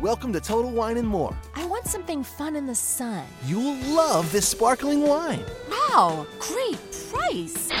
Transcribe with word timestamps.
Welcome 0.00 0.32
to 0.34 0.40
Total 0.40 0.70
Wine 0.70 0.96
and 0.96 1.08
More. 1.08 1.36
I 1.56 1.66
want 1.66 1.84
something 1.86 2.22
fun 2.22 2.54
in 2.54 2.68
the 2.68 2.74
sun. 2.76 3.24
You'll 3.46 3.74
love 3.96 4.30
this 4.30 4.46
sparkling 4.46 5.00
wine. 5.00 5.44
Wow, 5.68 6.24
great 6.38 6.78
price. 7.10 7.72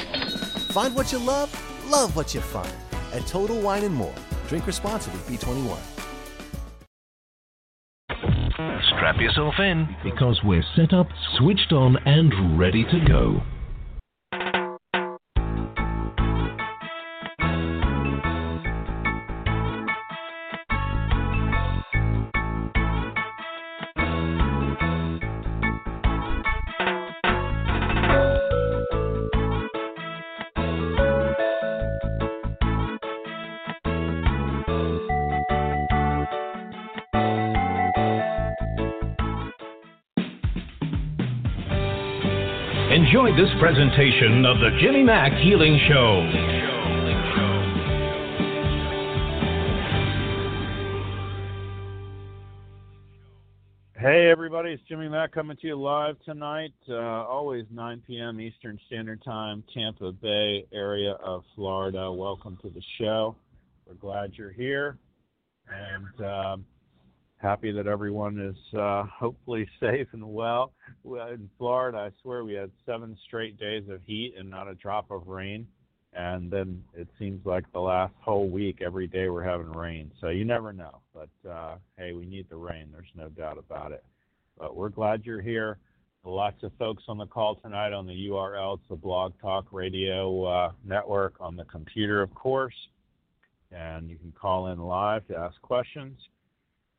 Find 0.72 0.96
what 0.96 1.12
you 1.12 1.18
love, 1.20 1.48
love 1.88 2.16
what 2.16 2.34
you 2.34 2.40
find 2.40 2.72
at 3.12 3.24
Total 3.28 3.60
Wine 3.60 3.84
and 3.84 3.94
More. 3.94 4.12
Drink 4.48 4.66
responsibly, 4.66 5.20
B21. 5.36 5.78
Strap 8.96 9.20
yourself 9.20 9.54
in 9.60 9.94
because 10.02 10.40
we're 10.42 10.64
set 10.74 10.92
up, 10.92 11.06
switched 11.36 11.72
on, 11.72 11.98
and 12.04 12.58
ready 12.58 12.82
to 12.82 12.98
go. 13.06 13.40
Enjoy 43.08 43.30
this 43.30 43.48
presentation 43.58 44.44
of 44.44 44.58
the 44.58 44.68
Jimmy 44.82 45.02
Mack 45.02 45.32
Healing 45.40 45.80
Show. 45.88 46.28
Hey 53.98 54.28
everybody, 54.30 54.72
it's 54.72 54.82
Jimmy 54.86 55.08
Mack 55.08 55.32
coming 55.32 55.56
to 55.56 55.66
you 55.66 55.80
live 55.80 56.16
tonight. 56.26 56.74
Uh, 56.86 56.96
always 56.96 57.64
9 57.70 58.02
p.m. 58.06 58.42
Eastern 58.42 58.78
Standard 58.88 59.24
Time, 59.24 59.64
Tampa 59.72 60.12
Bay 60.12 60.66
area 60.74 61.12
of 61.12 61.44
Florida. 61.54 62.12
Welcome 62.12 62.58
to 62.60 62.68
the 62.68 62.82
show. 62.98 63.34
We're 63.86 63.94
glad 63.94 64.32
you're 64.34 64.52
here, 64.52 64.98
and 65.70 66.26
um, 66.26 66.66
happy 67.38 67.72
that 67.72 67.86
everyone 67.86 68.38
is 68.40 68.78
uh, 68.78 69.04
hopefully 69.04 69.68
safe 69.80 70.08
and 70.12 70.32
well. 70.32 70.72
In 71.04 71.48
Florida, 71.56 71.98
I 71.98 72.10
swear 72.22 72.44
we 72.44 72.54
had 72.54 72.70
seven 72.84 73.16
straight 73.26 73.58
days 73.58 73.84
of 73.88 74.00
heat 74.04 74.34
and 74.38 74.50
not 74.50 74.68
a 74.68 74.74
drop 74.74 75.10
of 75.10 75.26
rain. 75.26 75.66
And 76.14 76.50
then 76.50 76.82
it 76.94 77.06
seems 77.18 77.44
like 77.46 77.70
the 77.72 77.80
last 77.80 78.14
whole 78.20 78.48
week, 78.48 78.80
every 78.84 79.06
day 79.06 79.28
we're 79.28 79.44
having 79.44 79.70
rain. 79.70 80.10
So 80.20 80.28
you 80.28 80.44
never 80.44 80.72
know. 80.72 81.00
But 81.14 81.48
uh, 81.48 81.76
hey, 81.96 82.12
we 82.12 82.26
need 82.26 82.46
the 82.48 82.56
rain. 82.56 82.88
There's 82.92 83.06
no 83.14 83.28
doubt 83.28 83.58
about 83.58 83.92
it. 83.92 84.02
But 84.58 84.74
we're 84.74 84.88
glad 84.88 85.24
you're 85.24 85.42
here. 85.42 85.78
Lots 86.24 86.62
of 86.62 86.72
folks 86.78 87.04
on 87.08 87.18
the 87.18 87.26
call 87.26 87.54
tonight 87.56 87.92
on 87.92 88.06
the 88.06 88.28
URL. 88.28 88.78
It's 88.78 88.88
the 88.88 88.96
Blog 88.96 89.32
Talk 89.40 89.66
Radio 89.70 90.44
uh, 90.44 90.72
Network 90.84 91.34
on 91.40 91.56
the 91.56 91.64
computer, 91.64 92.20
of 92.20 92.34
course. 92.34 92.74
And 93.70 94.10
you 94.10 94.16
can 94.16 94.32
call 94.32 94.68
in 94.68 94.78
live 94.78 95.26
to 95.28 95.36
ask 95.36 95.60
questions. 95.62 96.18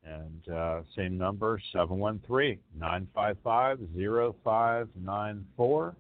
And 0.10 0.56
uh, 0.56 0.82
same 0.96 1.18
number, 1.18 1.60
713 1.72 2.58
955 2.78 3.80
0594. 4.44 5.96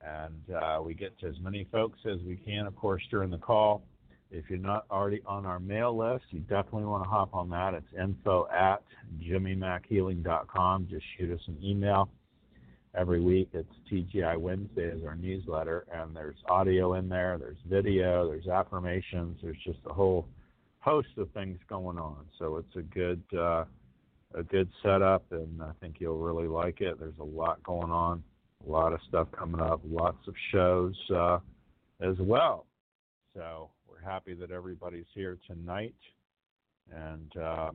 And 0.00 0.54
uh, 0.54 0.80
we 0.84 0.94
get 0.94 1.18
to 1.20 1.26
as 1.26 1.34
many 1.40 1.66
folks 1.72 1.98
as 2.04 2.20
we 2.26 2.36
can, 2.36 2.66
of 2.66 2.76
course, 2.76 3.02
during 3.10 3.30
the 3.30 3.38
call. 3.38 3.82
If 4.30 4.44
you're 4.50 4.58
not 4.58 4.84
already 4.90 5.22
on 5.26 5.46
our 5.46 5.58
mail 5.58 5.96
list, 5.96 6.24
you 6.30 6.40
definitely 6.40 6.84
want 6.84 7.04
to 7.04 7.08
hop 7.08 7.34
on 7.34 7.48
that. 7.50 7.72
It's 7.72 7.86
info 7.98 8.46
at 8.54 8.82
jimmymackhealing.com. 9.22 10.88
Just 10.90 11.04
shoot 11.16 11.32
us 11.32 11.40
an 11.46 11.56
email. 11.62 12.10
Every 12.94 13.20
week, 13.20 13.50
it's 13.52 13.72
TGI 13.90 14.36
Wednesday 14.38 14.86
is 14.86 15.04
our 15.04 15.14
newsletter, 15.14 15.86
and 15.92 16.14
there's 16.16 16.36
audio 16.48 16.94
in 16.94 17.08
there, 17.08 17.38
there's 17.38 17.58
video, 17.66 18.28
there's 18.28 18.48
affirmations, 18.48 19.38
there's 19.42 19.58
just 19.64 19.78
a 19.86 19.92
whole 19.92 20.26
host 20.80 21.08
of 21.16 21.30
things 21.32 21.58
going 21.68 21.98
on. 21.98 22.26
So 22.38 22.56
it's 22.56 22.76
a 22.76 22.82
good 22.82 23.22
uh, 23.36 23.64
a 24.34 24.42
good 24.42 24.68
setup, 24.82 25.24
and 25.30 25.62
I 25.62 25.70
think 25.80 25.96
you'll 25.98 26.18
really 26.18 26.48
like 26.48 26.80
it. 26.80 26.98
There's 26.98 27.18
a 27.18 27.24
lot 27.24 27.62
going 27.62 27.90
on, 27.90 28.22
a 28.66 28.70
lot 28.70 28.92
of 28.92 29.00
stuff 29.08 29.28
coming 29.36 29.60
up, 29.60 29.80
lots 29.88 30.26
of 30.26 30.34
shows 30.52 30.94
uh, 31.14 31.38
as 32.00 32.16
well. 32.18 32.66
So 33.34 33.70
we're 33.88 34.00
happy 34.00 34.34
that 34.34 34.50
everybody's 34.50 35.06
here 35.14 35.38
tonight, 35.46 35.94
and 36.94 37.36
uh, 37.36 37.70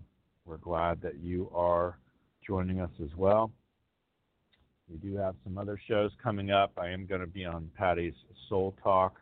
we're 0.46 0.58
glad 0.58 1.02
that 1.02 1.19
you 1.19 1.50
are 1.53 1.97
joining 2.46 2.81
us 2.81 2.92
as 3.02 3.09
well. 3.18 3.52
We 4.90 4.97
do 4.97 5.16
have 5.16 5.36
some 5.44 5.58
other 5.58 5.80
shows 5.88 6.12
coming 6.22 6.52
up. 6.52 6.74
I 6.78 6.90
am 6.90 7.06
going 7.06 7.22
to 7.22 7.28
be 7.28 7.46
on 7.46 7.72
Patty's 7.75 8.13
Soul 8.50 8.75
Talk 8.84 9.16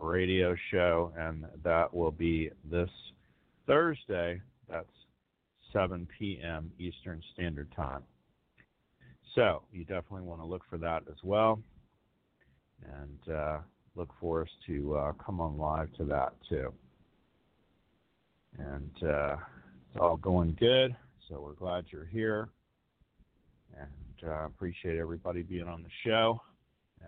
radio 0.00 0.56
show, 0.70 1.12
and 1.18 1.44
that 1.64 1.92
will 1.92 2.12
be 2.12 2.50
this 2.70 2.88
Thursday. 3.66 4.40
That's 4.68 4.86
7 5.72 6.06
p.m. 6.18 6.70
Eastern 6.78 7.22
Standard 7.34 7.72
Time. 7.74 8.02
So 9.34 9.62
you 9.72 9.84
definitely 9.84 10.22
want 10.22 10.40
to 10.40 10.46
look 10.46 10.62
for 10.68 10.76
that 10.78 11.02
as 11.08 11.16
well, 11.22 11.62
and 12.84 13.34
uh, 13.34 13.58
look 13.94 14.10
for 14.20 14.42
us 14.42 14.48
to 14.66 14.94
uh, 14.96 15.12
come 15.12 15.40
on 15.40 15.56
live 15.56 15.92
to 15.94 16.04
that 16.04 16.34
too. 16.48 16.72
And 18.58 18.90
uh, 19.02 19.36
it's 19.88 19.98
all 19.98 20.18
going 20.18 20.54
good, 20.60 20.94
so 21.28 21.40
we're 21.40 21.54
glad 21.54 21.86
you're 21.90 22.04
here, 22.04 22.50
and 23.78 24.30
uh, 24.30 24.44
appreciate 24.44 24.98
everybody 24.98 25.42
being 25.42 25.66
on 25.66 25.82
the 25.82 25.88
show. 26.04 26.42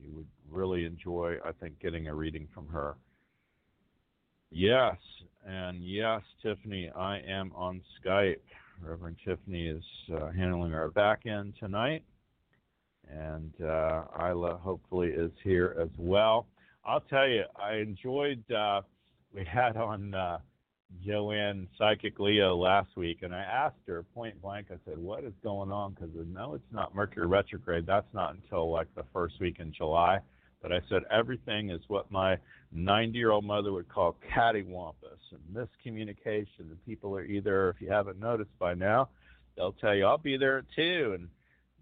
you 0.00 0.12
would 0.14 0.26
really 0.50 0.84
enjoy, 0.84 1.36
I 1.44 1.52
think, 1.52 1.78
getting 1.80 2.08
a 2.08 2.14
reading 2.14 2.48
from 2.54 2.68
her. 2.68 2.96
Yes, 4.50 4.96
and 5.46 5.82
yes, 5.82 6.22
Tiffany, 6.42 6.90
I 6.96 7.18
am 7.18 7.52
on 7.54 7.80
Skype. 8.00 8.40
Reverend 8.82 9.16
Tiffany 9.24 9.66
is 9.66 9.84
uh, 10.14 10.30
handling 10.30 10.72
our 10.72 10.88
back 10.88 11.26
end 11.26 11.54
tonight, 11.58 12.02
and 13.10 13.52
uh, 13.62 14.04
Isla 14.18 14.56
hopefully 14.62 15.08
is 15.08 15.32
here 15.42 15.76
as 15.80 15.88
well. 15.98 16.46
I'll 16.84 17.00
tell 17.00 17.28
you, 17.28 17.42
I 17.60 17.74
enjoyed. 17.74 18.42
Uh, 18.50 18.82
we 19.34 19.44
had 19.44 19.76
on 19.76 20.14
uh, 20.14 20.38
Joanne 21.04 21.68
Psychic 21.76 22.18
Leo 22.18 22.56
last 22.56 22.96
week, 22.96 23.18
and 23.22 23.34
I 23.34 23.40
asked 23.42 23.76
her 23.86 24.04
point 24.14 24.40
blank. 24.40 24.68
I 24.70 24.76
said, 24.86 24.98
"What 24.98 25.24
is 25.24 25.34
going 25.42 25.70
on?" 25.70 25.92
Because 25.92 26.10
no, 26.32 26.54
it's 26.54 26.72
not 26.72 26.94
Mercury 26.94 27.26
retrograde. 27.26 27.84
That's 27.84 28.12
not 28.14 28.34
until 28.34 28.70
like 28.70 28.88
the 28.94 29.04
first 29.12 29.38
week 29.40 29.56
in 29.58 29.72
July. 29.72 30.20
But 30.62 30.72
I 30.72 30.80
said 30.88 31.02
everything 31.10 31.70
is 31.70 31.80
what 31.88 32.10
my 32.10 32.36
90-year-old 32.74 33.44
mother 33.44 33.72
would 33.72 33.88
call 33.88 34.16
cattywampus 34.34 34.94
and 35.30 35.40
miscommunication. 35.86 36.60
And 36.60 36.84
people 36.84 37.16
are 37.16 37.24
either, 37.24 37.70
if 37.70 37.80
you 37.80 37.90
haven't 37.90 38.18
noticed 38.18 38.58
by 38.58 38.74
now, 38.74 39.08
they'll 39.56 39.72
tell 39.72 39.94
you, 39.94 40.04
"I'll 40.04 40.18
be 40.18 40.36
there 40.36 40.58
at 40.58 40.64
two, 40.74 41.12
and 41.14 41.28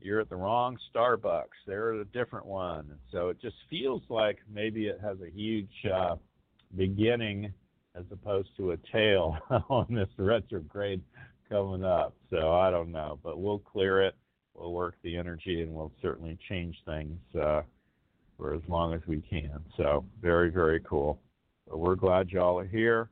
you're 0.00 0.20
at 0.20 0.28
the 0.28 0.37
wrong 0.37 0.78
Starbucks. 0.94 1.64
They're 1.67 1.94
at 1.94 2.00
a 2.00 2.05
different 2.05 2.46
one. 2.46 2.87
And 2.90 2.99
so 3.11 3.28
it 3.28 3.40
just 3.40 3.56
feels 3.69 4.02
like 4.08 4.38
maybe 4.52 4.87
it 4.87 5.00
has 5.02 5.19
a 5.20 5.31
huge 5.31 5.72
uh, 5.93 6.17
beginning 6.76 7.52
as 7.94 8.05
opposed 8.11 8.50
to 8.58 8.72
a 8.72 8.76
tail 8.93 9.37
on 9.69 9.87
this 9.90 10.08
retrograde 10.19 11.02
coming 11.49 11.84
up. 11.84 12.14
So 12.31 12.52
I 12.52 12.70
don't 12.70 12.93
know, 12.93 13.19
but 13.22 13.40
we'll 13.40 13.58
clear 13.58 14.02
it. 14.02 14.14
We'll 14.55 14.72
work 14.72 14.94
the 15.02 15.17
energy, 15.17 15.62
and 15.62 15.75
we'll 15.75 15.93
certainly 16.00 16.38
change 16.49 16.76
things. 16.87 17.19
Uh, 17.38 17.62
for 18.37 18.55
as 18.55 18.62
long 18.69 18.94
as 18.94 19.00
we 19.06 19.21
can. 19.21 19.61
So 19.77 20.05
very, 20.21 20.50
very 20.50 20.81
cool. 20.81 21.21
But 21.69 21.79
we're 21.79 21.94
glad 21.94 22.31
y'all 22.31 22.59
are 22.59 22.67
here. 22.67 23.11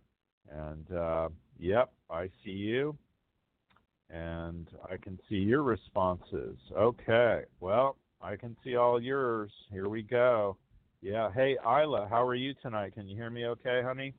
And 0.50 0.92
uh, 0.92 1.28
yep, 1.58 1.92
I 2.10 2.28
see 2.44 2.50
you. 2.50 2.96
And 4.10 4.68
I 4.90 4.96
can 4.96 5.18
see 5.28 5.36
your 5.36 5.62
responses. 5.62 6.56
Okay. 6.76 7.42
Well, 7.60 7.96
I 8.20 8.36
can 8.36 8.56
see 8.62 8.76
all 8.76 9.00
yours. 9.00 9.50
Here 9.70 9.88
we 9.88 10.02
go. 10.02 10.56
Yeah. 11.02 11.30
Hey, 11.32 11.56
Isla, 11.64 12.06
how 12.08 12.24
are 12.24 12.34
you 12.34 12.54
tonight? 12.62 12.94
Can 12.94 13.08
you 13.08 13.16
hear 13.16 13.30
me 13.30 13.46
okay, 13.46 13.82
honey? 13.84 14.14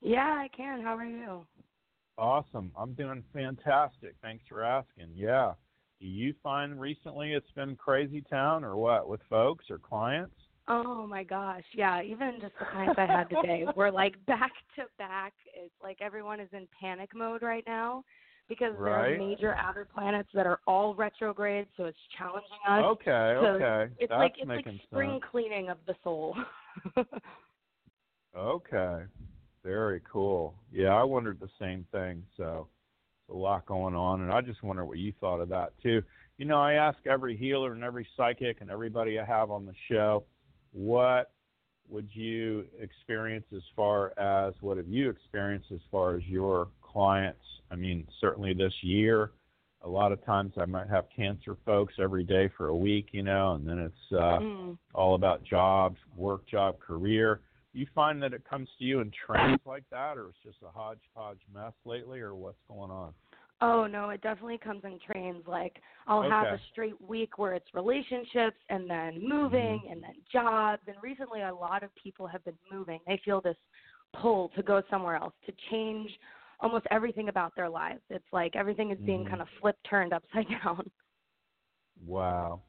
Yeah, 0.00 0.34
I 0.38 0.48
can. 0.54 0.82
How 0.82 0.96
are 0.96 1.04
you? 1.04 1.46
Awesome. 2.18 2.72
I'm 2.76 2.92
doing 2.94 3.22
fantastic. 3.32 4.14
Thanks 4.22 4.44
for 4.48 4.62
asking. 4.62 5.10
Yeah 5.14 5.52
do 6.00 6.06
you 6.06 6.34
find 6.42 6.80
recently 6.80 7.32
it's 7.32 7.50
been 7.52 7.76
crazy 7.76 8.22
town 8.22 8.64
or 8.64 8.76
what 8.76 9.08
with 9.08 9.20
folks 9.28 9.66
or 9.70 9.78
clients? 9.78 10.34
Oh 10.68 11.06
my 11.06 11.24
gosh, 11.24 11.64
yeah. 11.74 12.02
Even 12.02 12.38
just 12.40 12.52
the 12.58 12.66
clients 12.66 12.96
I 12.98 13.06
had 13.06 13.28
today 13.30 13.64
were 13.74 13.90
like 13.90 14.14
back 14.26 14.52
to 14.76 14.84
back. 14.98 15.32
It's 15.54 15.74
like 15.82 15.98
everyone 16.00 16.40
is 16.40 16.48
in 16.52 16.68
panic 16.78 17.10
mode 17.14 17.42
right 17.42 17.64
now 17.66 18.04
because 18.48 18.74
right. 18.78 18.84
there 18.84 19.14
are 19.14 19.18
major 19.18 19.54
outer 19.54 19.86
planets 19.92 20.28
that 20.34 20.46
are 20.46 20.60
all 20.66 20.94
retrograde, 20.94 21.66
so 21.76 21.84
it's 21.84 21.98
challenging 22.16 22.58
us. 22.68 22.84
Okay, 22.84 23.36
so 23.40 23.46
okay. 23.46 23.92
It's 23.98 24.10
That's 24.10 24.18
like 24.18 24.34
it's 24.38 24.48
like 24.48 24.66
spring 24.84 25.10
sense. 25.12 25.22
cleaning 25.30 25.68
of 25.70 25.78
the 25.86 25.94
soul. 26.04 26.36
okay. 28.36 29.04
Very 29.64 30.00
cool. 30.10 30.54
Yeah, 30.72 30.94
I 30.94 31.02
wondered 31.02 31.40
the 31.40 31.48
same 31.58 31.84
thing. 31.92 32.22
So 32.36 32.68
a 33.30 33.34
lot 33.34 33.66
going 33.66 33.94
on, 33.94 34.22
and 34.22 34.32
I 34.32 34.40
just 34.40 34.62
wonder 34.62 34.84
what 34.84 34.98
you 34.98 35.12
thought 35.20 35.40
of 35.40 35.48
that 35.50 35.72
too. 35.82 36.02
You 36.38 36.44
know, 36.44 36.60
I 36.60 36.74
ask 36.74 36.98
every 37.06 37.36
healer 37.36 37.72
and 37.72 37.82
every 37.82 38.06
psychic 38.16 38.60
and 38.60 38.70
everybody 38.70 39.18
I 39.18 39.24
have 39.24 39.50
on 39.50 39.66
the 39.66 39.74
show, 39.90 40.24
what 40.72 41.32
would 41.88 42.08
you 42.12 42.64
experience 42.80 43.46
as 43.54 43.62
far 43.74 44.18
as 44.18 44.54
what 44.60 44.76
have 44.76 44.88
you 44.88 45.10
experienced 45.10 45.72
as 45.72 45.80
far 45.90 46.16
as 46.16 46.22
your 46.24 46.68
clients? 46.82 47.44
I 47.70 47.76
mean, 47.76 48.06
certainly 48.20 48.54
this 48.54 48.72
year, 48.82 49.32
a 49.82 49.88
lot 49.88 50.12
of 50.12 50.24
times 50.24 50.52
I 50.58 50.64
might 50.64 50.88
have 50.88 51.06
cancer 51.14 51.56
folks 51.64 51.94
every 51.98 52.24
day 52.24 52.50
for 52.56 52.68
a 52.68 52.76
week, 52.76 53.08
you 53.12 53.22
know, 53.22 53.52
and 53.52 53.66
then 53.66 53.78
it's 53.78 54.12
uh, 54.12 54.38
mm. 54.38 54.78
all 54.94 55.14
about 55.14 55.44
jobs, 55.44 55.96
work, 56.16 56.46
job, 56.46 56.78
career. 56.80 57.40
You 57.78 57.86
find 57.94 58.20
that 58.24 58.32
it 58.32 58.42
comes 58.44 58.68
to 58.80 58.84
you 58.84 58.98
in 58.98 59.12
trains 59.24 59.60
like 59.64 59.84
that, 59.92 60.18
or 60.18 60.30
it's 60.30 60.38
just 60.42 60.56
a 60.64 60.68
hodgepodge 60.68 61.38
mess 61.54 61.74
lately, 61.84 62.18
or 62.18 62.34
what's 62.34 62.58
going 62.66 62.90
on? 62.90 63.14
Oh 63.60 63.86
no, 63.86 64.10
it 64.10 64.20
definitely 64.20 64.58
comes 64.58 64.82
in 64.82 64.98
trains. 64.98 65.44
Like 65.46 65.80
I'll 66.08 66.24
Okay. 66.24 66.28
have 66.28 66.48
a 66.48 66.60
straight 66.72 67.00
week 67.00 67.38
where 67.38 67.54
it's 67.54 67.72
relationships 67.74 68.56
and 68.68 68.90
then 68.90 69.22
moving 69.22 69.82
Mhm. 69.82 69.92
and 69.92 70.02
then 70.02 70.16
jobs. 70.32 70.82
And 70.88 71.00
recently, 71.00 71.42
a 71.42 71.54
lot 71.54 71.84
of 71.84 71.94
people 71.94 72.26
have 72.26 72.44
been 72.44 72.58
moving. 72.68 72.98
They 73.06 73.18
feel 73.18 73.40
this 73.40 73.56
pull 74.12 74.48
to 74.56 74.62
go 74.64 74.82
somewhere 74.90 75.14
else 75.14 75.34
to 75.46 75.52
change 75.70 76.10
almost 76.58 76.84
everything 76.90 77.28
about 77.28 77.54
their 77.54 77.68
lives. 77.68 78.02
It's 78.10 78.32
like 78.32 78.56
everything 78.56 78.90
is 78.90 78.98
being 79.06 79.22
Mhm. 79.22 79.28
kind 79.28 79.40
of 79.40 79.48
flipped, 79.60 79.84
turned 79.84 80.12
upside 80.12 80.48
down. 80.64 80.90
Wow. 82.04 82.62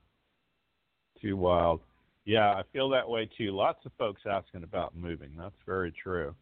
Too 1.20 1.36
wild. 1.36 1.82
Yeah, 2.30 2.52
I 2.52 2.62
feel 2.72 2.90
that 2.90 3.10
way 3.10 3.28
too. 3.36 3.56
Lots 3.56 3.84
of 3.88 3.92
folks 3.98 4.22
asking 4.30 4.62
about 4.62 4.96
moving. 4.96 5.32
That's 5.36 5.56
very 5.66 5.92
true. 5.92 6.36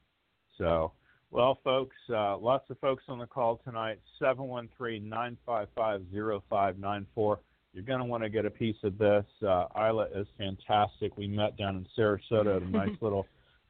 So, 0.58 0.92
well, 1.32 1.60
folks, 1.64 1.96
uh, 2.10 2.38
lots 2.38 2.70
of 2.70 2.78
folks 2.80 3.06
on 3.08 3.20
the 3.20 3.26
call 3.26 3.62
tonight. 3.64 4.02
713-955-0594. 4.22 7.06
You're 7.16 7.38
going 7.86 8.00
to 8.00 8.06
want 8.06 8.22
to 8.22 8.30
get 8.30 8.46
a 8.46 8.50
piece 8.50 8.76
of 8.84 8.98
this. 8.98 9.24
Uh, 9.42 9.68
Isla 9.78 10.08
is 10.14 10.28
fantastic. 10.38 11.16
We 11.16 11.26
met 11.26 11.56
down 11.56 11.78
in 11.78 11.88
Sarasota 11.98 12.58
at 12.58 12.64
a 12.64 12.70
nice 12.70 12.98
little 13.02 13.26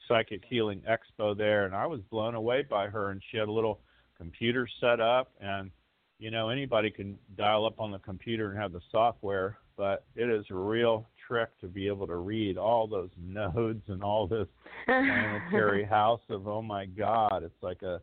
psychic 0.07 0.41
healing 0.49 0.81
expo 0.89 1.37
there, 1.37 1.65
and 1.65 1.75
I 1.75 1.85
was 1.85 2.01
blown 2.09 2.33
away 2.33 2.65
by 2.67 2.87
her. 2.87 3.11
And 3.11 3.21
she 3.29 3.37
had 3.37 3.47
a 3.47 3.51
little 3.51 3.79
computer 4.17 4.67
set 4.81 4.99
up, 4.99 5.29
and 5.39 5.69
you 6.17 6.31
know 6.31 6.49
anybody 6.49 6.89
can 6.89 7.19
dial 7.37 7.67
up 7.67 7.79
on 7.79 7.91
the 7.91 7.99
computer 7.99 8.49
and 8.49 8.59
have 8.59 8.71
the 8.71 8.81
software, 8.91 9.59
but 9.75 10.03
it 10.15 10.31
is 10.31 10.45
a 10.49 10.55
real 10.55 11.05
trick 11.27 11.49
to 11.59 11.67
be 11.67 11.87
able 11.87 12.07
to 12.07 12.15
read 12.15 12.57
all 12.57 12.87
those 12.87 13.09
nodes 13.21 13.83
and 13.87 14.03
all 14.03 14.27
this 14.27 14.47
planetary 14.87 15.83
house 15.97 16.21
of 16.29 16.47
oh 16.47 16.61
my 16.61 16.85
god 16.85 17.43
it's 17.43 17.61
like 17.61 17.81
a 17.83 17.99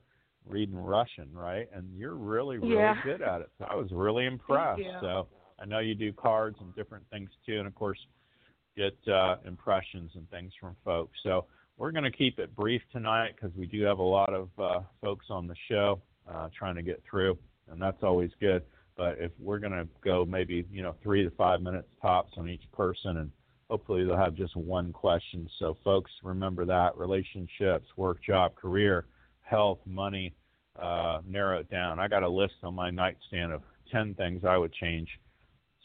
reading 0.46 0.76
russian 0.76 1.28
right? 1.32 1.68
And 1.74 1.88
you're 1.96 2.14
really 2.14 2.58
really 2.58 2.74
Yeah. 2.74 2.96
good 3.02 3.22
at 3.22 3.40
it. 3.40 3.50
So 3.58 3.66
i 3.70 3.74
was 3.74 3.90
really 3.92 4.26
impressed. 4.26 4.82
so 5.00 5.26
i 5.58 5.64
know 5.64 5.78
you 5.78 5.94
do 5.94 6.12
cards 6.12 6.56
and 6.60 6.74
different 6.74 7.04
things 7.10 7.30
too 7.46 7.58
and 7.58 7.66
of 7.66 7.74
course 7.74 7.98
get 8.76 8.96
uh, 9.08 9.36
impressions 9.46 10.10
and 10.16 10.28
things 10.30 10.52
from 10.60 10.74
folks. 10.84 11.16
So 11.22 11.46
we're 11.76 11.92
going 11.92 12.04
to 12.04 12.10
keep 12.10 12.40
it 12.40 12.54
brief 12.56 12.82
tonight 12.90 13.34
because 13.36 13.56
we 13.56 13.66
do 13.66 13.82
have 13.82 14.00
a 14.00 14.02
lot 14.02 14.34
of 14.34 14.48
uh, 14.58 14.80
folks 15.00 15.26
on 15.30 15.46
the 15.46 15.54
show 15.68 16.00
uh, 16.28 16.48
trying 16.56 16.74
to 16.74 16.82
get 16.82 17.00
through 17.08 17.38
and 17.70 17.80
that's 17.80 18.02
always 18.02 18.30
good 18.40 18.62
but 18.96 19.16
if 19.18 19.32
we're 19.38 19.58
going 19.58 19.72
to 19.72 19.88
go 20.02 20.24
maybe 20.24 20.64
you 20.70 20.82
know 20.82 20.94
three 21.02 21.24
to 21.24 21.30
five 21.30 21.60
minutes 21.60 21.88
tops 22.00 22.32
on 22.36 22.48
each 22.48 22.64
person 22.72 23.18
and 23.18 23.30
hopefully 23.70 24.04
they'll 24.04 24.16
have 24.16 24.34
just 24.34 24.56
one 24.56 24.92
question. 24.92 25.48
So 25.58 25.76
folks 25.82 26.10
remember 26.22 26.64
that. 26.66 26.96
Relationships 26.96 27.86
work 27.96 28.22
job 28.22 28.54
career 28.54 29.06
health 29.40 29.78
money 29.86 30.34
uh, 30.80 31.20
narrow 31.26 31.60
it 31.60 31.70
down. 31.70 31.98
I 31.98 32.08
got 32.08 32.22
a 32.22 32.28
list 32.28 32.54
on 32.62 32.74
my 32.74 32.90
nightstand 32.90 33.52
of 33.52 33.62
10 33.92 34.14
things 34.14 34.44
i 34.44 34.56
would 34.56 34.72
change. 34.72 35.08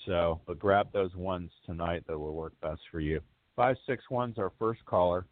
So 0.05 0.39
but 0.47 0.59
grab 0.59 0.91
those 0.93 1.15
ones 1.15 1.51
tonight 1.65 2.03
that 2.07 2.17
will 2.17 2.33
work 2.33 2.53
best 2.61 2.81
for 2.91 2.99
you. 2.99 3.21
561's 3.57 4.37
our 4.37 4.51
first 4.57 4.83
caller. 4.85 5.25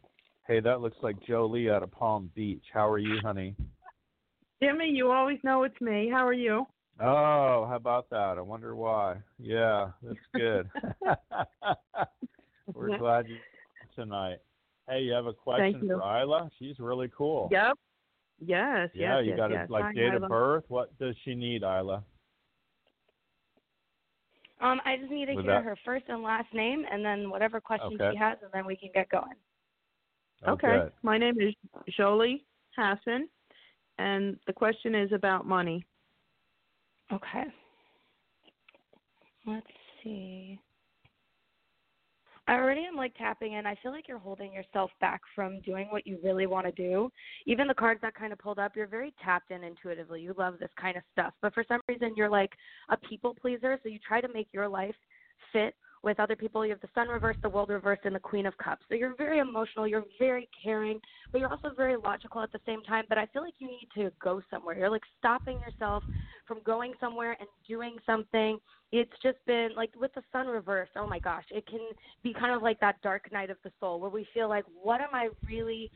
Hey 0.46 0.60
that 0.60 0.82
looks 0.82 0.98
like 1.02 1.16
Jolie 1.26 1.70
out 1.70 1.84
of 1.84 1.92
palm 1.92 2.30
beach. 2.36 2.64
How 2.74 2.90
are 2.90 3.00
you 3.00 3.20
honey? 3.22 3.56
Jimmy, 4.62 4.90
you 4.90 5.12
always 5.12 5.38
know 5.44 5.64
it's 5.64 5.80
me. 5.80 6.10
How 6.12 6.26
are 6.26 6.34
you? 6.34 6.66
Oh, 7.00 7.66
how 7.70 7.76
about 7.76 8.10
that? 8.10 8.38
I 8.38 8.42
wonder 8.42 8.76
why. 8.76 9.18
Yeah, 9.40 9.90
that's 10.02 10.18
good. 10.36 10.70
We're 12.74 12.98
glad 12.98 13.28
you 13.28 13.38
tonight. 13.96 14.38
Hey, 14.90 15.02
you 15.02 15.12
have 15.14 15.26
a 15.28 15.34
question 15.34 15.82
you. 15.84 16.00
for 16.00 16.20
Isla? 16.22 16.50
She's 16.58 16.80
really 16.80 17.10
cool. 17.16 17.50
Yep. 17.52 17.78
Yes, 18.40 18.90
Yeah, 18.94 19.18
yes, 19.18 19.24
you 19.24 19.30
yes, 19.32 19.38
got 19.38 19.52
yes. 19.52 19.70
like 19.70 19.84
Hi, 19.86 19.94
date 19.94 20.14
Isla. 20.14 20.24
of 20.24 20.30
birth. 20.30 20.64
What 20.70 20.98
does 21.00 21.16
she 21.26 21.34
need, 21.36 21.64
Isla? 21.64 22.04
Um, 24.60 24.82
I 24.86 24.98
just 24.98 25.12
need 25.12 25.26
to 25.28 25.36
With 25.36 25.46
hear 25.46 25.56
that- 25.56 25.64
her 25.64 25.76
first 25.86 26.06
and 26.08 26.24
last 26.24 26.52
name, 26.54 26.84
and 26.92 27.04
then 27.06 27.30
whatever 27.30 27.60
questions 27.62 27.94
Okay. 28.00 28.12
she 28.14 28.18
has, 28.18 28.38
and 28.42 28.52
then 28.54 28.66
we 28.66 28.76
can 28.76 28.90
get 28.94 29.10
going. 29.10 29.36
Oh, 30.46 30.54
Okay. 30.54 30.90
My 31.04 31.18
name 31.18 31.40
is 31.40 31.54
Jolie 31.96 32.46
Hassan, 32.76 33.28
and 34.00 34.40
the 34.48 34.54
question 34.54 34.94
is 34.96 35.12
about 35.12 35.46
money. 35.48 35.84
Okay. 37.12 37.44
Let's 39.46 39.68
see. 40.04 40.60
I 42.50 42.54
already 42.54 42.86
am 42.86 42.96
like 42.96 43.14
tapping 43.16 43.54
in. 43.54 43.66
I 43.66 43.76
feel 43.84 43.92
like 43.92 44.08
you're 44.08 44.18
holding 44.18 44.54
yourself 44.54 44.90
back 45.02 45.22
from 45.36 45.60
doing 45.62 45.88
what 45.90 46.08
you 46.08 46.18
really 46.24 46.48
want 46.48 46.66
to 46.66 46.72
do. 46.72 47.10
Even 47.46 47.68
the 47.68 47.74
cards 47.74 48.00
that 48.02 48.16
kind 48.16 48.32
of 48.32 48.40
pulled 48.40 48.58
up, 48.58 48.74
you're 48.76 48.88
very 48.88 49.14
tapped 49.24 49.52
in 49.52 49.64
intuitively. 49.64 50.22
You 50.22 50.34
love 50.38 50.56
this 50.60 50.70
kind 50.80 50.96
of 50.96 51.04
stuff. 51.12 51.34
But 51.42 51.54
for 51.54 51.66
some 51.68 51.82
reason, 51.90 52.14
you're 52.16 52.30
like 52.30 52.52
a 52.90 52.98
people 52.98 53.36
pleaser. 53.40 53.78
So 53.84 53.90
you 53.90 54.00
try 54.00 54.22
to 54.22 54.30
make 54.34 54.48
your 54.54 54.70
life 54.70 54.96
fit 55.52 55.76
with 56.04 56.20
other 56.20 56.36
people. 56.36 56.66
You 56.66 56.72
have 56.72 56.82
the 56.82 56.90
sun 56.94 57.08
reversed, 57.08 57.40
the 57.42 57.50
world 57.50 57.70
reversed, 57.70 58.02
and 58.06 58.16
the 58.16 58.20
queen 58.20 58.46
of 58.46 58.58
cups. 58.58 58.84
So 58.90 58.96
you're 58.96 59.16
very 59.16 59.40
emotional. 59.40 59.88
You're 59.88 60.06
very 60.20 60.48
caring, 60.64 61.00
but 61.32 61.40
you're 61.40 61.50
also 61.50 61.72
very 61.76 61.98
logical 61.98 62.42
at 62.42 62.52
the 62.52 62.60
same 62.66 62.84
time. 62.84 63.06
But 63.10 63.18
I 63.18 63.26
feel 63.28 63.42
like 63.42 63.56
you 63.60 63.68
need 63.68 63.90
to 63.96 64.12
go 64.22 64.42
somewhere. 64.50 64.78
You're 64.78 64.90
like 64.90 65.04
stopping 65.20 65.60
yourself 65.66 66.04
from 66.48 66.60
going 66.66 66.94
somewhere 67.00 67.36
and 67.40 67.50
doing 67.68 67.98
something 68.06 68.60
it's 68.92 69.12
just 69.22 69.38
been 69.46 69.70
like 69.76 69.92
with 70.00 70.14
the 70.16 70.22
sun 70.32 70.48
reversed 70.48 70.92
oh 70.96 71.06
my 71.06 71.20
gosh 71.20 71.44
it 71.52 71.68
can 71.68 71.80
be 72.24 72.34
kind 72.34 72.54
of 72.54 72.62
like 72.62 72.80
that 72.80 73.02
dark 73.02 73.32
night 73.32 73.50
of 73.50 73.58
the 73.64 73.72
soul 73.80 74.00
where 74.00 74.10
we 74.10 74.26
feel 74.34 74.48
like 74.48 74.64
what 74.82 75.02
am 75.02 75.10
i 75.14 75.28
really 75.48 75.92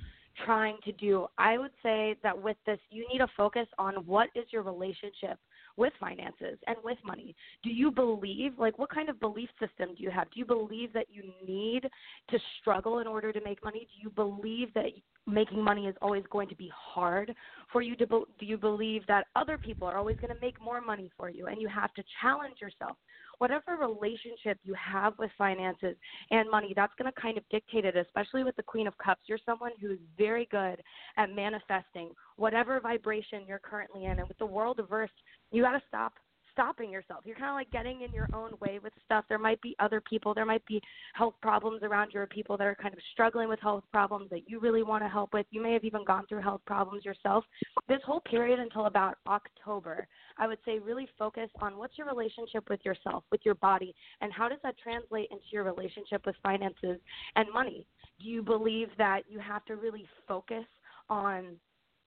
trying 0.46 0.75
to 0.84 0.91
do 0.93 1.25
i 1.38 1.58
would 1.58 1.72
say 1.81 2.15
that 2.22 2.39
with 2.39 2.58
this 2.65 2.79
you 2.89 3.08
need 3.12 3.20
to 3.20 3.27
focus 3.38 3.67
on 3.77 3.96
what 4.05 4.29
is 4.36 4.46
your 4.51 4.62
relationship 4.62 5.39
with 5.77 5.93
finances 5.99 6.57
and 6.67 6.77
with 6.83 6.97
money. 7.05 7.35
Do 7.63 7.69
you 7.69 7.91
believe 7.91 8.53
like 8.57 8.77
what 8.77 8.89
kind 8.89 9.09
of 9.09 9.19
belief 9.19 9.49
system 9.59 9.95
do 9.95 10.03
you 10.03 10.11
have? 10.11 10.29
Do 10.31 10.39
you 10.39 10.45
believe 10.45 10.93
that 10.93 11.07
you 11.09 11.23
need 11.45 11.83
to 12.29 12.39
struggle 12.59 12.99
in 12.99 13.07
order 13.07 13.31
to 13.31 13.41
make 13.43 13.63
money? 13.63 13.79
Do 13.79 14.01
you 14.01 14.09
believe 14.09 14.73
that 14.73 14.85
making 15.27 15.63
money 15.63 15.85
is 15.87 15.95
always 16.01 16.23
going 16.31 16.49
to 16.49 16.55
be 16.55 16.71
hard 16.75 17.33
for 17.71 17.81
you 17.81 17.95
do 17.95 18.25
you 18.39 18.57
believe 18.57 19.03
that 19.07 19.27
other 19.35 19.57
people 19.57 19.87
are 19.87 19.97
always 19.97 20.17
going 20.17 20.33
to 20.33 20.41
make 20.41 20.59
more 20.61 20.81
money 20.81 21.09
for 21.17 21.29
you 21.29 21.47
and 21.47 21.61
you 21.61 21.67
have 21.67 21.93
to 21.93 22.03
challenge 22.21 22.55
yourself? 22.59 22.97
Whatever 23.37 23.77
relationship 23.77 24.59
you 24.63 24.73
have 24.73 25.13
with 25.17 25.31
finances 25.37 25.95
and 26.31 26.49
money 26.49 26.73
that's 26.75 26.93
going 26.97 27.11
to 27.11 27.21
kind 27.21 27.37
of 27.37 27.43
dictate 27.49 27.85
it 27.85 27.95
especially 27.95 28.43
with 28.43 28.55
the 28.55 28.63
queen 28.63 28.87
of 28.87 28.97
cups. 28.97 29.21
You're 29.25 29.39
someone 29.45 29.71
who's 29.79 29.99
very 30.17 30.47
good 30.51 30.81
at 31.17 31.33
manifesting 31.33 32.11
whatever 32.35 32.79
vibration 32.79 33.43
you're 33.47 33.59
currently 33.59 34.05
in. 34.05 34.19
And 34.19 34.27
with 34.27 34.37
the 34.37 34.45
world 34.45 34.79
reversed 34.79 35.13
you 35.51 35.63
got 35.63 35.74
to 35.74 35.81
stop 35.88 36.13
stopping 36.51 36.91
yourself. 36.91 37.22
You're 37.25 37.36
kind 37.36 37.50
of 37.50 37.55
like 37.55 37.72
getting 37.72 38.01
in 38.01 38.12
your 38.12 38.27
own 38.34 38.51
way 38.60 38.79
with 38.81 38.93
stuff. 39.05 39.25
There 39.29 39.39
might 39.39 39.62
be 39.62 39.75
other 39.79 40.01
people, 40.01 40.34
there 40.34 40.46
might 40.46 40.65
be 40.65 40.81
health 41.13 41.36
problems 41.41 41.81
around 41.84 42.12
you 42.13 42.20
or 42.20 42.27
people 42.27 42.58
that 42.58 42.67
are 42.67 42.75
kind 42.75 42.93
of 42.93 43.00
struggling 43.13 43.50
with 43.50 43.60
health 43.60 43.84
problems 43.91 44.29
that 44.29 44.50
you 44.50 44.60
really 44.60 44.84
want 44.84 45.03
to 45.03 45.10
help 45.10 45.34
with. 45.34 45.46
You 45.51 45.62
may 45.62 45.74
have 45.74 45.84
even 45.84 46.03
gone 46.05 46.25
through 46.27 46.41
health 46.41 46.62
problems 46.65 47.05
yourself. 47.05 47.43
This 47.88 48.00
whole 48.05 48.22
period 48.22 48.60
until 48.60 48.86
about 48.86 49.15
October, 49.27 50.08
I 50.38 50.48
would 50.48 50.60
say 50.65 50.79
really 50.79 51.08
focus 51.17 51.50
on 51.62 51.77
what's 51.77 51.98
your 51.98 52.08
relationship 52.08 52.70
with 52.70 52.81
yourself, 52.84 53.24
with 53.31 53.41
your 53.43 53.55
body, 53.55 53.96
and 54.22 54.31
how 54.31 54.50
does 54.50 54.60
that 54.63 54.75
translate 54.77 55.29
into 55.31 55.43
your 55.51 55.63
relationship 55.63 56.25
with 56.25 56.36
finances 56.43 57.00
and 57.36 57.48
money? 57.53 57.86
Do 58.20 58.27
you 58.27 58.43
believe 58.43 58.89
that 58.98 59.22
you 59.27 59.39
have 59.39 59.65
to 59.65 59.75
really 59.75 60.08
focus 60.27 60.65
on 61.10 61.58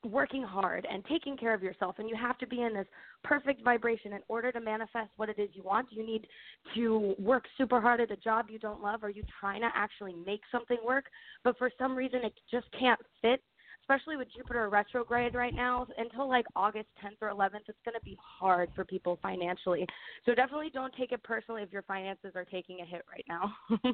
working 0.04 0.42
hard 0.42 0.86
and 0.90 1.04
taking 1.06 1.36
care 1.36 1.54
of 1.54 1.62
yourself 1.62 1.96
and 1.98 2.08
you 2.08 2.16
have 2.16 2.38
to 2.38 2.46
be 2.46 2.62
in 2.62 2.74
this 2.74 2.86
perfect 3.22 3.62
vibration. 3.64 4.12
In 4.12 4.20
order 4.28 4.52
to 4.52 4.60
manifest 4.60 5.10
what 5.16 5.28
it 5.28 5.38
is 5.38 5.48
you 5.52 5.62
want 5.62 5.88
you 5.90 6.06
need 6.06 6.26
to 6.74 7.14
work 7.18 7.44
super 7.56 7.80
hard 7.80 8.00
at 8.00 8.10
a 8.10 8.16
job 8.16 8.46
you 8.48 8.58
don't 8.58 8.82
love 8.82 9.02
or 9.02 9.10
you 9.10 9.22
trying 9.40 9.60
to 9.62 9.70
actually 9.74 10.14
make 10.26 10.40
something 10.50 10.78
work. 10.84 11.06
But 11.42 11.58
for 11.58 11.70
some 11.78 11.96
reason 11.96 12.20
it 12.24 12.34
just 12.50 12.66
can't 12.78 13.00
fit 13.22 13.42
especially 13.82 14.16
with 14.16 14.28
Jupiter 14.34 14.70
retrograde 14.70 15.34
right 15.34 15.54
now. 15.54 15.86
Until 15.98 16.28
like 16.28 16.46
August 16.56 16.88
10th 17.04 17.16
or 17.20 17.28
11th 17.28 17.68
it's 17.68 17.78
going 17.84 17.94
to 17.94 18.04
be 18.04 18.16
hard 18.20 18.70
for 18.74 18.84
people 18.84 19.18
financially. 19.22 19.86
So 20.24 20.34
definitely 20.34 20.70
don't 20.72 20.94
take 20.98 21.12
it 21.12 21.22
personally 21.22 21.62
if 21.62 21.72
your 21.72 21.82
finances 21.82 22.32
are 22.34 22.44
taking 22.44 22.80
a 22.80 22.84
hit 22.84 23.02
right 23.10 23.24
now. 23.28 23.54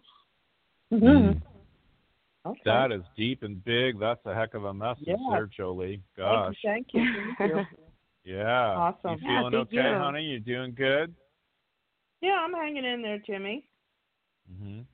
Mm-hmm. 0.92 1.38
Okay. 2.46 2.60
That 2.64 2.90
is 2.90 3.02
deep 3.16 3.42
and 3.42 3.62
big. 3.64 3.98
That's 4.00 4.24
a 4.24 4.34
heck 4.34 4.54
of 4.54 4.64
a 4.64 4.72
message 4.72 5.04
Yeah. 5.06 5.16
there, 5.30 5.46
Jolie. 5.46 6.02
Gosh. 6.16 6.56
Thank 6.64 6.88
you. 6.94 7.04
Thank 7.38 7.50
you. 7.52 7.64
Yeah. 8.22 8.44
Awesome. 8.76 9.12
You 9.12 9.26
feeling 9.26 9.52
thank 9.52 9.68
okay, 9.68 9.76
you. 9.76 9.96
honey? 9.98 10.22
You 10.22 10.40
doing 10.40 10.74
good? 10.74 11.14
yeah, 12.20 12.36
I'm 12.44 12.52
hanging 12.52 12.84
in 12.84 13.00
there, 13.00 13.18
Jimmy. 13.18 13.64
Mhm. 14.52 14.84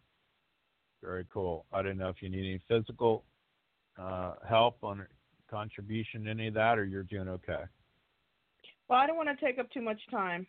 Very 1.03 1.25
cool. 1.33 1.67
I 1.73 1.83
don't 1.83 1.99
know 1.99 2.09
if 2.09 2.23
you 2.23 2.29
need 2.29 2.47
any 2.49 2.59
physical 2.69 3.25
uh, 3.99 4.35
help 4.49 4.79
on 4.85 5.05
contribution, 5.51 6.29
any 6.29 6.47
of 6.47 6.55
that, 6.55 6.79
or 6.79 6.85
you're 6.85 7.03
doing 7.03 7.29
okay. 7.29 7.65
Well, 8.89 9.01
I 9.01 9.09
don't 9.09 9.17
want 9.17 9.29
to 9.37 9.45
take 9.45 9.59
up 9.59 9.71
too 9.73 9.83
much 9.83 10.01
time. 10.09 10.47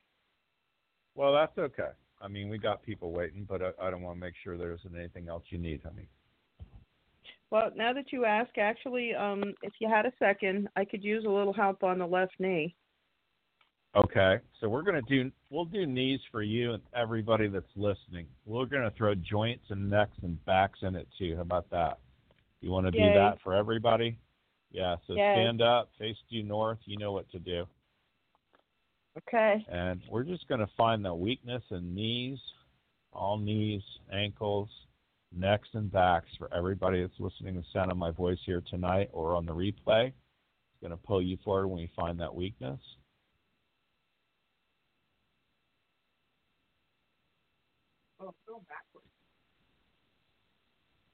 Well, 1.16 1.34
that's 1.34 1.58
okay. 1.58 1.90
I 2.22 2.28
mean, 2.28 2.48
we 2.48 2.60
got 2.60 2.84
people 2.84 3.12
waiting, 3.12 3.44
but 3.50 3.62
I, 3.64 3.72
I 3.82 3.90
don't 3.90 4.04
want 4.04 4.18
to 4.18 4.22
make 4.22 4.36
sure 4.44 4.56
there 4.56 4.74
isn't 4.74 4.96
anything 4.96 5.30
else 5.30 5.44
you 5.50 5.58
need, 5.58 5.82
honey. 5.84 6.08
Well, 7.50 7.72
now 7.76 7.94
that 7.94 8.12
you 8.12 8.26
ask, 8.26 8.58
actually, 8.58 9.14
um, 9.14 9.54
if 9.62 9.74
you 9.80 9.90
had 9.90 10.06
a 10.06 10.12
second, 10.20 10.68
I 10.76 10.84
could 10.84 11.04
use 11.04 11.24
a 11.26 11.30
little 11.30 11.54
help 11.54 11.84
on 11.84 12.00
the 12.00 12.06
left 12.06 12.34
knee. 12.40 12.76
Okay, 13.96 14.38
so 14.60 14.70
we're 14.70 14.84
gonna 14.84 15.02
do 15.04 15.32
we'll 15.50 15.66
do 15.66 15.88
knees 15.88 16.20
for 16.30 16.44
you 16.44 16.74
and 16.74 16.84
everybody 16.94 17.48
that's 17.48 17.66
listening. 17.76 18.28
We're 18.46 18.66
gonna 18.66 18.92
throw 18.96 19.16
joints 19.16 19.64
and 19.70 19.90
necks 19.90 20.18
and 20.22 20.44
backs 20.46 20.80
in 20.84 20.96
it 20.96 21.08
too. 21.18 21.36
How 21.36 21.42
about 21.42 21.70
that? 21.72 21.98
You 22.62 22.70
want 22.70 22.86
to 22.86 22.92
do 22.92 23.14
that 23.14 23.38
for 23.44 23.54
everybody? 23.54 24.20
Yeah. 24.72 24.98
So 25.08 25.14
Yay. 25.14 25.34
stand 25.34 25.62
up, 25.62 25.90
face 25.98 26.18
due 26.30 26.44
north. 26.44 26.80
You 26.86 26.98
know 26.98 27.12
what 27.12 27.30
to 27.32 27.40
do. 27.40 27.66
Okay. 29.18 29.66
And 29.68 30.02
we're 30.12 30.24
just 30.24 30.48
gonna 30.48 30.70
find 30.78 31.04
the 31.04 31.16
weakness 31.16 31.64
in 31.72 31.96
knees, 31.96 32.40
all 33.14 33.38
knees, 33.38 33.82
ankles, 34.12 34.70
necks, 35.36 35.70
and 35.74 35.92
backs 35.92 36.30
for 36.38 36.54
everybody 36.54 37.02
that's 37.02 37.20
listening 37.20 37.56
to 37.56 37.62
the 37.62 37.66
sound 37.74 37.92
of 37.92 37.98
my 37.98 38.12
voice 38.12 38.40
here 38.46 38.64
tonight 38.70 39.10
or 39.14 39.36
on 39.36 39.46
the 39.46 39.54
replay. 39.54 40.08
It's 40.08 40.82
gonna 40.82 40.98
pull 40.98 41.22
you 41.22 41.38
forward 41.44 41.68
when 41.68 41.80
we 41.80 41.92
find 41.96 42.20
that 42.20 42.34
weakness. 42.34 42.80
Oh, 48.20 48.34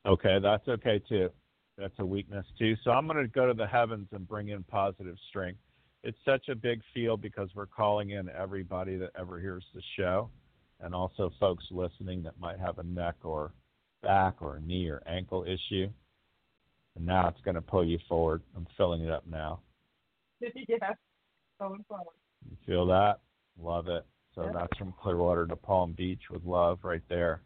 okay, 0.05 0.39
that's 0.41 0.67
okay 0.67 0.99
too. 1.07 1.29
That's 1.77 1.97
a 1.99 2.05
weakness 2.05 2.45
too. 2.57 2.75
So 2.83 2.91
I'm 2.91 3.07
going 3.07 3.17
to 3.17 3.27
go 3.27 3.47
to 3.47 3.53
the 3.53 3.65
heavens 3.65 4.07
and 4.11 4.27
bring 4.27 4.49
in 4.49 4.63
positive 4.63 5.15
strength. 5.29 5.59
It's 6.03 6.17
such 6.23 6.49
a 6.49 6.55
big 6.55 6.81
field 6.93 7.21
because 7.21 7.49
we're 7.55 7.65
calling 7.65 8.11
in 8.11 8.29
everybody 8.29 8.97
that 8.97 9.11
ever 9.17 9.39
hears 9.39 9.65
the 9.73 9.81
show 9.97 10.29
and 10.81 10.93
also 10.93 11.31
folks 11.39 11.63
listening 11.71 12.21
that 12.23 12.39
might 12.39 12.59
have 12.59 12.77
a 12.77 12.83
neck 12.83 13.15
or 13.23 13.53
back 14.03 14.35
or 14.41 14.59
knee 14.59 14.87
or 14.89 15.01
ankle 15.07 15.43
issue. 15.45 15.89
And 16.95 17.05
now 17.05 17.27
it's 17.29 17.41
going 17.41 17.55
to 17.55 17.61
pull 17.61 17.83
you 17.83 17.97
forward. 18.07 18.43
I'm 18.55 18.67
filling 18.77 19.01
it 19.01 19.09
up 19.09 19.25
now. 19.25 19.61
yeah. 20.41 20.93
Going 21.59 21.83
forward. 21.87 22.13
You 22.49 22.57
feel 22.67 22.85
that? 22.87 23.19
Love 23.59 23.87
it. 23.87 24.05
So 24.35 24.45
Yeah. 24.45 24.51
that's 24.53 24.77
from 24.77 24.93
Clearwater 25.01 25.47
to 25.47 25.55
Palm 25.55 25.93
Beach 25.93 26.21
with 26.29 26.43
love 26.43 26.79
right 26.83 27.01
there. 27.09 27.41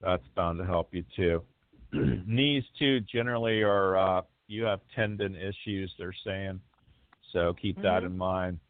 That's 0.00 0.26
bound 0.34 0.58
to 0.58 0.64
help 0.64 0.94
you 0.94 1.04
too. 1.16 1.42
Knees 1.92 2.64
too 2.78 3.00
generally 3.00 3.62
are 3.62 3.96
uh, 3.96 4.22
you 4.46 4.64
have 4.64 4.80
tendon 4.94 5.34
issues. 5.36 5.92
They're 5.98 6.14
saying, 6.24 6.60
so 7.32 7.54
keep 7.54 7.76
that 7.82 8.02
Mhm. 8.02 8.06
in 8.06 8.18
mind. 8.18 8.60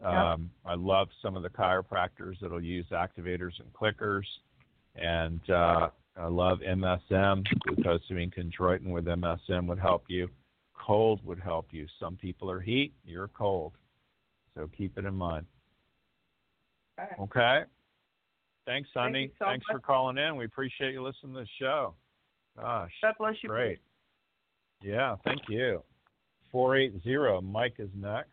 Yeah. 0.00 0.32
Um, 0.34 0.50
I 0.66 0.74
love 0.74 1.08
some 1.22 1.36
of 1.36 1.42
the 1.42 1.48
chiropractors 1.48 2.38
that'll 2.40 2.62
use 2.62 2.86
activators 2.90 3.58
and 3.60 3.72
clickers, 3.72 4.26
and 4.96 5.40
uh, 5.50 5.88
I 6.16 6.26
love 6.26 6.58
MSM. 6.60 7.44
Glucosamine 7.68 8.32
chondroitin 8.34 8.90
with 8.90 9.06
MSM 9.06 9.66
would 9.66 9.78
help 9.78 10.04
you. 10.08 10.28
Cold 10.74 11.24
would 11.24 11.40
help 11.40 11.68
you. 11.70 11.86
Some 11.98 12.16
people 12.16 12.50
are 12.50 12.60
heat, 12.60 12.92
you're 13.04 13.28
cold, 13.28 13.72
so 14.54 14.68
keep 14.76 14.98
it 14.98 15.04
in 15.04 15.14
mind. 15.14 15.46
Okay. 17.00 17.22
Okay. 17.22 17.62
Thanks, 18.66 18.88
Thank 18.94 19.32
so 19.38 19.44
Thanks 19.44 19.66
for 19.70 19.78
calling 19.78 20.16
in. 20.16 20.36
We 20.36 20.46
appreciate 20.46 20.92
you 20.92 21.02
listening 21.02 21.34
to 21.34 21.40
the 21.40 21.46
show. 21.60 21.94
Gosh, 22.58 22.90
God 23.02 23.14
bless 23.18 23.34
you. 23.42 23.48
great. 23.48 23.78
Yeah, 24.82 25.16
thank 25.24 25.40
you. 25.48 25.82
480, 26.52 27.46
Mike 27.46 27.74
is 27.78 27.90
next. 27.96 28.28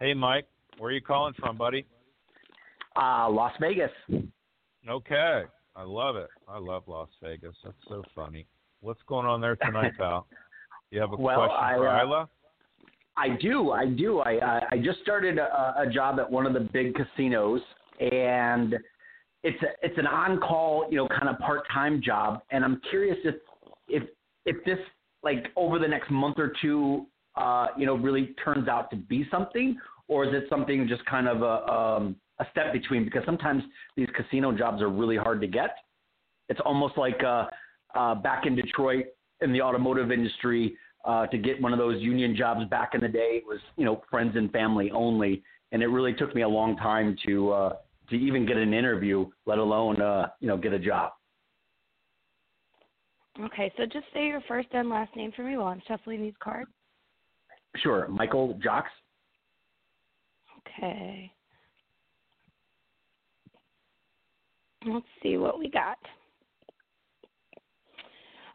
Hey, 0.00 0.14
Mike, 0.14 0.46
where 0.78 0.90
are 0.90 0.94
you 0.94 1.00
calling 1.00 1.34
from, 1.38 1.56
buddy? 1.56 1.84
Uh, 2.96 3.28
Las 3.28 3.52
Vegas. 3.60 3.90
Okay, 4.88 5.42
I 5.74 5.82
love 5.82 6.16
it. 6.16 6.28
I 6.48 6.58
love 6.58 6.84
Las 6.86 7.08
Vegas. 7.22 7.54
That's 7.64 7.76
so 7.88 8.02
funny. 8.14 8.46
What's 8.80 9.00
going 9.06 9.26
on 9.26 9.40
there 9.40 9.56
tonight, 9.56 9.92
pal? 9.98 10.26
You 10.90 11.00
have 11.00 11.12
a 11.12 11.16
well, 11.16 11.36
question 11.36 11.56
I, 11.60 11.74
for 11.76 11.88
uh, 11.88 12.04
Isla? 12.04 12.28
I 13.16 13.28
do, 13.40 13.72
I 13.72 13.86
do. 13.86 14.20
I 14.20 14.30
I, 14.38 14.62
I 14.72 14.78
just 14.78 15.00
started 15.02 15.38
a, 15.38 15.74
a 15.80 15.90
job 15.92 16.20
at 16.20 16.30
one 16.30 16.46
of 16.46 16.52
the 16.52 16.60
big 16.60 16.94
casinos, 16.94 17.60
and 18.00 18.76
it's 19.42 19.62
a, 19.62 19.86
it's 19.86 19.98
an 19.98 20.06
on-call, 20.06 20.86
you 20.90 20.96
know, 20.96 21.08
kind 21.08 21.28
of 21.28 21.38
part-time 21.38 22.00
job, 22.02 22.42
and 22.50 22.64
I'm 22.64 22.80
curious 22.90 23.18
if 23.24 23.34
if 23.88 24.02
if 24.46 24.64
this 24.64 24.78
like 25.22 25.46
over 25.56 25.78
the 25.78 25.88
next 25.88 26.10
month 26.10 26.38
or 26.38 26.52
two, 26.62 27.06
uh, 27.36 27.68
you 27.76 27.86
know, 27.86 27.96
really 27.96 28.34
turns 28.44 28.68
out 28.68 28.90
to 28.90 28.96
be 28.96 29.26
something, 29.30 29.76
or 30.06 30.24
is 30.24 30.32
it 30.32 30.48
something 30.48 30.86
just 30.88 31.04
kind 31.06 31.28
of 31.28 31.42
a 31.42 31.72
um, 31.72 32.16
a 32.40 32.46
step 32.50 32.72
between? 32.72 33.04
Because 33.04 33.22
sometimes 33.24 33.62
these 33.96 34.08
casino 34.14 34.56
jobs 34.56 34.82
are 34.82 34.88
really 34.88 35.16
hard 35.16 35.40
to 35.40 35.46
get. 35.46 35.76
It's 36.48 36.60
almost 36.64 36.96
like 36.96 37.22
uh, 37.24 37.46
uh, 37.94 38.14
back 38.16 38.46
in 38.46 38.54
Detroit 38.54 39.06
in 39.40 39.52
the 39.52 39.62
automotive 39.62 40.10
industry 40.10 40.76
uh, 41.04 41.26
to 41.26 41.38
get 41.38 41.60
one 41.60 41.72
of 41.72 41.78
those 41.78 42.00
union 42.02 42.36
jobs 42.36 42.68
back 42.70 42.94
in 42.94 43.00
the 43.00 43.08
day. 43.08 43.42
Was 43.46 43.60
you 43.76 43.84
know 43.84 44.02
friends 44.10 44.36
and 44.36 44.50
family 44.50 44.90
only, 44.90 45.42
and 45.72 45.82
it 45.82 45.86
really 45.86 46.14
took 46.14 46.34
me 46.34 46.42
a 46.42 46.48
long 46.48 46.76
time 46.76 47.16
to 47.26 47.50
uh, 47.50 47.72
to 48.10 48.16
even 48.16 48.46
get 48.46 48.56
an 48.56 48.72
interview, 48.72 49.26
let 49.46 49.58
alone 49.58 50.00
uh, 50.00 50.28
you 50.40 50.48
know 50.48 50.56
get 50.56 50.72
a 50.72 50.78
job. 50.78 51.12
Okay, 53.40 53.72
so 53.76 53.84
just 53.84 54.06
say 54.12 54.26
your 54.26 54.40
first 54.48 54.68
and 54.72 54.88
last 54.88 55.14
name 55.14 55.30
for 55.36 55.44
me 55.44 55.56
while 55.56 55.68
I'm 55.68 55.82
shuffling 55.86 56.22
these 56.22 56.34
cards. 56.42 56.70
Sure, 57.76 58.08
Michael 58.08 58.58
Jocks. 58.62 58.90
Okay. 60.66 61.30
Let's 64.86 65.06
see 65.22 65.36
what 65.36 65.58
we 65.58 65.70
got. 65.70 65.98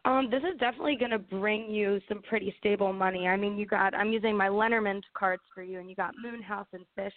Um, 0.06 0.28
this 0.30 0.42
is 0.42 0.58
definitely 0.60 0.96
going 0.96 1.12
to 1.12 1.18
bring 1.18 1.70
you 1.70 1.98
some 2.08 2.20
pretty 2.22 2.54
stable 2.58 2.92
money. 2.92 3.26
I 3.26 3.36
mean, 3.36 3.56
you 3.56 3.66
got 3.66 3.94
I'm 3.94 4.12
using 4.12 4.36
my 4.36 4.48
Lenormand 4.48 5.04
cards 5.16 5.42
for 5.54 5.62
you, 5.62 5.78
and 5.78 5.88
you 5.88 5.96
got 5.96 6.14
Moon 6.22 6.42
House 6.42 6.66
and 6.72 6.84
Fish. 6.94 7.12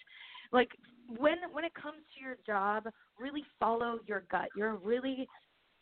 Like 0.54 0.70
when 1.18 1.38
when 1.52 1.66
it 1.66 1.74
comes 1.74 1.98
to 2.16 2.24
your 2.24 2.38
job, 2.46 2.86
really 3.20 3.44
follow 3.60 4.00
your 4.08 4.24
gut. 4.32 4.48
You're 4.56 4.76
really 4.76 5.28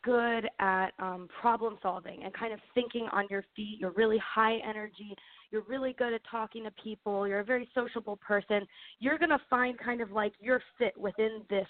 good 0.02 0.48
at 0.60 0.90
um, 1.00 1.28
problem 1.40 1.78
solving 1.82 2.22
and 2.22 2.32
kind 2.32 2.52
of 2.52 2.60
thinking 2.74 3.08
on 3.12 3.26
your 3.28 3.44
feet. 3.54 3.78
You're 3.80 3.92
really 3.92 4.18
high 4.18 4.58
energy. 4.68 5.14
You're 5.50 5.64
really 5.68 5.94
good 5.98 6.12
at 6.12 6.20
talking 6.30 6.64
to 6.64 6.70
people. 6.82 7.26
You're 7.26 7.40
a 7.40 7.44
very 7.44 7.68
sociable 7.74 8.16
person. 8.16 8.66
You're 9.00 9.18
going 9.18 9.30
to 9.30 9.40
find 9.50 9.76
kind 9.78 10.00
of 10.00 10.12
like 10.12 10.32
your 10.40 10.62
fit 10.78 10.96
within 10.96 11.42
this 11.50 11.66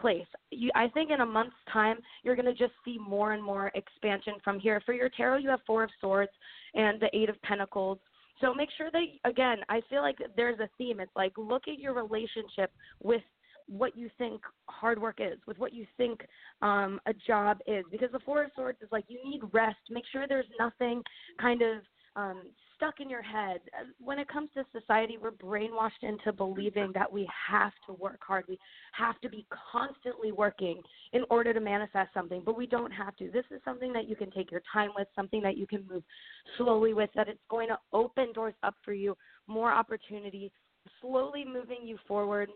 place. 0.00 0.26
You, 0.50 0.70
I 0.74 0.88
think 0.88 1.10
in 1.10 1.20
a 1.20 1.26
month's 1.26 1.56
time, 1.72 1.98
you're 2.22 2.36
going 2.36 2.46
to 2.46 2.54
just 2.54 2.72
see 2.84 2.98
more 2.98 3.32
and 3.32 3.42
more 3.42 3.70
expansion 3.74 4.34
from 4.44 4.58
here. 4.58 4.80
For 4.84 4.94
your 4.94 5.08
tarot, 5.08 5.38
you 5.38 5.48
have 5.50 5.60
Four 5.66 5.84
of 5.84 5.90
Swords 6.00 6.30
and 6.74 7.00
the 7.00 7.08
Eight 7.12 7.28
of 7.28 7.40
Pentacles. 7.42 7.98
So 8.40 8.54
make 8.54 8.68
sure 8.76 8.90
that, 8.90 9.04
again, 9.28 9.58
I 9.68 9.80
feel 9.90 10.02
like 10.02 10.16
there's 10.36 10.60
a 10.60 10.68
theme. 10.78 11.00
It's 11.00 11.10
like 11.16 11.32
look 11.36 11.62
at 11.66 11.78
your 11.78 11.92
relationship 11.94 12.70
with 13.02 13.22
what 13.66 13.96
you 13.96 14.08
think 14.16 14.40
hard 14.66 15.00
work 15.00 15.18
is, 15.18 15.38
with 15.46 15.58
what 15.58 15.74
you 15.74 15.86
think 15.96 16.20
um, 16.62 17.00
a 17.06 17.12
job 17.26 17.58
is. 17.66 17.84
Because 17.90 18.12
the 18.12 18.20
Four 18.20 18.44
of 18.44 18.50
Swords 18.54 18.78
is 18.80 18.88
like 18.92 19.04
you 19.08 19.18
need 19.28 19.42
rest. 19.52 19.76
Make 19.90 20.04
sure 20.10 20.26
there's 20.28 20.46
nothing 20.58 21.02
kind 21.40 21.62
of 21.62 21.78
um, 22.16 22.42
stuck 22.78 23.00
in 23.00 23.10
your 23.10 23.22
head. 23.22 23.60
Uh, 23.78 23.84
when 24.02 24.18
it 24.18 24.28
comes 24.28 24.48
to 24.54 24.64
society, 24.72 25.18
we're 25.20 25.32
brainwashed 25.32 26.02
into 26.02 26.32
believing 26.32 26.92
that 26.94 27.12
we 27.12 27.28
have 27.50 27.72
to 27.86 27.92
work 27.94 28.20
hard. 28.26 28.44
We 28.48 28.58
have 28.92 29.20
to 29.20 29.28
be 29.28 29.46
constantly 29.72 30.32
working 30.32 30.80
in 31.12 31.24
order 31.28 31.52
to 31.52 31.60
manifest 31.60 32.14
something, 32.14 32.42
but 32.46 32.56
we 32.56 32.66
don't 32.66 32.92
have 32.92 33.16
to. 33.16 33.30
This 33.30 33.44
is 33.50 33.60
something 33.64 33.92
that 33.92 34.08
you 34.08 34.16
can 34.16 34.30
take 34.30 34.50
your 34.50 34.62
time 34.72 34.90
with, 34.96 35.08
something 35.14 35.42
that 35.42 35.58
you 35.58 35.66
can 35.66 35.84
move 35.90 36.04
slowly 36.56 36.94
with, 36.94 37.10
that 37.14 37.28
it's 37.28 37.40
going 37.50 37.68
to 37.68 37.78
open 37.92 38.32
doors 38.32 38.54
up 38.62 38.74
for 38.84 38.92
you, 38.92 39.16
more 39.48 39.72
opportunity, 39.72 40.50
slowly 41.00 41.44
moving 41.44 41.78
you 41.84 41.98
forward 42.06 42.48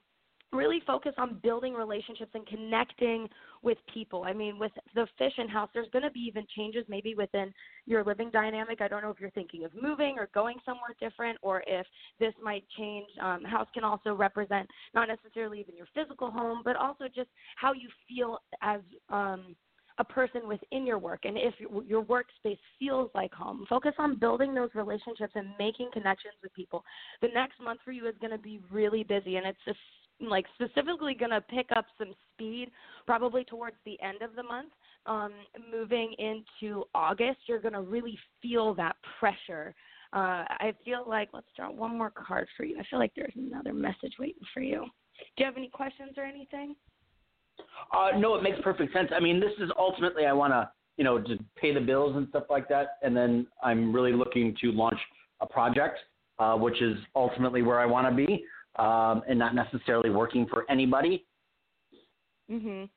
really 0.53 0.81
focus 0.87 1.13
on 1.19 1.39
building 1.43 1.75
relationships 1.75 2.33
and 2.35 2.47
connecting 2.47 3.29
with 3.63 3.79
people. 3.93 4.25
I 4.25 4.33
mean, 4.33 4.59
with 4.59 4.73
the 4.95 5.07
fish 5.19 5.33
in 5.39 5.49
house, 5.49 5.71
there's 5.73 5.89
going 5.93 6.05
to 6.05 6.11
be 6.11 6.21
even 6.21 6.47
changes 6.57 6.85
maybe 6.89 7.15
within 7.15 7.53
your 7.87 8.05
living 8.05 8.31
dynamic. 8.31 8.81
I 8.81 8.89
don't 8.89 9.03
know 9.03 9.11
if 9.11 9.21
you're 9.21 9.31
thinking 9.31 9.65
of 9.65 9.71
moving 9.81 10.17
or 10.19 10.29
going 10.35 10.57
somewhere 10.65 10.95
different, 11.01 11.39
or 11.43 11.63
if 11.67 11.87
this 12.21 12.35
might 12.43 12.65
change. 12.77 13.07
Um, 13.23 13.45
house 13.45 13.69
can 13.73 13.85
also 13.85 14.15
represent 14.15 14.69
not 14.95 15.09
necessarily 15.09 15.61
even 15.61 15.77
your 15.77 15.89
physical 15.95 16.31
home, 16.31 16.63
but 16.65 16.77
also 16.77 17.05
just 17.15 17.31
how 17.57 17.73
you 17.73 17.89
feel 18.09 18.39
as 18.63 18.81
um, 19.09 19.57
a 19.99 20.05
person 20.05 20.49
within 20.49 20.87
your 20.87 20.99
work 20.99 21.21
and 21.25 21.37
if 21.37 21.55
your 21.87 22.03
workspace 22.05 22.59
feels 22.79 23.11
like 23.15 23.33
home. 23.33 23.65
Focus 23.69 23.93
on 23.99 24.19
building 24.19 24.55
those 24.55 24.71
relationships 24.75 25.33
and 25.35 25.49
making 25.59 25.91
connections 25.93 26.35
with 26.43 26.53
people. 26.55 26.83
The 27.21 27.29
next 27.35 27.61
month 27.63 27.81
for 27.85 27.93
you 27.93 28.07
is 28.09 28.15
going 28.21 28.33
to 28.33 28.39
be 28.39 28.61
really 28.71 29.05
busy, 29.05 29.37
and 29.37 29.47
it's 29.47 29.59
like 30.29 30.47
specifically 30.55 31.15
going 31.15 31.31
to 31.31 31.41
pick 31.41 31.67
up 31.77 31.87
some 31.99 32.15
speed 32.33 32.71
probably 33.07 33.45
towards 33.45 33.77
the 33.85 34.01
end 34.03 34.23
of 34.23 34.35
the 34.37 34.43
month. 34.43 34.71
Um, 35.07 35.33
moving 35.71 36.15
into 36.19 36.85
August, 36.95 37.39
you're 37.47 37.61
going 37.61 37.75
to 37.75 37.81
really 37.81 38.19
feel 38.41 38.75
that 38.75 38.97
pressure. 39.19 39.75
Uh, 40.13 40.45
I 40.49 40.75
feel 40.85 41.05
like 41.07 41.31
let's 41.33 41.47
draw 41.57 41.71
one 41.71 41.97
more 41.97 42.11
card 42.11 42.47
for 42.57 42.65
you. 42.65 42.79
I 42.79 42.85
feel 42.89 42.99
like 42.99 43.13
there's 43.17 43.33
another 43.37 43.73
message 43.73 44.15
waiting 44.19 44.43
for 44.53 44.61
you. 44.61 44.87
Do 45.37 45.43
you 45.43 45.47
have 45.47 45.57
any 45.57 45.69
questions 45.69 46.13
or 46.17 46.25
anything? 46.25 46.77
Uh, 47.93 48.19
no, 48.19 48.35
it 48.35 48.43
makes 48.43 48.59
perfect 48.63 48.93
sense. 48.93 49.11
I 49.15 49.21
mean, 49.21 49.41
this 49.41 49.53
is 49.59 49.71
ultimately 49.79 50.27
I 50.27 50.33
want 50.33 50.53
to, 50.53 50.71
you 50.97 51.05
know, 51.05 51.19
just 51.19 51.41
pay 51.57 51.73
the 51.73 51.81
bills 51.81 52.17
and 52.17 52.29
stuff 52.29 52.45
like 52.51 52.69
that, 52.69 52.99
and 53.03 53.17
then 53.17 53.47
I'm 53.63 53.93
really 53.93 54.13
looking 54.13 54.55
to 54.61 54.73
launch 54.73 54.99
a 55.41 55.47
project, 55.47 55.99
uh, 56.39 56.55
which 56.57 56.81
is 56.81 56.97
ultimately 57.15 57.63
where 57.63 57.81
I 57.81 57.87
want 57.87 58.09
to 58.09 58.15
be 58.15 58.45
um, 58.77 59.23
and 59.29 59.39
not 59.39 59.55
necessarily 59.55 60.11
working 60.11 60.47
for 60.47 60.65
anybody. 60.71 61.27
Mhm. 62.51 62.89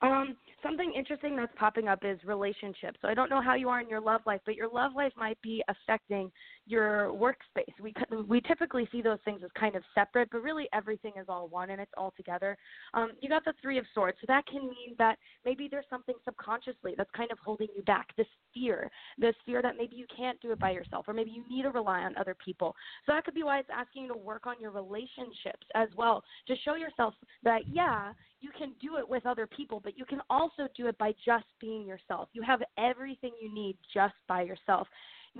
Um, 0.00 0.36
something 0.62 0.92
interesting 0.92 1.36
that's 1.36 1.54
popping 1.56 1.88
up 1.88 2.04
is 2.04 2.22
relationships. 2.24 2.98
So 3.02 3.08
I 3.08 3.14
don't 3.14 3.30
know 3.30 3.40
how 3.40 3.54
you 3.54 3.68
are 3.68 3.80
in 3.80 3.88
your 3.88 4.00
love 4.00 4.20
life, 4.26 4.40
but 4.46 4.54
your 4.54 4.68
love 4.68 4.94
life 4.94 5.12
might 5.16 5.40
be 5.42 5.62
affecting 5.68 6.30
your 6.68 7.10
workspace. 7.12 7.72
We 7.80 7.94
we 8.26 8.40
typically 8.42 8.88
see 8.92 9.02
those 9.02 9.18
things 9.24 9.40
as 9.44 9.50
kind 9.58 9.74
of 9.74 9.82
separate, 9.94 10.28
but 10.30 10.42
really 10.42 10.68
everything 10.72 11.12
is 11.18 11.26
all 11.28 11.48
one 11.48 11.70
and 11.70 11.80
it's 11.80 11.92
all 11.96 12.12
together. 12.16 12.56
Um, 12.94 13.12
you 13.20 13.28
got 13.28 13.44
the 13.44 13.54
three 13.62 13.78
of 13.78 13.84
swords, 13.94 14.18
so 14.20 14.26
that 14.28 14.46
can 14.46 14.62
mean 14.62 14.94
that 14.98 15.18
maybe 15.44 15.68
there's 15.70 15.86
something 15.90 16.14
subconsciously 16.24 16.94
that's 16.96 17.10
kind 17.16 17.30
of 17.30 17.38
holding 17.44 17.68
you 17.76 17.82
back. 17.82 18.08
This 18.16 18.26
fear, 18.54 18.90
this 19.18 19.34
fear 19.46 19.62
that 19.62 19.76
maybe 19.76 19.96
you 19.96 20.06
can't 20.14 20.40
do 20.40 20.52
it 20.52 20.58
by 20.58 20.70
yourself, 20.70 21.06
or 21.08 21.14
maybe 21.14 21.30
you 21.30 21.44
need 21.48 21.62
to 21.62 21.70
rely 21.70 22.00
on 22.00 22.16
other 22.16 22.36
people. 22.44 22.74
So 23.06 23.12
that 23.12 23.24
could 23.24 23.34
be 23.34 23.42
why 23.42 23.58
it's 23.58 23.70
asking 23.72 24.02
you 24.02 24.08
to 24.12 24.18
work 24.18 24.46
on 24.46 24.54
your 24.60 24.70
relationships 24.70 25.66
as 25.74 25.88
well 25.96 26.22
to 26.46 26.54
show 26.64 26.74
yourself 26.74 27.14
that 27.44 27.62
yeah, 27.72 28.12
you 28.40 28.50
can 28.56 28.72
do 28.80 28.96
it 28.96 29.08
with 29.08 29.26
other 29.26 29.46
people, 29.46 29.80
but 29.82 29.98
you 29.98 30.04
can 30.04 30.20
also 30.30 30.68
do 30.76 30.86
it 30.86 30.96
by 30.98 31.12
just 31.24 31.46
being 31.60 31.86
yourself. 31.86 32.28
You 32.32 32.42
have 32.42 32.60
everything 32.78 33.32
you 33.40 33.52
need 33.52 33.76
just 33.92 34.14
by 34.28 34.42
yourself. 34.42 34.86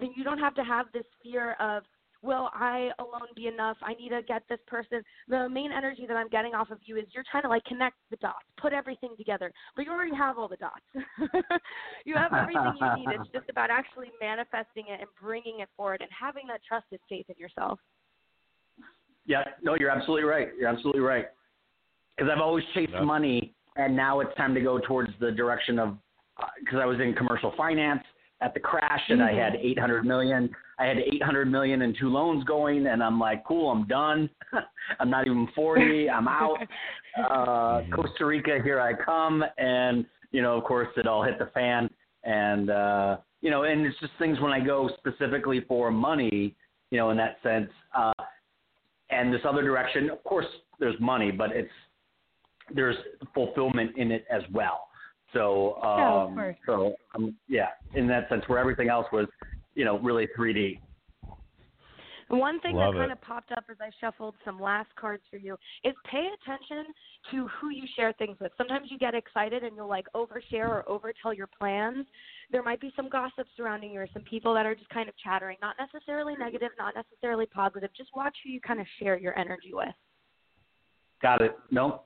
Then 0.00 0.11
you 0.16 0.24
don't 0.24 0.38
have 0.38 0.54
to 0.54 0.64
have 0.64 0.87
this 0.92 1.04
fear 1.22 1.52
of, 1.54 1.82
will 2.22 2.50
I 2.52 2.90
alone 2.98 3.28
be 3.37 3.46
enough? 3.46 3.76
I 3.82 3.94
need 3.94 4.11
to 4.11 4.22
get 4.22 4.42
this 4.48 4.58
person. 4.66 5.02
The 5.28 5.48
main 5.48 5.70
energy 5.72 6.04
that 6.06 6.16
I'm 6.16 6.28
getting 6.28 6.54
off 6.54 6.70
of 6.70 6.78
you 6.84 6.96
is 6.96 7.04
you're 7.12 7.24
trying 7.30 7.44
to 7.44 7.48
like 7.48 7.64
connect 7.64 7.96
the 8.11 8.16
dots, 8.16 8.44
put 8.61 8.72
everything 8.72 9.11
together, 9.16 9.52
but 9.76 9.84
you 9.84 9.92
already 9.92 10.14
have 10.14 10.38
all 10.38 10.48
the 10.48 10.56
dots. 10.56 10.82
you 12.04 12.14
have 12.16 12.32
everything 12.32 12.74
you 12.80 12.96
need. 12.96 13.20
It's 13.20 13.30
just 13.32 13.48
about 13.48 13.70
actually 13.70 14.08
manifesting 14.20 14.84
it 14.88 15.00
and 15.00 15.08
bringing 15.20 15.61
it 15.61 15.68
forward 15.76 16.00
and 16.00 16.11
having 16.18 16.46
that 16.48 16.61
trust 16.66 16.87
trusted 16.90 17.00
faith 17.08 17.26
in 17.28 17.34
yourself. 17.38 17.78
Yeah, 19.26 19.42
no, 19.62 19.76
you're 19.78 19.90
absolutely 19.90 20.24
right. 20.24 20.48
You're 20.58 20.68
absolutely 20.68 21.02
right. 21.02 21.26
Because 22.16 22.30
I've 22.34 22.40
always 22.40 22.64
chased 22.74 22.92
money, 23.02 23.54
and 23.76 23.94
now 23.94 24.20
it's 24.20 24.34
time 24.37 24.54
to 24.54 24.61
go 24.61 24.78
towards 24.78 25.11
the 25.20 25.30
direction 25.30 25.78
of 25.78 25.98
because 26.61 26.78
uh, 26.78 26.82
I 26.82 26.87
was 26.87 27.00
in 27.00 27.14
commercial 27.14 27.52
finance 27.56 28.02
at 28.40 28.55
the 28.55 28.61
crash, 28.61 29.01
and 29.09 29.20
mm-hmm. 29.20 29.37
I 29.37 29.42
had 29.42 29.57
800 29.57 30.05
million. 30.05 30.51
I 30.79 30.87
had 30.87 30.98
800 30.98 31.51
million 31.51 31.83
in 31.83 31.94
two 31.98 32.09
loans 32.09 32.44
going, 32.44 32.87
and 32.87 33.03
I'm 33.03 33.18
like, 33.18 33.44
cool, 33.44 33.70
I'm 33.70 33.87
done. 33.87 34.31
I'm 35.01 35.11
not 35.11 35.27
even 35.27 35.48
40. 35.55 36.11
I'm 36.11 36.29
out. 36.29 36.59
Uh, 37.18 37.83
Costa 37.92 38.24
Rica, 38.24 38.61
here 38.62 38.81
I 38.81 38.92
come, 38.92 39.42
and 39.57 40.07
you 40.31 40.40
know, 40.40 40.57
of 40.57 40.62
course, 40.62 40.87
it 40.96 41.09
all 41.09 41.24
hit 41.24 41.37
the 41.37 41.46
fan, 41.46 41.90
and 42.22 42.70
uh, 42.70 43.16
you 43.40 43.51
know, 43.51 43.64
and 43.64 43.85
it's 43.85 43.98
just 43.98 44.12
things 44.20 44.38
when 44.38 44.53
I 44.53 44.64
go 44.64 44.88
specifically 44.98 45.64
for 45.66 45.90
money, 45.90 46.55
you 46.92 46.98
know, 46.98 47.11
in 47.11 47.16
that 47.16 47.38
sense. 47.42 47.70
Uh, 47.92 48.12
and 49.11 49.35
this 49.35 49.40
other 49.48 49.62
direction, 49.62 50.11
of 50.11 50.22
course, 50.22 50.46
there's 50.79 50.94
money, 51.01 51.33
but 51.33 51.51
it's 51.51 51.72
there's 52.72 52.96
fulfillment 53.35 53.96
in 53.96 54.12
it 54.12 54.24
as 54.31 54.42
well. 54.53 54.88
So, 55.33 55.75
um, 55.83 56.38
oh, 56.38 56.55
so 56.64 56.95
um, 57.14 57.37
yeah, 57.49 57.69
in 57.95 58.07
that 58.09 58.29
sense, 58.29 58.43
where 58.47 58.59
everything 58.59 58.88
else 58.88 59.07
was, 59.12 59.27
you 59.75 59.85
know, 59.85 59.99
really 59.99 60.27
3D. 60.38 60.81
One 62.29 62.61
thing 62.61 62.77
Love 62.77 62.93
that 62.93 62.99
kind 62.99 63.11
it. 63.11 63.14
of 63.14 63.23
popped 63.23 63.53
up 63.53 63.64
as 63.71 63.79
I 63.81 63.91
shuffled 64.01 64.35
some 64.45 64.61
last 64.61 64.91
cards 64.97 65.23
for 65.31 65.38
you 65.38 65.57
is 65.83 65.95
pay 66.11 66.29
attention 66.43 66.93
to 67.31 67.49
who 67.59 67.71
you 67.71 67.85
share 67.97 68.12
things 68.19 68.37
with. 68.38 68.53
Sometimes 68.59 68.88
you 68.91 68.99
get 68.99 69.14
excited 69.14 69.62
and 69.64 69.75
you'll 69.75 69.88
like 69.88 70.05
overshare 70.14 70.69
or 70.69 70.85
overtell 70.88 71.35
your 71.35 71.49
plans. 71.59 72.07
There 72.53 72.62
might 72.62 72.83
be 72.83 72.93
some 72.97 73.09
gossip 73.09 73.47
surrounding 73.57 73.93
you 73.93 74.01
or 74.01 74.09
some 74.12 74.23
people 74.25 74.53
that 74.55 74.67
are 74.67 74.75
just 74.75 74.91
kind 74.91 75.09
of 75.09 75.14
chattering, 75.25 75.57
not 75.62 75.77
necessarily 75.81 76.35
negative, 76.38 76.71
not 76.79 76.95
necessarily 76.95 77.47
positive. 77.47 77.88
Just 77.97 78.11
watch 78.14 78.37
who 78.45 78.51
you 78.51 78.61
kind 78.61 78.81
of 78.81 78.87
share 79.01 79.19
your 79.19 79.38
energy 79.38 79.71
with. 79.73 79.88
Got 81.23 81.41
it. 81.41 81.57
No, 81.71 82.03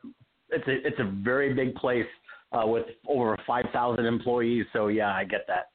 it's 0.50 0.66
a 0.68 0.86
it's 0.86 1.00
a 1.00 1.12
very 1.22 1.52
big 1.52 1.74
place 1.74 2.06
uh, 2.52 2.66
with 2.66 2.86
over 3.08 3.36
five 3.46 3.64
thousand 3.72 4.06
employees. 4.06 4.66
So 4.72 4.88
yeah, 4.88 5.12
I 5.14 5.24
get 5.24 5.46
that. 5.48 5.70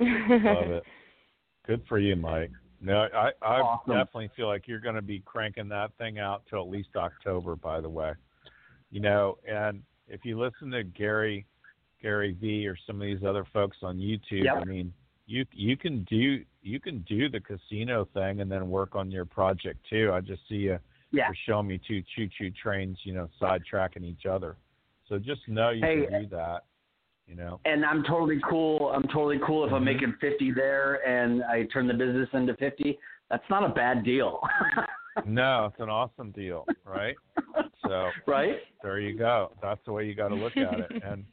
Love 0.00 0.70
it. 0.70 0.82
Good 1.66 1.82
for 1.88 1.98
you, 1.98 2.16
Mike. 2.16 2.50
No, 2.80 3.06
I 3.14 3.30
I 3.42 3.60
Awesome. 3.60 3.94
definitely 3.94 4.30
feel 4.34 4.48
like 4.48 4.66
you're 4.66 4.80
going 4.80 4.94
to 4.94 5.02
be 5.02 5.20
cranking 5.20 5.68
that 5.68 5.90
thing 5.98 6.18
out 6.18 6.42
till 6.48 6.60
at 6.62 6.68
least 6.70 6.90
October. 6.96 7.54
By 7.56 7.80
the 7.80 7.88
way, 7.90 8.12
you 8.90 9.00
know, 9.00 9.38
and 9.46 9.82
if 10.08 10.24
you 10.24 10.38
listen 10.40 10.70
to 10.70 10.82
Gary 10.82 11.46
Gary 12.02 12.36
V 12.40 12.66
or 12.66 12.76
some 12.86 12.96
of 12.96 13.02
these 13.06 13.22
other 13.26 13.44
folks 13.52 13.76
on 13.82 13.98
YouTube, 13.98 14.44
Yep. 14.44 14.54
I 14.56 14.64
mean, 14.64 14.92
you 15.26 15.44
you 15.52 15.76
can 15.76 16.04
do 16.04 16.42
you 16.62 16.80
can 16.80 17.00
do 17.08 17.28
the 17.28 17.40
casino 17.40 18.08
thing 18.14 18.40
and 18.40 18.50
then 18.50 18.70
work 18.70 18.94
on 18.96 19.10
your 19.10 19.26
project 19.26 19.78
too. 19.88 20.10
I 20.14 20.20
just 20.22 20.40
see 20.48 20.56
you 20.56 20.78
Yeah. 21.12 21.26
you're 21.28 21.36
showing 21.46 21.66
me 21.66 21.78
two 21.86 22.02
choo 22.16 22.28
choo 22.38 22.50
trains, 22.50 22.98
you 23.04 23.12
know, 23.12 23.28
sidetracking 23.40 24.04
each 24.04 24.24
other. 24.24 24.56
So 25.10 25.18
just 25.18 25.46
know 25.48 25.70
you 25.70 25.82
Hey, 25.82 26.06
can 26.06 26.22
do 26.22 26.26
that. 26.28 26.64
You 27.26 27.34
know. 27.34 27.60
And 27.66 27.84
I'm 27.84 28.02
totally 28.04 28.40
cool. 28.48 28.90
I'm 28.94 29.02
totally 29.04 29.38
cool 29.46 29.66
if 29.66 29.72
I'm 29.72 29.82
Mhm. 29.82 29.84
making 29.84 30.12
50 30.14 30.52
there 30.52 31.06
and 31.06 31.44
I 31.44 31.64
turn 31.64 31.86
the 31.86 31.94
business 31.94 32.28
into 32.32 32.54
50. 32.56 32.98
That's 33.28 33.48
not 33.50 33.62
a 33.62 33.68
bad 33.68 34.02
deal. 34.04 34.40
No, 35.24 35.66
it's 35.66 35.80
an 35.80 35.90
awesome 35.90 36.30
deal, 36.30 36.66
right? 36.84 37.16
So 37.82 38.12
right? 38.26 38.62
there 38.82 39.00
you 39.00 39.12
go. 39.18 39.52
That's 39.60 39.84
the 39.84 39.92
way 39.92 40.06
you 40.06 40.14
got 40.14 40.28
to 40.28 40.34
look 40.36 40.56
at 40.56 40.80
it. 40.80 40.92
And 41.02 41.26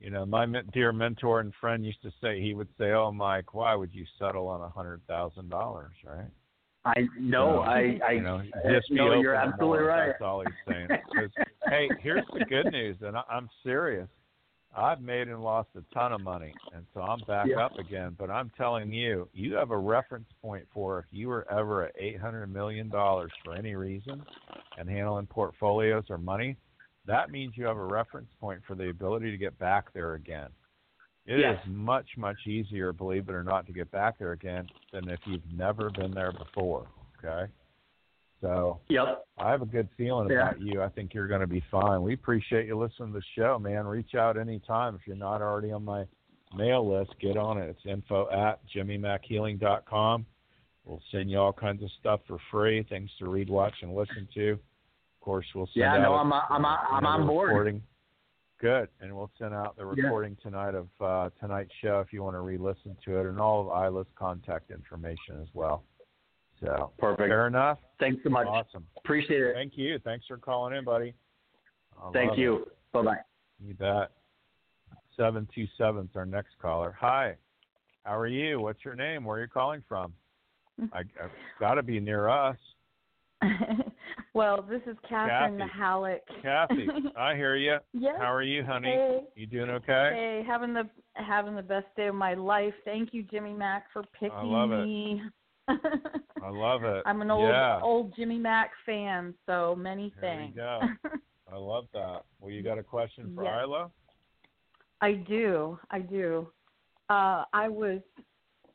you 0.00 0.10
know, 0.10 0.26
my 0.26 0.44
dear 0.72 0.92
mentor 0.92 1.40
and 1.40 1.54
friend 1.54 1.86
used 1.86 2.02
to 2.02 2.12
say 2.20 2.40
he 2.40 2.54
would 2.54 2.68
say, 2.76 2.90
"Oh, 2.90 3.12
Mike, 3.12 3.54
why 3.54 3.74
would 3.76 3.94
you 3.94 4.04
settle 4.18 4.48
on 4.48 4.60
a 4.60 4.68
hundred 4.68 5.00
thousand 5.06 5.48
dollars?" 5.48 5.92
Right? 6.04 6.28
I 6.84 7.06
no, 7.18 7.56
So, 7.56 7.60
I 7.60 7.98
I 8.06 8.12
you 8.12 8.22
know, 8.22 8.42
just 8.70 8.90
no, 8.90 9.20
you're 9.20 9.34
absolutely 9.34 9.78
more. 9.80 9.88
right. 9.88 10.06
That's 10.08 10.22
all 10.22 10.42
he's 10.42 10.52
saying. 10.66 10.88
hey, 11.70 11.88
here's 11.98 12.26
the 12.34 12.44
good 12.44 12.70
news, 12.70 12.96
and 13.00 13.16
I, 13.16 13.22
I'm 13.30 13.48
serious. 13.62 14.08
I've 14.76 15.00
made 15.00 15.28
and 15.28 15.42
lost 15.42 15.68
a 15.76 15.94
ton 15.94 16.12
of 16.12 16.20
money, 16.20 16.52
and 16.74 16.84
so 16.92 17.00
I'm 17.00 17.20
back 17.20 17.46
Yeah. 17.48 17.64
up 17.64 17.78
again. 17.78 18.16
But 18.18 18.28
I'm 18.30 18.50
telling 18.56 18.92
you, 18.92 19.28
you 19.32 19.54
have 19.54 19.70
a 19.70 19.78
reference 19.78 20.28
point 20.42 20.66
for 20.74 20.98
if 20.98 21.04
you 21.10 21.28
were 21.28 21.50
ever 21.50 21.84
at 21.84 21.94
eight 21.98 22.20
hundred 22.20 22.48
million 22.52 22.90
dollars 22.90 23.32
for 23.42 23.54
any 23.54 23.76
reason, 23.76 24.26
and 24.76 24.88
handling 24.88 25.26
portfolios 25.26 26.04
or 26.10 26.18
money. 26.18 26.56
That 27.06 27.30
means 27.30 27.56
you 27.56 27.66
have 27.66 27.76
a 27.76 27.84
reference 27.84 28.30
point 28.40 28.62
for 28.66 28.74
the 28.74 28.88
ability 28.88 29.30
to 29.30 29.36
get 29.36 29.58
back 29.58 29.92
there 29.92 30.14
again. 30.14 30.48
It 31.26 31.36
is 31.36 31.40
Yes. 31.40 31.66
much 31.66 32.16
much 32.18 32.46
easier, 32.46 32.92
believe 32.92 33.28
it 33.28 33.34
or 33.34 33.42
not, 33.42 33.66
to 33.66 33.72
get 33.72 33.90
back 33.90 34.18
there 34.18 34.32
again 34.32 34.68
than 34.92 35.08
if 35.08 35.20
you've 35.26 35.46
never 35.52 35.90
been 35.90 36.10
there 36.12 36.32
before. 36.32 36.86
Okay, 37.18 37.50
so 38.40 38.78
Yep. 38.88 39.24
I 39.38 39.50
have 39.50 39.62
a 39.62 39.66
good 39.66 39.88
feeling 39.96 40.28
Yeah. 40.30 40.48
about 40.50 40.60
you. 40.60 40.82
I 40.82 40.88
think 40.90 41.14
you're 41.14 41.26
going 41.26 41.40
to 41.40 41.46
be 41.46 41.60
fine. 41.70 42.02
We 42.02 42.12
appreciate 42.14 42.66
you 42.66 42.76
listening 42.76 43.08
to 43.12 43.18
the 43.20 43.24
show, 43.34 43.58
man. 43.58 43.86
Reach 43.86 44.14
out 44.14 44.36
anytime 44.36 44.94
if 44.94 45.06
you're 45.06 45.16
not 45.16 45.40
already 45.40 45.72
on 45.72 45.84
my 45.84 46.06
mail 46.54 46.86
list. 46.86 47.18
Get 47.18 47.36
on 47.38 47.56
it. 47.58 47.68
It's 47.70 47.86
info 47.86 48.28
at 48.30 48.60
jimmymackhealing.com. 48.68 50.26
We'll 50.84 51.00
send 51.10 51.30
you 51.30 51.38
all 51.38 51.52
kinds 51.54 51.82
of 51.82 51.90
stuff 51.92 52.20
for 52.26 52.38
free, 52.50 52.82
things 52.82 53.10
to 53.18 53.28
read, 53.30 53.48
watch, 53.48 53.74
and 53.82 53.94
listen 53.94 54.28
to. 54.34 54.50
Of 54.52 55.20
course, 55.22 55.46
we'll 55.54 55.66
send 55.68 55.76
Yeah, 55.76 55.94
out 55.94 56.02
no, 56.02 56.14
uh, 56.14 56.18
uh, 56.18 56.28
a- 56.28 56.46
I'm 56.50 56.66
I'm 56.66 56.66
I'm 56.66 57.06
on 57.06 57.26
board. 57.26 57.48
Recording. 57.48 57.82
Good, 58.60 58.88
and 59.00 59.14
we'll 59.14 59.30
send 59.38 59.52
out 59.52 59.76
the 59.76 59.82
Yeah. 59.84 60.04
recording 60.04 60.36
tonight 60.42 60.74
of 60.74 60.88
uh, 61.00 61.30
tonight's 61.40 61.72
show 61.82 62.00
if 62.00 62.12
you 62.12 62.22
want 62.22 62.34
to 62.34 62.40
re-listen 62.40 62.96
to 63.04 63.18
it, 63.18 63.26
and 63.26 63.38
all 63.40 63.60
of 63.70 63.84
Isla's 63.84 64.06
contact 64.14 64.70
information 64.70 65.40
as 65.42 65.48
well. 65.54 65.84
So 66.60 66.92
Perfect. 66.98 67.28
fair 67.28 67.46
enough. 67.48 67.78
Thanks 67.98 68.22
so 68.22 68.30
much. 68.30 68.46
Awesome. 68.46 68.86
Appreciate 68.96 69.42
it. 69.42 69.54
Thank 69.54 69.76
you. 69.76 69.98
Thanks 69.98 70.26
for 70.26 70.38
calling 70.38 70.74
in, 70.76 70.84
buddy. 70.84 71.14
I 72.00 72.10
Thank 72.12 72.38
you. 72.38 72.66
Bye 72.92 73.02
bye. 73.02 73.16
You 73.60 73.74
bet. 73.74 74.12
Seven 75.16 75.48
two 75.54 75.66
seven's 75.76 76.10
our 76.16 76.26
next 76.26 76.56
caller. 76.60 76.96
Hi. 77.00 77.36
How 78.04 78.16
are 78.18 78.26
you? 78.26 78.60
What's 78.60 78.84
your 78.84 78.94
name? 78.94 79.24
Where 79.24 79.38
are 79.38 79.42
you 79.42 79.48
calling 79.48 79.82
from? 79.88 80.14
I, 80.92 81.00
I've 81.00 81.30
got 81.58 81.74
to 81.74 81.82
be 81.82 81.98
near 82.00 82.28
us. 82.28 82.56
well, 84.34 84.62
this 84.68 84.82
is 84.86 84.96
Catherine 85.08 85.58
Kathy. 85.58 85.70
Mahalik. 85.78 86.18
Kathy, 86.42 86.88
I 87.16 87.34
hear 87.34 87.56
you. 87.56 87.76
Yes. 87.92 88.14
How 88.18 88.32
are 88.32 88.42
you, 88.42 88.64
honey? 88.64 88.88
Hey. 88.88 89.20
You 89.36 89.46
doing 89.46 89.70
okay? 89.70 90.10
Hey, 90.12 90.42
having 90.46 90.74
the 90.74 90.88
having 91.14 91.54
the 91.54 91.62
best 91.62 91.86
day 91.96 92.08
of 92.08 92.14
my 92.14 92.34
life. 92.34 92.74
Thank 92.84 93.14
you, 93.14 93.22
Jimmy 93.22 93.52
Mack, 93.52 93.86
for 93.92 94.02
picking 94.18 94.32
I 94.36 94.42
love 94.42 94.72
it. 94.72 94.84
me. 94.84 95.22
I 95.68 96.50
love 96.50 96.84
it. 96.84 97.02
I'm 97.06 97.22
an 97.22 97.30
old 97.30 97.48
yeah. 97.48 97.80
old 97.80 98.14
Jimmy 98.16 98.38
Mack 98.38 98.72
fan, 98.84 99.34
so 99.46 99.74
many 99.74 100.12
There 100.20 100.34
you 100.34 100.40
things. 100.46 100.56
go. 100.56 100.80
I 101.52 101.56
love 101.56 101.86
that. 101.92 102.24
Well, 102.40 102.50
you 102.50 102.62
got 102.62 102.78
a 102.78 102.82
question 102.82 103.32
for 103.34 103.44
Yes. 103.44 103.62
Isla? 103.64 103.90
I 105.00 105.12
do. 105.12 105.78
I 105.90 106.00
do. 106.00 106.48
Uh, 107.08 107.44
I 107.52 107.68
was 107.68 108.00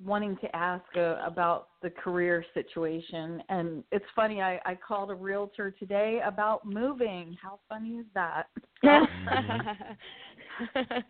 wanting 0.03 0.37
to 0.37 0.55
ask 0.55 0.85
uh, 0.95 1.17
about 1.25 1.69
the 1.81 1.89
career 1.89 2.45
situation, 2.53 3.43
and 3.49 3.83
it's 3.91 4.05
funny. 4.15 4.41
I, 4.41 4.59
I 4.65 4.75
called 4.75 5.11
a 5.11 5.15
realtor 5.15 5.71
today 5.71 6.21
about 6.25 6.65
moving. 6.65 7.35
How 7.41 7.59
funny 7.67 7.95
is 7.95 8.05
that? 8.13 8.47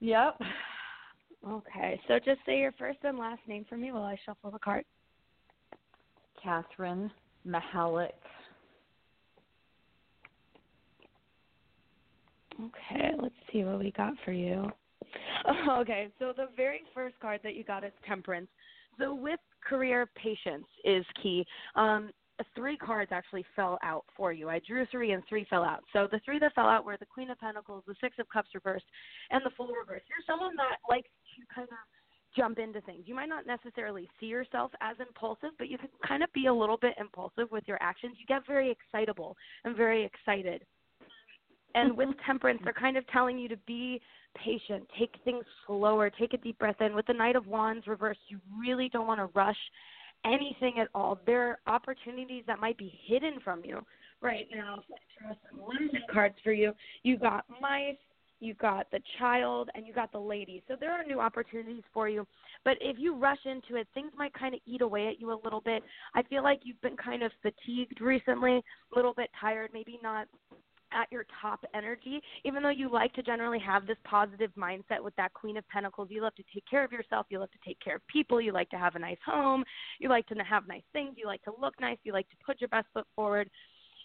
yep. 0.00 0.40
Okay, 1.48 2.00
so 2.08 2.18
just 2.18 2.40
say 2.44 2.58
your 2.58 2.72
first 2.72 2.98
and 3.02 3.18
last 3.18 3.40
name 3.46 3.64
for 3.68 3.76
me 3.76 3.92
while 3.92 4.02
I 4.02 4.16
shuffle 4.24 4.50
the 4.50 4.58
card. 4.58 4.84
Catherine 6.42 7.10
Mahalik. 7.46 8.10
Okay, 12.60 13.12
let's 13.20 13.34
see 13.52 13.62
what 13.62 13.78
we 13.78 13.92
got 13.92 14.14
for 14.24 14.32
you. 14.32 14.70
Okay, 15.80 16.08
so 16.18 16.32
the 16.36 16.48
very 16.56 16.80
first 16.94 17.14
card 17.20 17.40
that 17.44 17.54
you 17.54 17.64
got 17.64 17.84
is 17.84 17.92
Temperance. 18.06 18.48
So 18.98 19.14
with 19.14 19.40
career, 19.66 20.08
patience 20.16 20.66
is 20.84 21.04
key. 21.22 21.46
Um, 21.76 22.10
three 22.54 22.76
cards 22.76 23.10
actually 23.12 23.44
fell 23.56 23.78
out 23.82 24.04
for 24.16 24.32
you. 24.32 24.48
I 24.48 24.60
drew 24.66 24.86
three 24.86 25.12
and 25.12 25.22
three 25.28 25.46
fell 25.48 25.64
out. 25.64 25.84
So 25.92 26.08
the 26.10 26.20
three 26.24 26.38
that 26.40 26.54
fell 26.54 26.68
out 26.68 26.84
were 26.84 26.96
the 26.98 27.06
Queen 27.06 27.30
of 27.30 27.38
Pentacles, 27.38 27.84
the 27.86 27.94
Six 28.00 28.16
of 28.18 28.28
Cups 28.28 28.48
reversed, 28.54 28.86
and 29.30 29.44
the 29.44 29.50
Fool 29.56 29.68
reverse. 29.68 30.02
You're 30.08 30.24
someone 30.26 30.56
that 30.56 30.78
likes 30.88 31.08
to 31.36 31.54
kind 31.54 31.68
of 31.70 31.78
jump 32.36 32.58
into 32.58 32.80
things. 32.82 33.04
You 33.06 33.14
might 33.14 33.28
not 33.28 33.46
necessarily 33.46 34.08
see 34.20 34.26
yourself 34.26 34.70
as 34.80 34.96
impulsive, 35.00 35.50
but 35.58 35.68
you 35.68 35.78
can 35.78 35.88
kind 36.06 36.22
of 36.22 36.32
be 36.32 36.46
a 36.46 36.54
little 36.54 36.76
bit 36.76 36.94
impulsive 37.00 37.50
with 37.50 37.64
your 37.66 37.78
actions. 37.80 38.16
You 38.18 38.26
get 38.26 38.46
very 38.46 38.70
excitable 38.70 39.36
and 39.64 39.76
very 39.76 40.04
excited. 40.04 40.64
And 41.74 41.96
with 41.96 42.08
temperance, 42.26 42.60
they're 42.64 42.72
kind 42.72 42.96
of 42.96 43.06
telling 43.08 43.38
you 43.38 43.48
to 43.48 43.56
be 43.66 44.00
patient, 44.36 44.86
take 44.98 45.14
things 45.24 45.44
slower, 45.66 46.10
take 46.10 46.34
a 46.34 46.38
deep 46.38 46.58
breath 46.58 46.80
in. 46.80 46.94
With 46.94 47.06
the 47.06 47.14
Knight 47.14 47.36
of 47.36 47.46
Wands 47.46 47.86
reversed, 47.86 48.20
you 48.28 48.38
really 48.60 48.88
don't 48.88 49.06
want 49.06 49.20
to 49.20 49.26
rush 49.34 49.56
anything 50.24 50.78
at 50.80 50.88
all. 50.94 51.20
There 51.26 51.50
are 51.50 51.58
opportunities 51.66 52.44
that 52.46 52.60
might 52.60 52.78
be 52.78 52.98
hidden 53.06 53.34
from 53.44 53.64
you 53.64 53.84
right 54.20 54.46
now. 54.54 54.82
So 54.88 54.94
I 54.94 55.34
throw 55.34 55.36
some 55.50 55.68
Lenormand 55.68 56.04
cards 56.12 56.34
for 56.42 56.52
you. 56.52 56.72
You 57.02 57.16
got 57.18 57.44
mice, 57.60 57.96
you 58.40 58.54
got 58.54 58.90
the 58.90 59.00
child, 59.18 59.68
and 59.74 59.86
you 59.86 59.92
got 59.92 60.12
the 60.12 60.18
lady. 60.18 60.62
So 60.68 60.74
there 60.78 60.92
are 60.92 61.04
new 61.04 61.20
opportunities 61.20 61.82
for 61.92 62.08
you. 62.08 62.26
But 62.64 62.76
if 62.80 62.96
you 62.98 63.16
rush 63.16 63.38
into 63.44 63.80
it, 63.80 63.86
things 63.94 64.12
might 64.16 64.32
kind 64.34 64.54
of 64.54 64.60
eat 64.66 64.80
away 64.80 65.08
at 65.08 65.20
you 65.20 65.32
a 65.32 65.40
little 65.42 65.60
bit. 65.60 65.82
I 66.14 66.22
feel 66.24 66.42
like 66.42 66.60
you've 66.62 66.80
been 66.80 66.96
kind 66.96 67.22
of 67.22 67.32
fatigued 67.42 68.00
recently, 68.00 68.56
a 68.56 68.96
little 68.96 69.14
bit 69.14 69.30
tired, 69.40 69.70
maybe 69.72 69.98
not 70.02 70.26
at 70.92 71.10
your 71.10 71.24
top 71.40 71.64
energy, 71.74 72.20
even 72.44 72.62
though 72.62 72.70
you 72.70 72.90
like 72.90 73.12
to 73.14 73.22
generally 73.22 73.58
have 73.58 73.86
this 73.86 73.96
positive 74.04 74.50
mindset 74.58 75.02
with 75.02 75.14
that 75.16 75.32
Queen 75.34 75.56
of 75.56 75.68
Pentacles. 75.68 76.08
You 76.10 76.22
love 76.22 76.34
to 76.36 76.44
take 76.54 76.64
care 76.68 76.84
of 76.84 76.92
yourself. 76.92 77.26
You 77.30 77.38
love 77.40 77.50
to 77.52 77.58
take 77.66 77.78
care 77.80 77.96
of 77.96 78.06
people. 78.06 78.40
You 78.40 78.52
like 78.52 78.70
to 78.70 78.78
have 78.78 78.94
a 78.94 78.98
nice 78.98 79.18
home. 79.24 79.64
You 79.98 80.08
like 80.08 80.26
to 80.28 80.34
have 80.36 80.68
nice 80.68 80.82
things. 80.92 81.14
You 81.16 81.26
like 81.26 81.42
to 81.44 81.52
look 81.60 81.74
nice. 81.80 81.98
You 82.04 82.12
like 82.12 82.28
to 82.30 82.36
put 82.44 82.60
your 82.60 82.68
best 82.68 82.86
foot 82.92 83.06
forward. 83.14 83.50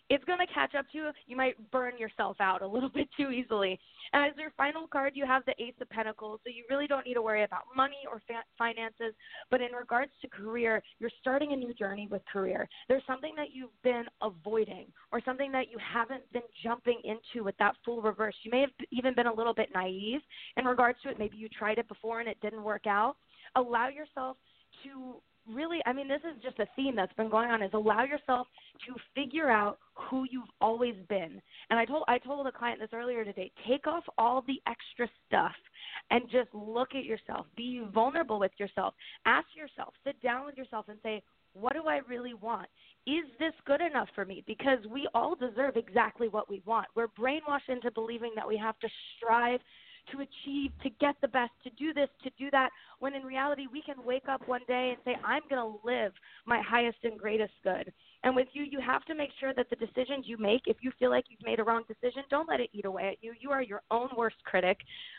It's 0.10 0.24
going 0.26 0.40
to 0.40 0.54
catch 0.54 0.76
up 0.76 0.86
to 0.92 0.98
you. 0.98 1.12
You 1.28 1.36
might 1.36 1.56
burn 1.72 1.98
yourself 1.98 2.38
out 2.40 2.62
a 2.62 2.68
little 2.68 2.90
bit 2.94 3.08
too 3.18 3.30
easily. 3.30 3.80
And 4.12 4.26
as 4.26 4.38
your 4.38 4.52
final 4.58 4.88
card, 4.88 5.14
you 5.16 5.26
have 5.26 5.44
the 5.46 5.54
Ace 5.64 5.74
of 5.82 5.90
Pentacles, 5.90 6.40
so 6.44 6.50
you 6.50 6.64
really 6.70 6.88
don't 6.88 7.06
need 7.06 7.16
to 7.16 7.22
worry 7.22 7.44
about 7.44 7.62
money 7.76 7.98
or 8.10 8.22
fa- 8.28 8.44
finances. 8.58 9.14
But 9.50 9.62
in 9.62 9.72
regards 9.72 10.12
to 10.22 10.28
career, 10.28 10.82
you're 11.00 11.12
starting 11.22 11.54
a 11.54 11.56
new 11.56 11.74
journey 11.74 12.08
with 12.10 12.22
career. 12.32 12.68
There's 12.88 13.04
something 13.08 13.34
that 13.38 13.48
you've 13.54 13.70
been 13.84 14.06
avoiding 14.22 14.88
or 15.12 15.22
something 15.24 15.52
that 15.52 15.72
you 15.72 15.78
haven't 15.94 16.32
been 16.32 16.44
jumping 16.64 17.02
into 17.04 17.44
with 17.44 17.56
that 17.58 17.76
fool 17.86 18.02
reverse. 18.02 18.36
You 18.44 18.52
may 18.52 18.62
have 18.62 18.72
even 18.92 19.16
been 19.16 19.28
a 19.28 19.34
little 19.34 19.54
bit 19.54 19.70
naive 19.74 20.22
in 20.58 20.66
regards 20.66 21.00
to 21.04 21.10
it. 21.10 21.20
Maybe 21.20 21.38
you 21.38 21.50
tried 21.50 21.78
it 21.78 21.88
before 21.88 22.20
and 22.20 22.30
it 22.30 22.38
didn't 22.42 22.64
work 22.64 22.88
out. 22.88 23.16
Allow 23.56 23.90
yourself 23.90 24.38
to 24.84 25.22
really 25.52 25.80
I 25.86 25.94
mean 25.94 26.08
this 26.08 26.22
is 26.22 26.42
just 26.42 26.60
a 26.60 26.68
theme 26.76 26.96
that's 26.96 27.14
been 27.14 27.30
going 27.30 27.50
on 27.50 27.62
is 27.62 27.72
allow 27.74 28.04
yourself 28.04 28.48
to 28.88 28.96
figure 29.16 29.50
out 29.50 29.80
who 29.94 30.26
you've 30.30 30.44
always 30.62 30.96
been. 31.10 31.42
And 31.70 31.80
I 31.80 31.86
told 31.86 32.04
I 32.08 32.18
told 32.18 32.48
a 32.48 32.52
client 32.52 32.80
this 32.80 32.90
earlier 32.94 33.24
today, 33.24 33.52
take 33.68 33.88
off 33.88 34.04
all 34.18 34.44
the 34.48 34.62
extra 34.68 35.08
stuff 35.28 35.56
and 36.12 36.24
just 36.32 36.50
look 36.54 36.96
at 36.96 37.06
yourself. 37.06 37.46
Be 37.56 37.86
vulnerable 37.94 38.40
with 38.40 38.52
yourself. 38.58 38.94
Ask 39.26 39.48
yourself, 39.56 39.94
sit 40.06 40.22
down 40.22 40.46
with 40.46 40.58
yourself 40.58 40.86
and 40.90 40.98
say, 41.04 41.22
what 41.54 41.74
do 41.74 41.84
I 41.88 42.00
really 42.10 42.34
want? 42.34 42.68
Is 43.06 43.26
this 43.38 43.54
good 43.66 43.82
enough 43.82 44.08
for 44.16 44.26
me? 44.26 44.44
Because 44.48 44.80
we 44.90 45.08
all 45.14 45.36
deserve 45.36 45.76
exactly 45.76 46.28
what 46.28 46.50
we 46.50 46.62
want. 46.66 46.88
We're 46.96 47.08
brainwashed 47.08 47.70
into 47.70 47.92
believing 47.92 48.32
that 48.36 48.48
we 48.48 48.58
have 48.58 48.80
to 48.80 48.88
strive 49.18 49.60
to 50.12 50.20
achieve, 50.20 50.72
to 50.84 50.90
get 51.00 51.16
the 51.22 51.28
best, 51.28 51.52
to 51.64 51.70
do 51.72 51.94
this, 51.94 52.10
to 52.24 52.30
do 52.38 52.50
that, 52.52 52.70
when 53.00 53.14
in 53.14 53.24
reality 53.24 53.68
we 53.72 53.82
can 53.82 53.96
wake 54.06 54.28
up 54.30 54.48
one 54.48 54.62
day 54.68 54.94
and 54.94 54.98
say, 55.06 55.20
I'm 55.26 55.44
going 55.50 55.62
to 55.62 55.88
live 55.88 56.12
my 56.46 56.62
highest 56.62 56.98
and 57.04 57.18
greatest 57.18 57.54
good. 57.64 57.92
And 58.24 58.36
with 58.36 58.48
you, 58.54 58.64
you 58.64 58.80
have 58.80 59.04
to 59.06 59.16
make 59.16 59.32
sure 59.40 59.54
that 59.54 59.70
the 59.70 59.76
decisions 59.76 60.26
you 60.26 60.38
make, 60.38 60.62
if 60.66 60.78
you 60.82 60.92
feel 60.98 61.10
like 61.10 61.26
you've 61.30 61.46
made 61.46 61.60
a 61.60 61.64
wrong 61.64 61.84
decision, 61.88 62.24
don't 62.30 62.48
let 62.48 62.60
it 62.60 62.70
eat 62.74 62.86
away 62.86 63.10
at 63.10 63.24
you. 63.24 63.34
You 63.40 63.52
are 63.52 63.62
your 63.62 63.82
own 63.92 64.10
worst 64.16 64.38
critic, 64.46 64.78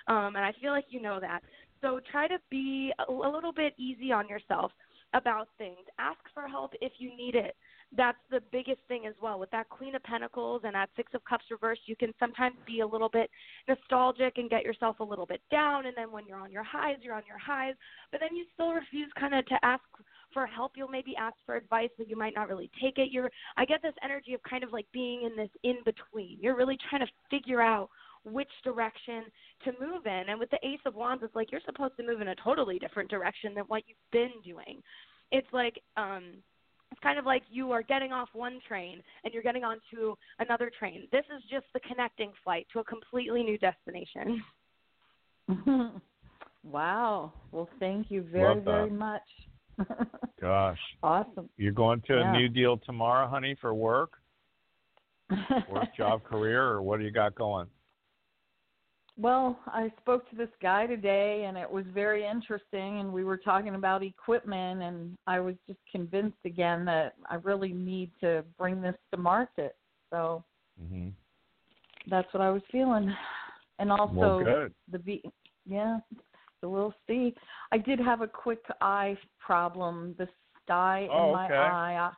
um, 0.09 0.37
and 0.37 0.44
I 0.44 0.53
feel 0.61 0.73
like 0.73 0.87
you 0.88 1.03
know 1.03 1.20
that. 1.20 1.42
So 1.81 2.01
try 2.11 2.29
to 2.29 2.38
be 2.51 2.92
a, 2.99 3.12
a 3.12 3.31
little 3.31 3.53
bit 3.53 3.75
easy 3.79 4.11
on 4.11 4.29
yourself 4.29 4.73
about 5.12 5.49
things. 5.59 5.79
Ask 5.99 6.18
for 6.33 6.49
help 6.49 6.73
if 6.81 6.92
you 6.99 7.14
need 7.16 7.35
it 7.35 7.55
that's 7.96 8.18
the 8.30 8.40
biggest 8.52 8.80
thing 8.88 9.07
as 9.07 9.14
well. 9.22 9.38
With 9.38 9.50
that 9.50 9.68
Queen 9.68 9.94
of 9.94 10.02
Pentacles 10.02 10.62
and 10.64 10.74
that 10.74 10.90
Six 10.96 11.12
of 11.14 11.24
Cups 11.24 11.44
reversed, 11.50 11.83
you 11.87 11.96
can 11.96 12.12
sometimes 12.18 12.57
be 12.66 12.80
a 12.80 12.87
little 12.87 13.09
bit 13.09 13.30
nostalgic 13.68 14.38
and 14.38 14.50
get 14.50 14.64
yourself 14.64 15.00
a 15.00 15.04
little 15.04 15.26
bit 15.26 15.40
down. 15.50 15.87
And 15.87 15.96
then 15.96 16.11
when 16.11 16.26
you're 16.26 16.38
on 16.38 16.50
your 16.50 16.64
highs, 16.64 16.96
you're 17.02 17.14
on 17.14 17.22
your 17.26 17.38
highs. 17.38 17.74
But 18.11 18.20
then 18.20 18.37
you 18.37 18.44
still 18.54 18.72
refuse 18.72 19.11
kind 19.18 19.35
of 19.35 19.46
to 19.46 19.54
ask 19.62 19.83
for 20.33 20.46
help. 20.46 20.72
You'll 20.76 20.88
maybe 20.88 21.14
ask 21.16 21.37
for 21.46 21.57
advice, 21.57 21.90
but 21.96 22.09
you 22.09 22.16
might 22.16 22.35
not 22.35 22.48
really 22.48 22.70
take 22.83 22.98
it. 22.98 23.11
You're, 23.11 23.30
I 23.57 23.64
get 23.64 23.83
this 23.83 23.94
energy 24.02 24.35
of 24.35 24.42
kind 24.42 24.64
of 24.64 24.72
like 24.72 24.87
being 24.92 25.22
in 25.22 25.37
this 25.37 25.50
in 25.62 25.76
between. 25.85 26.38
You're 26.40 26.57
really 26.57 26.78
trying 26.90 27.07
to 27.07 27.12
figure 27.30 27.61
out 27.61 27.88
which 28.24 28.48
direction 28.64 29.24
to 29.64 29.72
move 29.80 30.07
in. 30.07 30.24
And 30.28 30.40
with 30.40 30.50
the 30.50 30.59
Ace 30.66 30.80
of 30.87 30.94
Wands, 30.94 31.22
it's 31.22 31.35
like 31.35 31.52
you're 31.52 31.61
supposed 31.64 31.96
to 31.98 32.07
move 32.07 32.20
in 32.20 32.28
a 32.28 32.35
totally 32.37 32.78
different 32.78 33.11
direction 33.11 33.54
than 33.54 33.64
what 33.64 33.83
you've 33.87 33.96
been 34.12 34.33
doing. 34.44 34.83
It's 35.30 35.46
like, 35.52 35.80
um, 35.96 36.35
it's 36.94 37.02
kind 37.02 37.18
of 37.18 37.26
like 37.26 37.42
you 37.50 37.72
are 37.72 37.83
getting 37.83 38.12
off 38.12 38.28
one 38.35 38.61
train 38.68 39.02
and 39.24 39.35
you're 39.35 39.42
getting 39.42 39.64
onto 39.64 40.14
another 40.38 40.70
train. 40.78 41.09
This 41.11 41.24
is 41.37 41.42
just 41.50 41.66
the 41.74 41.80
connecting 41.80 42.30
flight 42.44 42.68
to 42.72 42.78
a 42.78 42.85
completely 42.85 43.42
new 43.42 43.59
destination. 43.59 44.40
wow. 46.62 47.33
Well, 47.50 47.68
thank 47.80 48.12
you 48.12 48.24
very, 48.30 48.61
very 48.61 48.90
much. 48.90 49.22
Gosh. 50.40 50.78
Awesome. 51.02 51.48
You're 51.57 51.72
going 51.72 52.00
to 52.02 52.14
yeah. 52.14 52.30
a 52.30 52.33
new 52.33 52.48
deal 52.48 52.76
tomorrow, 52.76 53.28
honey, 53.28 53.57
for 53.61 53.74
work? 53.74 54.12
work, 55.68 55.96
job, 55.96 56.22
career, 56.22 56.62
or 56.62 56.80
what 56.80 57.00
do 57.00 57.04
you 57.04 57.11
got 57.11 57.35
going? 57.35 57.66
Well, 59.16 59.61
I 59.66 59.92
spoke 60.00 60.29
to 60.31 60.37
this 60.37 60.48
guy 60.61 60.87
today 60.87 61.44
and 61.46 61.57
it 61.57 61.70
was 61.70 61.85
very 61.94 62.27
interesting 62.27 62.98
and 62.98 63.12
we 63.12 63.22
were 63.22 63.37
talking 63.37 63.77
about 63.77 64.03
equipment 64.03 64.83
and 64.83 65.16
I 65.29 65.38
was 65.38 65.55
just 65.68 65.79
convinced 65.90 66.38
again 66.44 66.85
that 66.87 67.14
I 67.31 67.37
really 67.37 67.72
need 67.72 68.11
to 68.20 68.44
bring 68.59 68.83
this 68.83 68.96
to 69.12 69.16
market. 69.16 69.77
So 70.11 70.42
mm-hmm. 70.83 71.11
that's 72.11 72.33
what 72.35 72.40
I 72.40 72.50
was 72.50 72.62
feeling. 72.72 73.14
And 73.79 73.92
also 73.92 74.14
well, 74.14 74.68
the 74.90 74.98
V 74.98 75.22
yeah. 75.64 75.98
So 76.61 76.68
we'll 76.68 76.94
see. 77.07 77.35
I 77.72 77.79
did 77.79 78.00
have 78.00 78.20
a 78.20 78.29
quick 78.29 78.62
eye 78.81 79.16
problem, 79.38 80.14
the 80.18 80.29
sty 80.64 81.09
oh, 81.12 81.27
in 81.27 81.33
my 81.33 81.46
okay. 81.46 81.55
eye. 81.55 82.11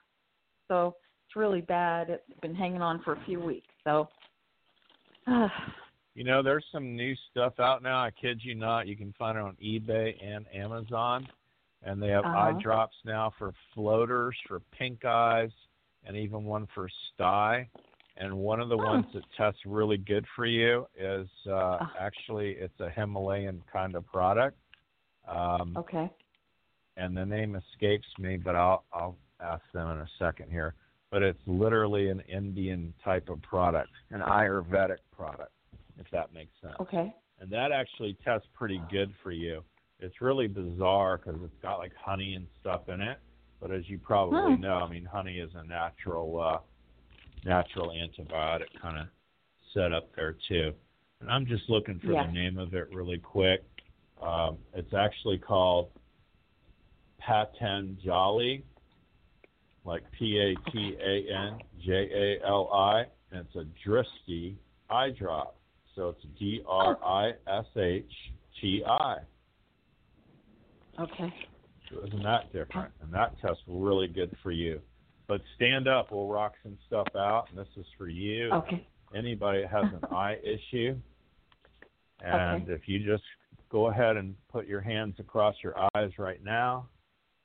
So 0.68 0.94
it's 1.26 1.36
really 1.36 1.60
bad. 1.60 2.08
It's 2.08 2.40
been 2.40 2.54
hanging 2.54 2.82
on 2.82 3.02
for 3.02 3.12
a 3.12 3.24
few 3.26 3.38
weeks. 3.38 3.68
So 3.84 4.08
You 6.16 6.24
know, 6.24 6.42
there's 6.42 6.64
some 6.72 6.96
new 6.96 7.14
stuff 7.30 7.60
out 7.60 7.82
now. 7.82 8.02
I 8.02 8.10
kid 8.10 8.40
you 8.42 8.54
not. 8.54 8.86
You 8.86 8.96
can 8.96 9.12
find 9.18 9.36
it 9.36 9.42
on 9.42 9.54
eBay 9.62 10.14
and 10.24 10.46
Amazon. 10.54 11.28
And 11.82 12.02
they 12.02 12.08
have 12.08 12.24
uh-huh. 12.24 12.38
eye 12.38 12.62
drops 12.62 12.96
now 13.04 13.34
for 13.38 13.52
floaters, 13.74 14.34
for 14.48 14.60
pink 14.78 15.04
eyes, 15.04 15.50
and 16.06 16.16
even 16.16 16.44
one 16.44 16.66
for 16.74 16.88
sty. 17.12 17.68
And 18.16 18.34
one 18.34 18.60
of 18.60 18.70
the 18.70 18.76
oh. 18.76 18.84
ones 18.84 19.04
that 19.12 19.24
tests 19.36 19.60
really 19.66 19.98
good 19.98 20.24
for 20.34 20.46
you 20.46 20.86
is 20.98 21.28
uh, 21.46 21.52
uh. 21.52 21.86
actually 22.00 22.52
it's 22.52 22.80
a 22.80 22.88
Himalayan 22.88 23.62
kind 23.70 23.94
of 23.94 24.06
product. 24.06 24.56
Um, 25.28 25.74
okay. 25.76 26.10
And 26.96 27.14
the 27.14 27.26
name 27.26 27.56
escapes 27.56 28.08
me, 28.18 28.38
but 28.38 28.56
I'll 28.56 28.84
I'll 28.90 29.18
ask 29.38 29.62
them 29.74 29.90
in 29.90 29.98
a 29.98 30.08
second 30.18 30.50
here. 30.50 30.72
But 31.10 31.22
it's 31.22 31.38
literally 31.46 32.08
an 32.08 32.20
Indian 32.20 32.94
type 33.04 33.28
of 33.28 33.42
product, 33.42 33.90
an 34.10 34.22
Ayurvedic 34.22 34.96
product 35.14 35.52
if 35.98 36.06
that 36.12 36.32
makes 36.32 36.52
sense. 36.60 36.74
Okay. 36.80 37.14
And 37.40 37.50
that 37.50 37.72
actually 37.72 38.16
tests 38.24 38.48
pretty 38.54 38.80
good 38.90 39.12
for 39.22 39.30
you. 39.30 39.62
It's 40.00 40.20
really 40.20 40.46
bizarre 40.46 41.18
because 41.18 41.40
it's 41.42 41.62
got 41.62 41.76
like 41.76 41.92
honey 41.94 42.34
and 42.34 42.46
stuff 42.60 42.88
in 42.88 43.00
it. 43.00 43.18
But 43.60 43.70
as 43.70 43.88
you 43.88 43.98
probably 43.98 44.56
hmm. 44.56 44.60
know, 44.60 44.74
I 44.74 44.90
mean, 44.90 45.04
honey 45.04 45.38
is 45.38 45.50
a 45.54 45.66
natural, 45.66 46.40
uh, 46.40 46.58
natural 47.44 47.90
antibiotic 47.90 48.66
kind 48.80 48.98
of 48.98 49.06
set 49.72 49.92
up 49.92 50.14
there 50.14 50.36
too. 50.48 50.72
And 51.20 51.30
I'm 51.30 51.46
just 51.46 51.68
looking 51.68 51.98
for 51.98 52.12
yeah. 52.12 52.26
the 52.26 52.32
name 52.32 52.58
of 52.58 52.74
it 52.74 52.88
really 52.92 53.18
quick. 53.18 53.64
Um, 54.20 54.58
it's 54.74 54.92
actually 54.94 55.38
called 55.38 55.90
Patanjali, 57.18 58.64
like 59.84 60.02
P 60.12 60.38
A 60.38 60.70
T 60.70 60.96
A 61.00 61.32
N 61.32 61.58
J 61.84 61.92
A 62.42 62.46
L 62.46 62.70
I, 62.72 63.04
and 63.30 63.46
it's 63.46 63.56
a 63.56 63.66
Drishti 63.86 64.56
eye 64.90 65.10
drop. 65.10 65.55
So 65.96 66.10
it's 66.10 66.20
D 66.38 66.62
R 66.68 67.02
I 67.02 67.30
S 67.48 67.64
H 67.76 68.04
T 68.60 68.82
I. 68.86 69.16
Okay. 71.00 71.34
So 71.90 72.06
isn't 72.06 72.22
that 72.22 72.52
different? 72.52 72.92
And 73.02 73.12
that 73.12 73.34
test's 73.40 73.62
really 73.66 74.06
good 74.06 74.36
for 74.42 74.52
you. 74.52 74.80
But 75.26 75.40
stand 75.56 75.88
up, 75.88 76.12
we'll 76.12 76.28
rock 76.28 76.52
some 76.62 76.76
stuff 76.86 77.08
out, 77.16 77.46
and 77.50 77.58
this 77.58 77.66
is 77.76 77.86
for 77.98 78.08
you. 78.08 78.50
Okay. 78.52 78.86
Anybody 79.14 79.62
that 79.62 79.70
has 79.70 79.84
an 79.84 80.04
eye 80.14 80.36
issue. 80.42 80.96
And 82.20 82.62
okay. 82.62 82.72
if 82.72 82.82
you 82.86 83.04
just 83.04 83.24
go 83.70 83.88
ahead 83.88 84.16
and 84.16 84.34
put 84.50 84.66
your 84.66 84.80
hands 84.80 85.16
across 85.18 85.54
your 85.62 85.74
eyes 85.94 86.10
right 86.18 86.42
now, 86.44 86.88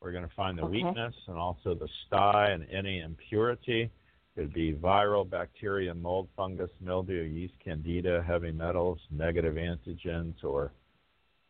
we're 0.02 0.12
going 0.12 0.28
to 0.28 0.36
find 0.36 0.58
the 0.58 0.64
okay. 0.64 0.84
weakness 0.84 1.14
and 1.28 1.38
also 1.38 1.74
the 1.74 1.88
sty 2.08 2.50
and 2.52 2.68
any 2.72 3.00
impurity. 3.00 3.92
It 4.36 4.42
could 4.42 4.54
be 4.54 4.74
viral, 4.74 5.30
bacteria, 5.30 5.94
mold, 5.94 6.30
fungus, 6.38 6.70
mildew, 6.80 7.24
yeast, 7.24 7.54
candida, 7.64 8.24
heavy 8.26 8.52
metals, 8.52 9.00
negative 9.12 9.56
antigens, 9.56 10.44
or 10.44 10.72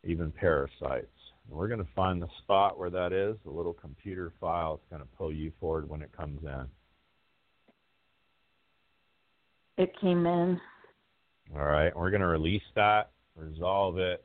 even 0.04 0.32
parasites. 0.32 1.08
And 1.48 1.58
we're 1.58 1.68
going 1.68 1.84
to 1.84 1.92
find 1.96 2.22
the 2.22 2.28
spot 2.40 2.80
where 2.80 2.90
that 2.90 3.14
is. 3.14 3.36
The 3.44 3.52
little 3.52 3.74
computer 3.74 4.34
file 4.40 4.76
is 4.76 4.90
going 4.90 5.02
to 5.02 5.08
pull 5.18 5.32
you 5.32 5.52
forward 5.60 5.88
when 5.88 6.02
it 6.02 6.12
comes 6.16 6.40
in. 6.44 6.66
It 9.78 9.94
came 10.00 10.26
in. 10.26 10.60
All 11.56 11.66
right. 11.66 11.96
We're 11.96 12.12
going 12.12 12.22
to 12.22 12.28
release 12.28 12.62
that, 12.76 13.12
resolve 13.36 13.98
it, 14.00 14.24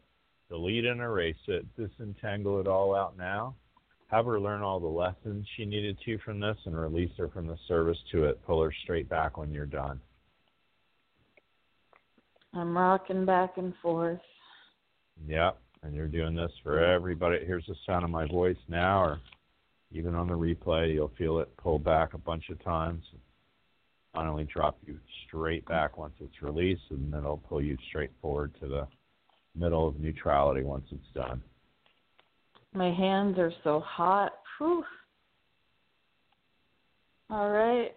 delete 0.49 0.87
and 0.87 1.01
erase 1.01 1.37
it, 1.47 1.67
disentangle 1.77 2.61
it 2.61 2.67
all 2.67 2.95
out 2.95 3.19
now 3.19 3.55
have 4.09 4.27
her 4.27 4.39
learn 4.39 4.63
all 4.63 4.79
the 4.79 4.87
lessons 4.87 5.47
she 5.57 5.65
needed 5.65 5.99
to 6.05 6.19
from 6.19 6.41
this 6.41 6.57
and 6.65 6.79
release 6.79 7.11
her 7.19 7.29
from 7.29 7.47
the 7.47 7.59
service 7.67 7.99
to 8.13 8.25
it. 8.25 8.45
Pull 8.47 8.63
her 8.63 8.73
straight 8.85 9.09
back 9.09 9.37
when 9.37 9.51
you're 9.51 9.67
done. 9.67 10.01
I'm 12.55 12.77
rocking 12.77 13.27
back 13.27 13.59
and 13.59 13.75
forth. 13.83 14.21
Yep. 15.27 15.59
And 15.83 15.95
you're 15.95 16.09
doing 16.09 16.35
this 16.35 16.53
for 16.63 16.83
everybody. 16.83 17.45
Here's 17.45 17.67
the 17.67 17.75
sound 17.85 18.05
of 18.05 18.11
my 18.11 18.27
voice 18.27 18.57
now, 18.69 19.03
or 19.03 19.21
even 19.93 20.15
on 20.15 20.27
the 20.27 20.35
replay, 20.35 20.95
you'll 20.95 21.13
feel 21.19 21.39
it 21.39 21.55
pull 21.57 21.79
back 21.79 22.15
a 22.15 22.19
bunch 22.19 22.49
of 22.51 22.63
times. 22.65 23.05
Not 24.15 24.27
only 24.27 24.45
drop 24.45 24.79
you 24.87 24.99
straight 25.27 25.67
back 25.67 25.99
once 25.99 26.15
it's 26.21 26.43
released, 26.43 26.83
and 26.91 27.13
then 27.13 27.21
it'll 27.21 27.37
pull 27.37 27.61
you 27.61 27.77
straight 27.89 28.13
forward 28.23 28.55
to 28.61 28.69
the 28.69 28.89
middle 29.55 29.87
of 29.87 30.01
neutrality 30.01 30.63
once 30.63 30.87
it's 30.91 31.13
done. 31.15 31.43
My 32.77 32.93
hands 32.93 33.39
are 33.39 33.53
so 33.65 33.81
hot. 33.81 34.33
Whew. 34.59 34.85
All 37.31 37.49
right. 37.49 37.93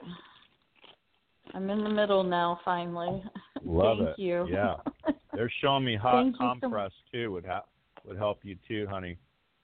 I'm 1.54 1.70
in 1.70 1.84
the 1.84 1.90
middle 1.90 2.24
now, 2.24 2.62
finally. 2.64 3.22
Love 3.66 3.98
Thank 3.98 4.10
it. 4.12 4.20
you. 4.20 4.48
Yeah. 4.50 4.76
They're 5.34 5.52
showing 5.62 5.84
me 5.84 5.98
hot 5.98 6.34
compress 6.40 6.92
so 7.12 7.18
too 7.18 7.32
would 7.34 7.46
ha- 7.46 7.66
would 8.06 8.16
help 8.16 8.40
you 8.44 8.56
too, 8.70 8.88
honey. 8.90 9.18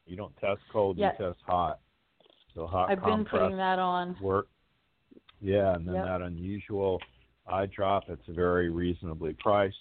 You 0.05 0.17
don't 0.17 0.35
test 0.37 0.59
cold, 0.73 0.97
yeah. 0.97 1.13
you 1.17 1.27
test 1.27 1.39
hot. 1.47 1.79
So 2.53 2.67
hot 2.67 2.91
I've 2.91 3.01
compress 3.01 3.31
been 3.31 3.39
putting 3.39 3.57
that 3.57 3.79
on. 3.79 4.17
Work. 4.21 4.47
Yeah, 5.39 5.75
and 5.75 5.87
then 5.87 5.95
yep. 5.95 6.05
that 6.05 6.21
unusual 6.23 6.99
eye 7.47 7.67
drop, 7.67 8.03
it's 8.09 8.27
very 8.27 8.69
reasonably 8.69 9.33
priced. 9.39 9.77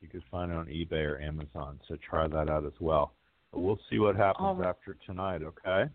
You 0.00 0.08
could 0.08 0.22
find 0.30 0.52
it 0.52 0.56
on 0.56 0.66
eBay 0.66 1.04
or 1.04 1.20
Amazon. 1.20 1.80
So 1.88 1.96
try 2.08 2.28
that 2.28 2.48
out 2.48 2.64
as 2.64 2.72
well. 2.80 3.14
But 3.52 3.60
we'll 3.60 3.78
see 3.90 3.98
what 3.98 4.16
happens 4.16 4.58
right. 4.58 4.68
after 4.68 4.96
tonight, 5.06 5.42
okay? 5.42 5.90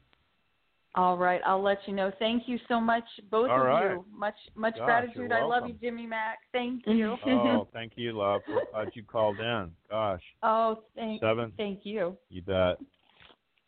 All 0.96 1.18
right, 1.18 1.42
I'll 1.46 1.62
let 1.62 1.80
you 1.88 1.94
know. 1.94 2.12
Thank 2.20 2.44
you 2.48 2.60
so 2.68 2.80
much, 2.80 3.04
both 3.32 3.50
All 3.50 3.62
of 3.62 3.66
right. 3.66 3.92
you. 3.94 4.06
Much 4.16 4.36
much 4.56 4.76
Gosh, 4.76 4.86
gratitude. 4.86 5.32
I 5.32 5.44
love 5.44 5.68
you. 5.68 5.76
Jimmy 5.82 6.06
Mack. 6.06 6.38
Thank 6.52 6.84
you. 6.88 7.18
oh, 7.26 7.68
thank 7.74 7.94
you, 7.96 8.12
love. 8.14 8.42
We're 8.48 8.62
Glad 8.72 8.90
you 8.94 9.04
called 9.04 9.40
in. 9.40 9.72
Gosh, 9.90 10.22
oh, 10.44 10.84
thank 10.96 11.20
Seven. 11.20 11.52
thank 11.58 11.80
you. 11.84 12.16
you 12.30 12.44
bet. 12.44 12.78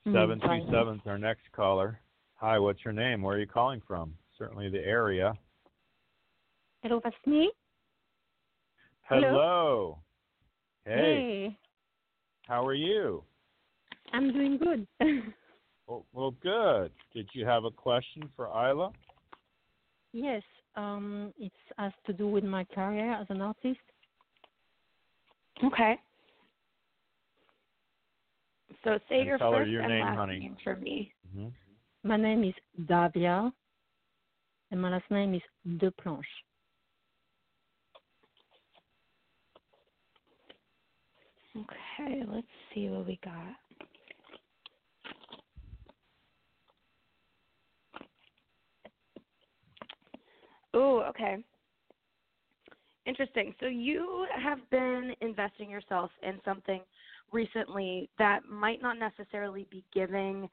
Mm, 0.08 0.13
Seven 0.13 0.39
two 0.39 0.71
seven's 0.71 1.02
our 1.08 1.17
next 1.17 1.52
caller. 1.52 2.00
Hi, 2.36 2.60
what's 2.60 2.86
your 2.86 2.93
name? 2.93 3.24
Where 3.24 3.38
are 3.38 3.39
you 3.39 3.48
calling 3.48 3.82
from? 3.88 4.13
Certainly 4.38 4.69
the 4.69 4.86
area. 4.86 5.34
Hello, 6.84 7.02
that's 7.04 7.15
me. 7.26 7.52
Hello. 9.10 9.30
Hello. 9.30 10.00
Hey, 10.86 11.58
how 12.48 12.63
are 12.63 12.76
you? 12.76 13.24
I'm 14.13 14.32
doing 14.34 14.58
good. 14.58 14.88
Well, 15.88 16.04
well, 16.13 16.32
good. 16.41 16.91
Did 17.13 17.30
you 17.34 17.46
have 17.46 17.63
a 17.63 17.70
question 17.72 18.28
for 18.36 18.48
Isla? 18.48 18.91
yes, 20.13 20.41
um, 20.76 21.32
it 21.38 21.52
has 21.78 21.91
to 22.08 22.13
do 22.13 22.28
with 22.28 22.44
my 22.44 22.63
career 22.63 23.13
as 23.13 23.28
an 23.30 23.41
artist. 23.41 23.80
Okay. 25.63 25.96
So 28.84 28.98
say 29.10 29.18
And 29.20 29.28
your 29.28 29.38
tell 29.38 29.52
her 29.52 29.60
first 29.60 29.72
your 29.72 29.84
and 29.84 29.91
name, 29.91 30.02
last 30.02 30.18
honey. 30.18 30.39
name 30.39 30.58
for 30.63 30.76
me. 30.78 31.13
hmm 31.36 31.48
My 32.04 32.18
name 32.18 32.44
is 32.44 32.54
Davia, 32.88 33.52
and 34.72 34.82
my 34.82 34.89
last 34.89 35.10
name 35.12 35.34
is 35.36 35.41
De 35.80 35.91
Planche. 35.91 36.24
Okay, 41.56 42.24
let's 42.28 42.48
see 42.74 42.89
what 42.89 43.06
we 43.08 43.20
got. 43.24 43.56
Oh, 50.76 51.04
okay. 51.10 51.38
Interesting. 53.06 53.56
So 53.60 53.68
you 53.68 54.26
have 54.44 54.60
been 54.70 55.14
investing 55.22 55.70
yourself 55.70 56.12
in 56.22 56.40
something 56.44 56.82
recently 57.32 58.10
that 58.20 58.42
might 58.50 58.82
not 58.82 58.98
necessarily 59.00 59.68
be 59.72 59.84
giving 59.94 60.50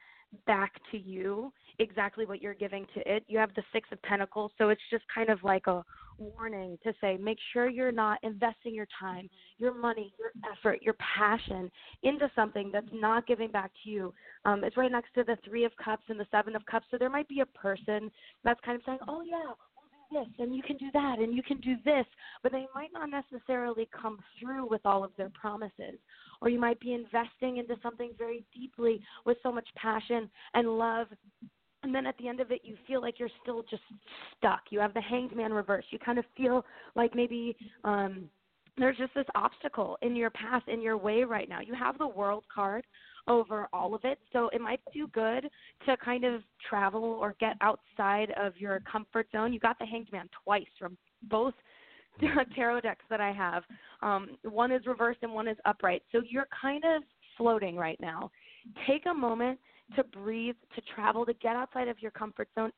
back 0.47 0.73
to 0.91 0.99
you 0.99 1.53
exactly 1.79 2.25
what 2.25 2.41
you're 2.41 2.55
giving 2.55 2.87
to 2.95 3.01
it. 3.01 3.25
You 3.27 3.39
have 3.39 3.53
the 3.55 3.63
6 3.73 3.89
of 3.91 4.01
pentacles, 4.03 4.53
so 4.59 4.69
it's 4.69 4.81
just 4.91 5.05
kind 5.15 5.29
of 5.29 5.43
like 5.43 5.67
a 5.67 5.85
warning 6.19 6.79
to 6.85 6.93
say 7.01 7.17
make 7.17 7.39
sure 7.53 7.69
you're 7.69 7.91
not 7.91 8.19
investing 8.23 8.75
your 8.75 8.87
time, 9.01 9.29
your 9.59 9.75
money, 9.75 10.15
your 10.19 10.31
effort, 10.51 10.81
your 10.83 10.95
passion 10.95 11.71
into 12.03 12.31
something 12.35 12.71
that's 12.73 12.87
not 12.93 13.27
giving 13.27 13.51
back 13.51 13.73
to 13.83 13.91
you. 13.91 14.15
Um, 14.45 14.63
it's 14.63 14.77
right 14.77 14.93
next 14.93 15.13
to 15.15 15.25
the 15.25 15.37
Three 15.45 15.65
of 15.65 15.73
Cups 15.83 16.05
and 16.09 16.21
the 16.21 16.27
Seven 16.31 16.55
of 16.55 16.65
Cups, 16.67 16.87
so 16.91 16.99
there 16.99 17.11
might 17.11 17.29
be 17.29 17.41
a 17.41 17.47
person 17.47 18.11
that's 18.45 18.61
kind 18.61 18.77
of 18.77 18.83
saying, 18.85 18.99
"Oh 19.09 19.23
yeah, 19.23 19.53
this 20.13 20.29
and 20.39 20.55
you 20.55 20.63
can 20.63 20.77
do 20.77 20.91
that 20.93 21.19
and 21.19 21.35
you 21.35 21.43
can 21.43 21.59
do 21.61 21.77
this," 21.85 22.07
but 22.43 22.53
they 22.53 22.67
might 22.75 22.93
not 22.93 23.11
necessarily 23.11 23.89
come 23.93 24.19
through 24.39 24.67
with 24.67 24.81
all 24.85 25.05
of 25.05 25.11
their 25.17 25.31
promises. 25.31 25.99
Or 26.41 26.49
you 26.49 26.59
might 26.59 26.81
be 26.81 26.93
investing 26.93 27.59
into 27.59 27.77
something 27.83 28.13
very 28.19 28.45
deeply 28.55 29.03
with 29.25 29.39
so 29.43 29.53
much 29.53 29.69
passion 29.77 30.31
and 30.55 30.79
love 30.79 31.09
and 31.83 31.95
then 31.95 32.07
at 32.07 32.17
the 32.19 32.29
end 32.29 32.41
of 32.41 32.51
it 32.51 32.61
you 32.65 32.77
feel 32.87 33.01
like 33.01 33.19
you're 33.19 33.29
still 33.43 33.63
just 33.69 33.83
stuck. 34.39 34.61
You 34.71 34.81
have 34.81 34.95
the 34.95 35.01
hanged 35.01 35.35
man 35.35 35.53
reverse. 35.53 35.85
You 35.91 35.99
kind 35.99 36.19
of 36.19 36.25
feel 36.37 36.65
like 36.95 37.15
maybe 37.15 37.57
um 37.85 38.29
there's 38.79 38.97
just 38.97 39.15
this 39.15 39.27
obstacle 39.35 39.99
in 40.01 40.17
your 40.17 40.31
path 40.31 40.63
in 40.67 40.81
your 40.81 40.97
way 40.97 41.25
right 41.25 41.49
now. 41.49 41.61
You 41.61 41.75
have 41.75 41.99
the 41.99 42.09
world 42.09 42.45
card 42.53 42.85
over 43.29 43.69
all 43.73 43.95
of 43.95 44.01
it. 44.05 44.19
So 44.33 44.49
it 44.53 44.61
might 44.61 44.81
do 44.93 45.07
good 45.09 45.49
to 45.87 45.97
kind 45.99 46.25
of 46.25 46.43
travel 46.69 47.05
or 47.05 47.35
get 47.41 47.57
outside 47.61 48.33
of 48.37 48.57
your 48.57 48.81
comfort 48.91 49.29
zone. 49.33 49.53
You 49.53 49.61
got 49.61 49.79
the 49.79 49.87
hanged 49.87 50.11
man 50.13 50.29
twice 50.45 50.67
from 50.79 50.97
both 51.25 51.55
tarot 52.55 52.81
decks 52.81 53.05
that 53.09 53.21
i 53.21 53.33
have. 53.33 53.63
Um 54.03 54.37
one 54.43 54.71
is 54.73 54.87
reversed 54.87 55.21
and 55.23 55.33
one 55.33 55.49
is 55.49 55.57
upright. 55.65 56.03
So 56.13 56.21
you're 56.29 56.49
kind 56.61 56.83
of 56.85 57.03
floating 57.37 57.77
right 57.77 57.99
now. 58.01 58.31
Take 58.87 59.07
a 59.11 59.15
moment 59.15 59.59
to 59.97 60.05
breathe, 60.05 60.57
to 60.75 60.83
travel, 60.95 61.27
to 61.27 61.35
get 61.35 61.57
outside 61.57 61.89
of 61.89 62.01
your 62.01 62.11
comfort 62.11 62.49
zone, 62.55 62.71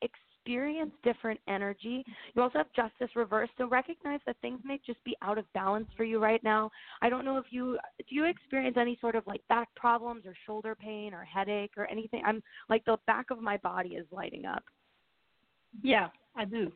experience 0.45 0.91
different 1.03 1.39
energy. 1.47 2.05
You 2.35 2.41
also 2.41 2.59
have 2.59 2.67
justice 2.75 3.15
reversed, 3.15 3.53
so 3.57 3.67
recognize 3.67 4.19
that 4.27 4.35
things 4.41 4.59
may 4.63 4.79
just 4.85 5.03
be 5.03 5.15
out 5.23 5.39
of 5.39 5.51
balance 5.53 5.87
for 5.97 6.03
you 6.03 6.21
right 6.21 6.43
now. 6.43 6.69
I 7.01 7.09
don't 7.09 7.25
know 7.25 7.37
if 7.37 7.45
you 7.49 7.79
do 7.97 8.15
you 8.15 8.25
experience 8.25 8.77
any 8.79 8.95
sort 9.01 9.15
of 9.15 9.25
like 9.25 9.41
back 9.49 9.73
problems 9.75 10.25
or 10.27 10.35
shoulder 10.45 10.75
pain 10.75 11.15
or 11.15 11.23
headache 11.23 11.71
or 11.77 11.89
anything. 11.89 12.21
I'm 12.23 12.43
like 12.69 12.85
the 12.85 12.97
back 13.07 13.31
of 13.31 13.41
my 13.41 13.57
body 13.57 13.95
is 13.95 14.05
lighting 14.11 14.45
up. 14.45 14.63
Yeah, 15.81 16.09
I 16.35 16.45
do. 16.45 16.71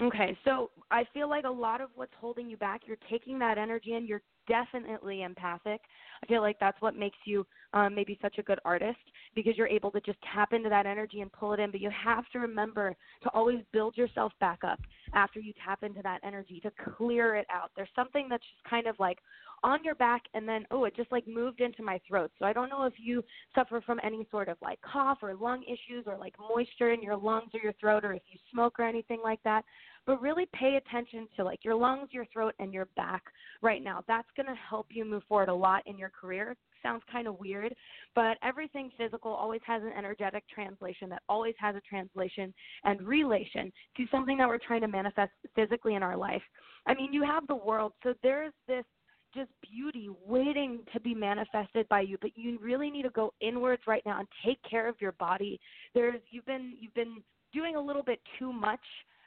Okay, 0.00 0.36
so 0.44 0.70
I 0.90 1.04
feel 1.12 1.28
like 1.28 1.44
a 1.44 1.50
lot 1.50 1.82
of 1.82 1.90
what's 1.94 2.14
holding 2.18 2.48
you 2.48 2.56
back, 2.56 2.82
you're 2.86 2.96
taking 3.10 3.38
that 3.40 3.58
energy 3.58 3.92
and 3.92 4.08
You're 4.08 4.22
definitely 4.50 5.22
empathic. 5.22 5.80
I 6.22 6.26
feel 6.26 6.42
like 6.42 6.58
that's 6.58 6.80
what 6.82 6.96
makes 6.96 7.16
you 7.24 7.46
um, 7.72 7.94
maybe 7.94 8.18
such 8.20 8.38
a 8.38 8.42
good 8.42 8.58
artist 8.64 8.98
because 9.36 9.56
you're 9.56 9.68
able 9.68 9.92
to 9.92 10.00
just 10.00 10.18
tap 10.34 10.52
into 10.52 10.68
that 10.68 10.86
energy 10.86 11.20
and 11.20 11.32
pull 11.32 11.52
it 11.52 11.60
in. 11.60 11.70
But 11.70 11.80
you 11.80 11.90
have 11.90 12.24
to 12.32 12.40
remember 12.40 12.96
to 13.22 13.30
always 13.30 13.60
build 13.72 13.96
yourself 13.96 14.32
back 14.40 14.58
up 14.64 14.80
after 15.14 15.40
you 15.40 15.52
tap 15.64 15.82
into 15.82 16.02
that 16.02 16.20
energy 16.24 16.60
to 16.60 16.70
clear 16.96 17.36
it 17.36 17.46
out. 17.52 17.70
There's 17.76 17.88
something 17.94 18.26
that's 18.28 18.42
just 18.42 18.68
kind 18.68 18.86
of 18.86 18.96
like 18.98 19.18
on 19.62 19.84
your 19.84 19.94
back 19.96 20.22
and 20.32 20.48
then 20.48 20.64
oh 20.70 20.84
it 20.84 20.96
just 20.96 21.12
like 21.12 21.26
moved 21.28 21.60
into 21.60 21.82
my 21.82 22.00
throat. 22.08 22.30
So 22.38 22.46
i 22.46 22.52
don't 22.52 22.70
know 22.70 22.84
if 22.84 22.94
you 22.98 23.22
suffer 23.54 23.82
from 23.84 24.00
any 24.02 24.26
sort 24.30 24.48
of 24.48 24.56
like 24.62 24.80
cough 24.80 25.18
or 25.22 25.34
lung 25.34 25.62
issues 25.64 26.04
or 26.06 26.16
like 26.16 26.34
moisture 26.38 26.92
in 26.92 27.02
your 27.02 27.16
lungs 27.16 27.50
or 27.54 27.60
your 27.60 27.74
throat 27.74 28.04
or 28.04 28.14
if 28.14 28.22
you 28.30 28.38
smoke 28.52 28.78
or 28.78 28.86
anything 28.86 29.20
like 29.22 29.42
that. 29.44 29.64
But 30.06 30.22
really 30.22 30.46
pay 30.54 30.76
attention 30.76 31.28
to 31.36 31.44
like 31.44 31.64
your 31.64 31.74
lungs 31.74 32.08
your 32.12 32.26
throat 32.32 32.54
and 32.58 32.72
your 32.72 32.86
back 32.96 33.22
right 33.62 33.82
now. 33.82 34.02
That's 34.08 34.28
going 34.36 34.46
to 34.46 34.54
help 34.68 34.86
you 34.90 35.04
move 35.04 35.22
forward 35.28 35.48
a 35.48 35.54
lot 35.54 35.82
in 35.86 35.98
your 35.98 36.10
career 36.10 36.56
sounds 36.82 37.02
kind 37.10 37.26
of 37.26 37.38
weird 37.38 37.74
but 38.14 38.36
everything 38.42 38.90
physical 38.98 39.32
always 39.32 39.60
has 39.66 39.82
an 39.82 39.92
energetic 39.96 40.44
translation 40.52 41.08
that 41.08 41.22
always 41.28 41.54
has 41.58 41.76
a 41.76 41.80
translation 41.80 42.52
and 42.84 43.00
relation 43.02 43.72
to 43.96 44.04
something 44.10 44.38
that 44.38 44.48
we're 44.48 44.58
trying 44.58 44.80
to 44.80 44.88
manifest 44.88 45.32
physically 45.54 45.94
in 45.94 46.02
our 46.02 46.16
life. 46.16 46.42
I 46.86 46.94
mean 46.94 47.12
you 47.12 47.22
have 47.24 47.46
the 47.46 47.56
world 47.56 47.92
so 48.02 48.14
there's 48.22 48.52
this 48.66 48.84
just 49.32 49.50
beauty 49.62 50.08
waiting 50.26 50.80
to 50.92 51.00
be 51.00 51.14
manifested 51.14 51.88
by 51.88 52.00
you 52.00 52.18
but 52.20 52.30
you 52.34 52.58
really 52.60 52.90
need 52.90 53.02
to 53.02 53.10
go 53.10 53.32
inwards 53.40 53.82
right 53.86 54.02
now 54.04 54.18
and 54.18 54.28
take 54.44 54.58
care 54.68 54.88
of 54.88 54.96
your 55.00 55.12
body. 55.12 55.60
There's 55.94 56.20
you've 56.30 56.46
been 56.46 56.74
you've 56.80 56.94
been 56.94 57.22
doing 57.52 57.76
a 57.76 57.80
little 57.80 58.02
bit 58.02 58.20
too 58.38 58.52
much 58.52 58.80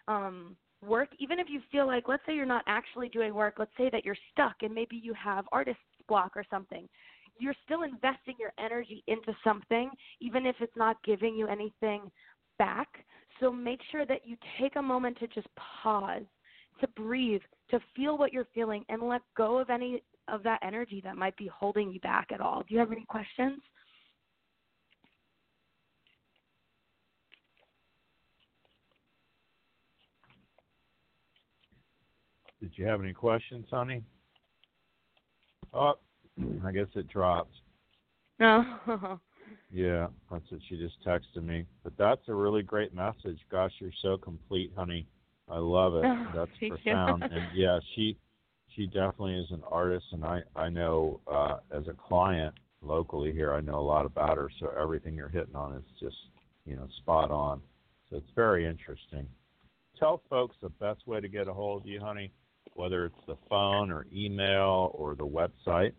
um 0.07 0.55
work. 0.85 1.09
Even 1.19 1.39
if 1.39 1.47
you 1.49 1.61
feel 1.71 1.87
like 1.87 2.09
let's 2.09 2.23
say 2.25 2.35
you're 2.35 2.45
not 2.45 2.63
actually 2.67 3.07
doing 3.09 3.33
work 3.33 3.55
let's 3.57 3.71
say 3.77 3.89
that 3.91 4.03
you're 4.03 4.17
stuck 4.31 4.55
and 4.61 4.73
maybe 4.73 4.99
you 5.01 5.13
have 5.13 5.45
artist's 5.51 5.81
block 6.09 6.33
or 6.35 6.43
something 6.49 6.89
you're 7.37 7.55
still 7.65 7.83
investing 7.83 8.35
your 8.39 8.53
energy 8.57 9.03
into 9.07 9.35
something 9.43 9.89
even 10.21 10.45
if 10.45 10.55
it's 10.59 10.75
not 10.75 10.97
giving 11.03 11.35
you 11.35 11.47
anything 11.47 12.11
back 12.59 12.87
so 13.39 13.51
make 13.51 13.79
sure 13.91 14.05
that 14.05 14.21
you 14.25 14.37
take 14.59 14.75
a 14.75 14.81
moment 14.81 15.17
to 15.19 15.27
just 15.27 15.47
pause 15.83 16.23
to 16.79 16.87
breathe, 16.89 17.41
to 17.69 17.79
feel 17.95 18.17
what 18.17 18.33
you're 18.33 18.47
feeling, 18.53 18.83
and 18.89 19.01
let 19.01 19.21
go 19.35 19.57
of 19.57 19.69
any 19.69 20.03
of 20.27 20.43
that 20.43 20.59
energy 20.63 21.01
that 21.03 21.17
might 21.17 21.35
be 21.37 21.47
holding 21.47 21.91
you 21.91 21.99
back 21.99 22.29
at 22.33 22.41
all. 22.41 22.63
Do 22.67 22.73
you 22.73 22.79
have 22.79 22.91
any 22.91 23.05
questions? 23.05 23.61
Did 32.61 32.71
you 32.75 32.85
have 32.85 33.01
any 33.01 33.13
questions, 33.13 33.65
honey? 33.69 34.03
Oh, 35.73 35.95
I 36.65 36.71
guess 36.71 36.87
it 36.95 37.07
dropped. 37.07 37.55
No. 38.39 39.19
Yeah, 39.71 40.07
that's 40.31 40.49
what 40.51 40.61
she 40.69 40.77
just 40.77 41.03
texted 41.03 41.43
me. 41.43 41.65
But 41.83 41.93
that's 41.97 42.21
a 42.27 42.33
really 42.33 42.61
great 42.61 42.93
message. 42.93 43.39
Gosh, 43.51 43.71
you're 43.79 43.91
so 44.03 44.17
complete, 44.17 44.71
honey. 44.75 45.07
I 45.49 45.57
love 45.57 45.95
it. 45.95 46.05
Oh, 46.05 46.27
That's 46.35 46.51
you. 46.59 46.69
profound. 46.69 47.23
and 47.23 47.43
yeah, 47.55 47.79
she 47.95 48.15
she 48.75 48.85
definitely 48.85 49.35
is 49.35 49.49
an 49.51 49.63
artist 49.69 50.05
and 50.11 50.23
I 50.23 50.41
I 50.55 50.69
know 50.69 51.19
uh 51.27 51.57
as 51.75 51.87
a 51.87 51.93
client 51.93 52.53
locally 52.81 53.31
here, 53.31 53.53
I 53.53 53.61
know 53.61 53.79
a 53.79 53.81
lot 53.81 54.05
about 54.05 54.37
her, 54.37 54.49
so 54.59 54.71
everything 54.79 55.15
you're 55.15 55.29
hitting 55.29 55.55
on 55.55 55.75
is 55.75 55.83
just, 55.99 56.17
you 56.65 56.75
know, 56.75 56.87
spot 56.97 57.31
on. 57.31 57.61
So 58.09 58.17
it's 58.17 58.31
very 58.35 58.65
interesting. 58.67 59.27
Tell 59.99 60.21
folks 60.29 60.55
the 60.61 60.69
best 60.69 61.07
way 61.07 61.19
to 61.19 61.27
get 61.27 61.47
a 61.47 61.53
hold 61.53 61.81
of 61.81 61.87
you, 61.87 61.99
honey, 61.99 62.31
whether 62.73 63.05
it's 63.05 63.25
the 63.27 63.37
phone 63.49 63.89
or 63.91 64.05
email 64.13 64.91
or 64.93 65.15
the 65.15 65.25
website. 65.25 65.93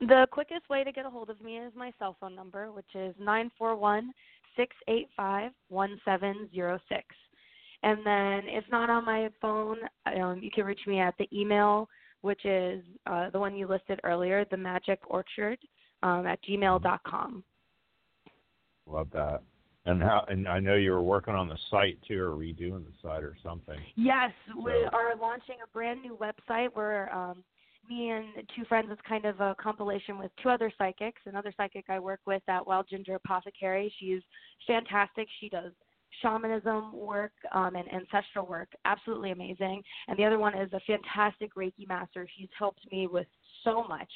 The 0.00 0.28
quickest 0.30 0.68
way 0.70 0.84
to 0.84 0.92
get 0.92 1.06
a 1.06 1.10
hold 1.10 1.28
of 1.28 1.40
me 1.40 1.58
is 1.58 1.72
my 1.74 1.92
cell 1.98 2.16
phone 2.20 2.34
number, 2.34 2.70
which 2.70 2.94
is 2.94 3.14
nine 3.18 3.50
four 3.58 3.74
one 3.74 4.12
six 4.56 4.74
eight 4.86 5.08
five 5.16 5.50
one 5.68 6.00
seven 6.04 6.48
zero 6.54 6.78
six. 6.88 7.04
And 7.82 7.98
then 8.04 8.42
if 8.46 8.64
not 8.70 8.90
on 8.90 9.04
my 9.04 9.28
phone, 9.40 9.78
um, 10.06 10.40
you 10.42 10.50
can 10.50 10.64
reach 10.64 10.80
me 10.86 11.00
at 11.00 11.14
the 11.18 11.28
email, 11.32 11.88
which 12.22 12.44
is 12.44 12.82
uh, 13.06 13.30
the 13.30 13.38
one 13.38 13.56
you 13.56 13.66
listed 13.66 14.00
earlier, 14.04 14.44
the 14.50 14.56
Magic 14.56 15.00
Orchard 15.06 15.58
um, 16.02 16.26
at 16.26 16.42
gmail 16.44 16.82
dot 16.82 17.00
com. 17.04 17.42
Love 18.86 19.08
that. 19.12 19.42
And 19.86 20.02
how? 20.02 20.24
And 20.28 20.46
I 20.46 20.60
know 20.60 20.74
you 20.74 20.92
were 20.92 21.02
working 21.02 21.34
on 21.34 21.48
the 21.48 21.58
site 21.70 21.98
too, 22.06 22.20
or 22.20 22.36
redoing 22.36 22.84
the 22.84 22.92
site 23.02 23.24
or 23.24 23.36
something. 23.42 23.78
Yes, 23.96 24.30
So- 24.48 24.60
we 24.60 24.72
are 24.72 25.16
launching 25.20 25.56
a 25.64 25.66
brand 25.72 26.02
new 26.02 26.16
website 26.16 26.68
where 26.74 27.12
um, 27.14 27.42
me 27.88 28.10
and 28.10 28.26
two 28.56 28.64
friends 28.64 28.88
it's 28.90 29.00
kind 29.08 29.24
of 29.24 29.40
a 29.40 29.54
compilation 29.60 30.18
with 30.18 30.30
two 30.42 30.48
other 30.48 30.72
psychics. 30.78 31.20
Another 31.26 31.52
psychic 31.56 31.86
I 31.88 31.98
work 31.98 32.20
with 32.26 32.42
at 32.48 32.66
Wild 32.66 32.86
Ginger 32.88 33.14
Apothecary. 33.14 33.92
She's 33.98 34.22
fantastic. 34.66 35.28
She 35.40 35.48
does 35.48 35.72
shamanism 36.22 36.92
work 36.94 37.32
um, 37.52 37.76
and 37.76 37.92
ancestral 37.92 38.46
work, 38.46 38.68
absolutely 38.84 39.30
amazing. 39.30 39.82
And 40.08 40.18
the 40.18 40.24
other 40.24 40.38
one 40.38 40.56
is 40.56 40.72
a 40.72 40.80
fantastic 40.86 41.54
Reiki 41.54 41.86
master. 41.86 42.26
She's 42.36 42.48
helped 42.58 42.80
me 42.90 43.06
with 43.06 43.26
so 43.64 43.84
much. 43.88 44.10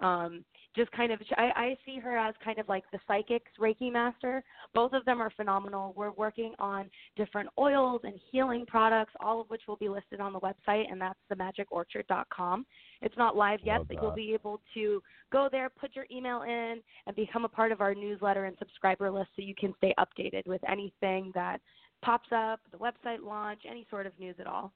Um, 0.00 0.44
just 0.76 0.92
kind 0.92 1.10
of, 1.10 1.20
I, 1.38 1.50
I 1.56 1.78
see 1.86 1.98
her 1.98 2.18
as 2.18 2.34
kind 2.44 2.58
of 2.58 2.68
like 2.68 2.84
the 2.92 2.98
psychics 3.08 3.50
Reiki 3.58 3.90
master. 3.90 4.44
Both 4.74 4.92
of 4.92 5.04
them 5.06 5.22
are 5.22 5.30
phenomenal. 5.30 5.94
We're 5.96 6.10
working 6.12 6.52
on 6.58 6.90
different 7.16 7.48
oils 7.58 8.02
and 8.04 8.12
healing 8.30 8.66
products, 8.66 9.14
all 9.20 9.40
of 9.40 9.48
which 9.48 9.62
will 9.66 9.76
be 9.76 9.88
listed 9.88 10.20
on 10.20 10.34
the 10.34 10.40
website, 10.40 10.84
and 10.90 11.00
that's 11.00 11.18
themagickorchard.com. 11.32 12.66
It's 13.00 13.16
not 13.16 13.36
live 13.36 13.60
yet, 13.64 13.78
Love 13.78 13.88
but 13.88 14.02
you'll 14.02 14.14
be 14.14 14.34
able 14.34 14.60
to 14.74 15.02
go 15.32 15.48
there, 15.50 15.70
put 15.70 15.96
your 15.96 16.04
email 16.10 16.42
in, 16.42 16.82
and 17.06 17.16
become 17.16 17.46
a 17.46 17.48
part 17.48 17.72
of 17.72 17.80
our 17.80 17.94
newsletter 17.94 18.44
and 18.44 18.56
subscriber 18.58 19.10
list 19.10 19.30
so 19.34 19.42
you 19.42 19.54
can 19.54 19.72
stay 19.78 19.94
updated 19.98 20.46
with 20.46 20.60
anything 20.68 21.32
that 21.34 21.62
pops 22.02 22.28
up, 22.34 22.60
the 22.70 22.78
website 22.78 23.24
launch, 23.24 23.60
any 23.68 23.86
sort 23.88 24.06
of 24.06 24.12
news 24.20 24.36
at 24.38 24.46
all. 24.46 24.72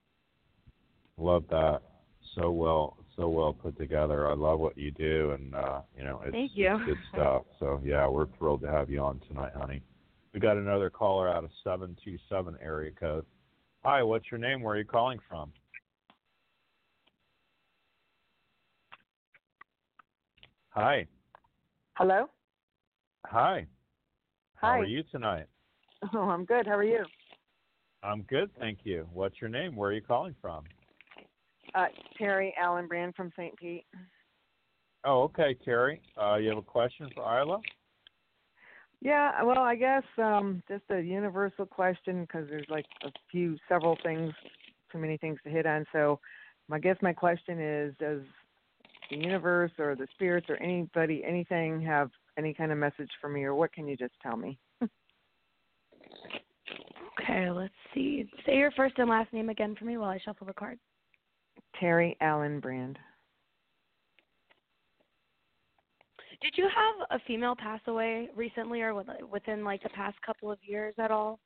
Love 1.18 1.44
that. 1.50 1.82
So 2.34 2.50
well, 2.50 2.96
so 3.16 3.28
well 3.28 3.52
put 3.52 3.76
together. 3.78 4.28
I 4.28 4.34
love 4.34 4.60
what 4.60 4.76
you 4.76 4.90
do, 4.90 5.32
and 5.32 5.54
uh, 5.54 5.80
you 5.96 6.04
know, 6.04 6.20
it's, 6.24 6.32
Thank 6.32 6.52
you. 6.54 6.74
it's 6.74 6.84
good 6.84 6.98
stuff. 7.12 7.42
So 7.58 7.80
yeah, 7.84 8.06
we're 8.08 8.26
thrilled 8.38 8.62
to 8.62 8.70
have 8.70 8.90
you 8.90 9.00
on 9.00 9.20
tonight, 9.28 9.52
honey. 9.54 9.82
We 10.32 10.40
got 10.40 10.56
another 10.56 10.90
caller 10.90 11.28
out 11.28 11.44
of 11.44 11.50
seven 11.64 11.96
two 12.04 12.18
seven 12.28 12.56
area 12.62 12.92
code. 12.92 13.24
Hi, 13.84 14.02
what's 14.02 14.30
your 14.30 14.38
name? 14.38 14.62
Where 14.62 14.74
are 14.74 14.78
you 14.78 14.84
calling 14.84 15.18
from? 15.28 15.52
Hi. 20.70 21.06
Hello? 21.94 22.30
Hi. 23.26 23.66
How 24.54 24.68
Hi. 24.68 24.78
are 24.78 24.84
you 24.84 25.02
tonight? 25.10 25.46
Oh, 26.14 26.30
I'm 26.30 26.46
good. 26.46 26.66
How 26.66 26.76
are 26.76 26.84
you? 26.84 27.04
I'm 28.02 28.22
good, 28.22 28.50
thank 28.58 28.78
you. 28.84 29.06
What's 29.12 29.38
your 29.38 29.50
name? 29.50 29.76
Where 29.76 29.90
are 29.90 29.92
you 29.92 30.00
calling 30.00 30.34
from? 30.40 30.64
Uh, 31.74 31.86
Terry 32.18 32.54
Allen 32.60 32.86
Brand 32.86 33.14
from 33.14 33.32
St. 33.36 33.56
Pete. 33.56 33.84
Oh, 35.04 35.22
okay, 35.22 35.56
Terry. 35.64 36.00
Uh, 36.20 36.36
you 36.36 36.48
have 36.48 36.58
a 36.58 36.62
question 36.62 37.08
for 37.14 37.40
Isla? 37.40 37.60
Yeah, 39.00 39.42
well, 39.42 39.60
I 39.60 39.76
guess 39.76 40.02
um, 40.18 40.62
just 40.68 40.84
a 40.90 41.00
universal 41.00 41.64
question 41.64 42.22
because 42.22 42.46
there's 42.50 42.66
like 42.68 42.84
a 43.02 43.10
few, 43.30 43.56
several 43.66 43.96
things, 44.02 44.32
too 44.92 44.98
many 44.98 45.16
things 45.16 45.38
to 45.44 45.50
hit 45.50 45.64
on. 45.64 45.86
So, 45.92 46.20
I 46.70 46.78
guess 46.78 46.96
my 47.00 47.14
question 47.14 47.58
is: 47.60 47.94
Does 47.98 48.20
the 49.10 49.16
universe 49.16 49.72
or 49.78 49.96
the 49.96 50.06
spirits 50.14 50.48
or 50.50 50.56
anybody, 50.56 51.22
anything, 51.26 51.80
have 51.80 52.10
any 52.36 52.52
kind 52.52 52.72
of 52.72 52.78
message 52.78 53.10
for 53.20 53.30
me, 53.30 53.44
or 53.44 53.54
what 53.54 53.72
can 53.72 53.88
you 53.88 53.96
just 53.96 54.14
tell 54.22 54.36
me? 54.36 54.58
Okay, 57.22 57.50
let's 57.50 57.74
see. 57.94 58.28
Say 58.46 58.56
your 58.56 58.70
first 58.72 58.98
and 58.98 59.10
last 59.10 59.32
name 59.32 59.50
again 59.50 59.76
for 59.78 59.84
me 59.84 59.98
while 59.98 60.08
I 60.08 60.18
shuffle 60.24 60.46
the 60.46 60.54
cards. 60.54 60.80
Terry 61.78 62.16
Allen 62.20 62.60
Brand. 62.60 62.98
Did 66.42 66.54
you 66.56 66.64
have 66.64 67.20
a 67.20 67.22
female 67.26 67.54
pass 67.54 67.80
away 67.86 68.28
recently 68.34 68.80
or 68.80 68.94
within 68.94 69.62
like 69.62 69.82
the 69.82 69.90
past 69.90 70.16
couple 70.24 70.50
of 70.50 70.58
years 70.62 70.94
at 70.98 71.10
all? 71.10 71.38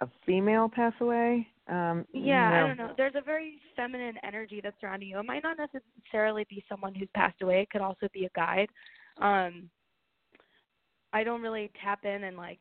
A 0.00 0.08
female 0.26 0.68
pass 0.68 0.94
away? 1.00 1.46
Um, 1.68 2.04
Yeah, 2.12 2.50
no. 2.50 2.56
I 2.56 2.66
don't 2.66 2.76
know. 2.78 2.94
There's 2.96 3.14
a 3.14 3.20
very 3.20 3.60
feminine 3.76 4.16
energy 4.24 4.60
that's 4.62 4.76
surrounding 4.80 5.10
you. 5.10 5.18
It 5.18 5.26
might 5.26 5.42
not 5.42 5.56
necessarily 5.58 6.46
be 6.48 6.64
someone 6.68 6.94
who's 6.94 7.08
passed 7.14 7.42
away. 7.42 7.62
It 7.62 7.70
could 7.70 7.82
also 7.82 8.08
be 8.12 8.24
a 8.24 8.30
guide. 8.34 8.68
Um, 9.18 9.70
I 11.12 11.22
don't 11.22 11.42
really 11.42 11.70
tap 11.82 12.04
in 12.04 12.24
and 12.24 12.36
like 12.36 12.60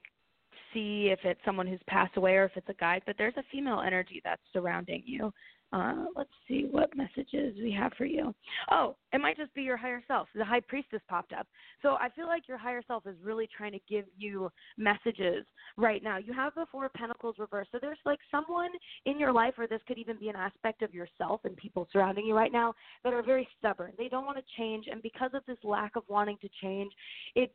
see 0.73 1.09
if 1.11 1.19
it's 1.23 1.39
someone 1.45 1.67
who's 1.67 1.79
passed 1.87 2.17
away 2.17 2.35
or 2.35 2.45
if 2.45 2.51
it's 2.55 2.69
a 2.69 2.73
guide, 2.73 3.01
but 3.05 3.15
there's 3.17 3.37
a 3.37 3.43
female 3.51 3.81
energy 3.85 4.21
that's 4.23 4.41
surrounding 4.53 5.03
you. 5.05 5.31
Uh, 5.71 6.05
let's 6.15 6.31
see 6.47 6.67
what 6.71 6.89
messages 6.97 7.55
we 7.61 7.71
have 7.71 7.91
for 7.95 8.05
you. 8.05 8.33
Oh, 8.71 8.95
it 9.13 9.21
might 9.21 9.37
just 9.37 9.53
be 9.53 9.61
your 9.61 9.77
higher 9.77 10.03
self. 10.07 10.27
The 10.33 10.43
high 10.43 10.61
priestess 10.61 11.01
popped 11.07 11.31
up. 11.31 11.45
So 11.83 11.89
I 11.89 12.09
feel 12.15 12.25
like 12.25 12.47
your 12.47 12.57
higher 12.57 12.81
self 12.87 13.05
is 13.05 13.15
really 13.23 13.47
trying 13.55 13.73
to 13.73 13.79
give 13.87 14.05
you 14.17 14.49
messages 14.77 15.45
right 15.77 16.03
now. 16.03 16.17
You 16.17 16.33
have 16.33 16.55
the 16.55 16.65
Four 16.71 16.89
Pentacles 16.89 17.35
reversed. 17.37 17.69
So 17.71 17.77
there's 17.79 17.99
like 18.03 18.17
someone 18.31 18.71
in 19.05 19.19
your 19.19 19.31
life, 19.31 19.53
or 19.59 19.67
this 19.67 19.81
could 19.87 19.99
even 19.99 20.17
be 20.17 20.29
an 20.29 20.35
aspect 20.35 20.81
of 20.81 20.93
yourself 20.93 21.41
and 21.43 21.55
people 21.55 21.87
surrounding 21.93 22.25
you 22.25 22.35
right 22.35 22.51
now 22.51 22.73
that 23.03 23.13
are 23.13 23.21
very 23.21 23.47
stubborn. 23.59 23.93
They 23.95 24.09
don't 24.09 24.25
want 24.25 24.37
to 24.39 24.43
change. 24.57 24.87
And 24.91 25.03
because 25.03 25.31
of 25.35 25.43
this 25.45 25.57
lack 25.63 25.95
of 25.95 26.03
wanting 26.07 26.37
to 26.41 26.49
change, 26.63 26.91
it 27.35 27.53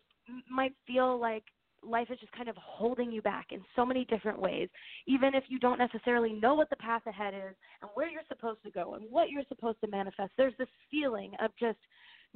might 0.49 0.75
feel 0.87 1.19
like 1.21 1.45
life 1.87 2.09
is 2.11 2.19
just 2.21 2.33
kind 2.33 2.49
of 2.49 2.57
holding 2.57 3.11
you 3.11 3.23
back 3.23 3.47
in 3.51 3.61
so 3.77 3.85
many 3.85 4.05
different 4.07 4.41
ways, 4.41 4.69
even 5.07 5.35
if 5.35 5.45
you 5.49 5.59
don't 5.59 5.79
necessarily 5.79 6.33
know 6.33 6.55
what 6.55 6.71
the 6.71 6.77
path 6.77 7.03
ahead 7.07 7.35
is 7.35 7.55
and 7.83 7.91
where 7.95 8.09
you're 8.09 8.23
supposed 8.29 8.63
to 8.65 8.71
go 8.71 8.95
and 8.95 9.05
what 9.11 9.31
you're 9.31 9.45
supposed 9.49 9.81
to 9.83 9.89
manifest. 9.89 10.33
There's 10.37 10.57
this 10.59 10.69
feeling 10.91 11.33
of 11.41 11.51
just 11.59 11.79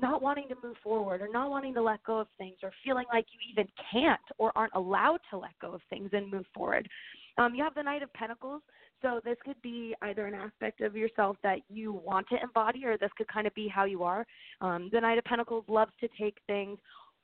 not 0.00 0.22
wanting 0.22 0.48
to 0.48 0.54
move 0.62 0.76
forward 0.82 1.20
or 1.20 1.28
not 1.28 1.50
wanting 1.50 1.74
to 1.74 1.82
let 1.82 2.02
go 2.04 2.18
of 2.18 2.28
things 2.38 2.56
or 2.62 2.70
feeling 2.84 3.06
like 3.12 3.26
you 3.32 3.38
even 3.52 3.68
can't 3.92 4.20
or 4.38 4.52
aren't 4.54 4.74
allowed 4.74 5.18
to 5.30 5.36
let 5.36 5.50
go 5.60 5.72
of 5.72 5.80
things 5.90 6.10
and 6.12 6.30
move 6.30 6.46
forward. 6.54 6.88
Um, 7.36 7.54
you 7.54 7.62
have 7.64 7.74
the 7.74 7.82
Knight 7.82 8.02
of 8.02 8.12
Pentacles, 8.12 8.62
so 9.02 9.20
this 9.24 9.36
could 9.44 9.60
be 9.62 9.94
either 10.02 10.26
an 10.26 10.34
aspect 10.34 10.80
of 10.80 10.96
yourself 10.96 11.36
that 11.42 11.58
you 11.68 11.92
want 11.92 12.28
to 12.28 12.36
embody 12.42 12.84
or 12.84 12.96
this 12.96 13.10
could 13.16 13.28
kind 13.28 13.46
of 13.46 13.54
be 13.54 13.68
how 13.68 13.84
you 13.84 14.02
are. 14.02 14.26
Um, 14.60 14.88
the 14.92 15.00
Knight 15.00 15.18
of 15.18 15.24
Pentacles 15.24 15.64
loves 15.68 15.92
to 16.00 16.08
take 16.20 16.36
things 16.46 16.78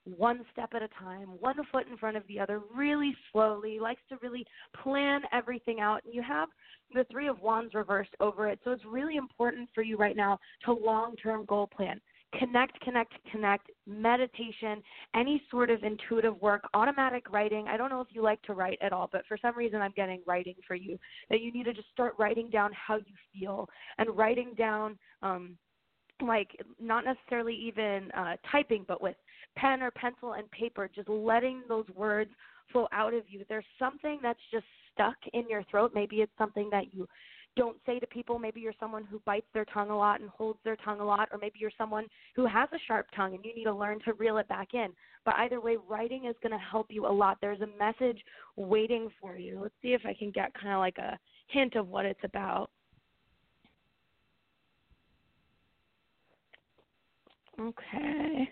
one 0.04 0.44
step 0.52 0.70
at 0.74 0.82
a 0.82 0.88
time, 0.88 1.28
one 1.40 1.56
foot 1.72 1.86
in 1.90 1.96
front 1.96 2.16
of 2.16 2.22
the 2.28 2.38
other, 2.38 2.60
really 2.74 3.16
slowly, 3.32 3.78
likes 3.80 4.02
to 4.10 4.18
really 4.22 4.46
plan 4.82 5.22
everything 5.32 5.80
out. 5.80 6.02
And 6.04 6.14
you 6.14 6.22
have 6.22 6.48
the 6.92 7.04
Three 7.10 7.28
of 7.28 7.40
Wands 7.40 7.74
reversed 7.74 8.14
over 8.20 8.48
it. 8.48 8.58
So 8.64 8.70
it's 8.72 8.84
really 8.84 9.16
important 9.16 9.68
for 9.74 9.82
you 9.82 9.96
right 9.96 10.16
now 10.16 10.38
to 10.64 10.72
long 10.72 11.16
term 11.16 11.44
goal 11.46 11.66
plan. 11.66 12.00
Connect, 12.38 12.78
connect, 12.80 13.12
connect, 13.30 13.70
meditation, 13.86 14.82
any 15.14 15.40
sort 15.52 15.70
of 15.70 15.84
intuitive 15.84 16.40
work, 16.42 16.64
automatic 16.74 17.30
writing. 17.30 17.66
I 17.68 17.76
don't 17.76 17.90
know 17.90 18.00
if 18.00 18.08
you 18.10 18.22
like 18.22 18.42
to 18.42 18.54
write 18.54 18.78
at 18.82 18.92
all, 18.92 19.08
but 19.12 19.22
for 19.28 19.38
some 19.40 19.56
reason 19.56 19.80
I'm 19.80 19.92
getting 19.94 20.20
writing 20.26 20.56
for 20.66 20.74
you. 20.74 20.98
That 21.30 21.40
you 21.40 21.52
need 21.52 21.64
to 21.64 21.72
just 21.72 21.88
start 21.92 22.14
writing 22.18 22.50
down 22.50 22.72
how 22.72 22.96
you 22.96 23.14
feel 23.32 23.68
and 23.98 24.16
writing 24.16 24.52
down 24.58 24.98
um, 25.22 25.56
like 26.20 26.50
not 26.80 27.04
necessarily 27.04 27.54
even 27.54 28.10
uh, 28.12 28.36
typing, 28.50 28.84
but 28.86 29.02
with 29.02 29.16
pen 29.56 29.82
or 29.82 29.90
pencil 29.90 30.34
and 30.34 30.50
paper, 30.50 30.88
just 30.94 31.08
letting 31.08 31.62
those 31.68 31.88
words 31.94 32.30
flow 32.72 32.88
out 32.92 33.14
of 33.14 33.24
you. 33.28 33.44
There's 33.48 33.64
something 33.78 34.18
that's 34.22 34.40
just 34.52 34.64
stuck 34.92 35.16
in 35.32 35.48
your 35.48 35.62
throat. 35.70 35.92
Maybe 35.94 36.16
it's 36.16 36.32
something 36.38 36.68
that 36.70 36.94
you 36.94 37.06
don't 37.56 37.76
say 37.86 37.98
to 38.00 38.06
people. 38.06 38.38
Maybe 38.38 38.60
you're 38.60 38.72
someone 38.80 39.04
who 39.04 39.20
bites 39.24 39.46
their 39.54 39.64
tongue 39.66 39.90
a 39.90 39.96
lot 39.96 40.20
and 40.20 40.28
holds 40.30 40.58
their 40.64 40.76
tongue 40.76 41.00
a 41.00 41.04
lot, 41.04 41.28
or 41.30 41.38
maybe 41.38 41.58
you're 41.58 41.70
someone 41.78 42.06
who 42.34 42.46
has 42.46 42.68
a 42.72 42.78
sharp 42.86 43.06
tongue 43.14 43.34
and 43.34 43.44
you 43.44 43.54
need 43.54 43.64
to 43.64 43.74
learn 43.74 43.98
to 44.04 44.12
reel 44.14 44.38
it 44.38 44.48
back 44.48 44.74
in. 44.74 44.88
But 45.24 45.34
either 45.38 45.60
way, 45.60 45.76
writing 45.88 46.26
is 46.26 46.36
going 46.42 46.52
to 46.52 46.58
help 46.58 46.88
you 46.90 47.06
a 47.06 47.08
lot. 47.08 47.38
There's 47.40 47.60
a 47.60 47.78
message 47.78 48.20
waiting 48.56 49.08
for 49.20 49.36
you. 49.36 49.60
Let's 49.62 49.74
see 49.82 49.92
if 49.94 50.02
I 50.04 50.14
can 50.14 50.30
get 50.30 50.52
kind 50.54 50.74
of 50.74 50.80
like 50.80 50.98
a 50.98 51.18
hint 51.48 51.76
of 51.76 51.88
what 51.88 52.04
it's 52.04 52.20
about. 52.24 52.70
Okay. 57.60 58.48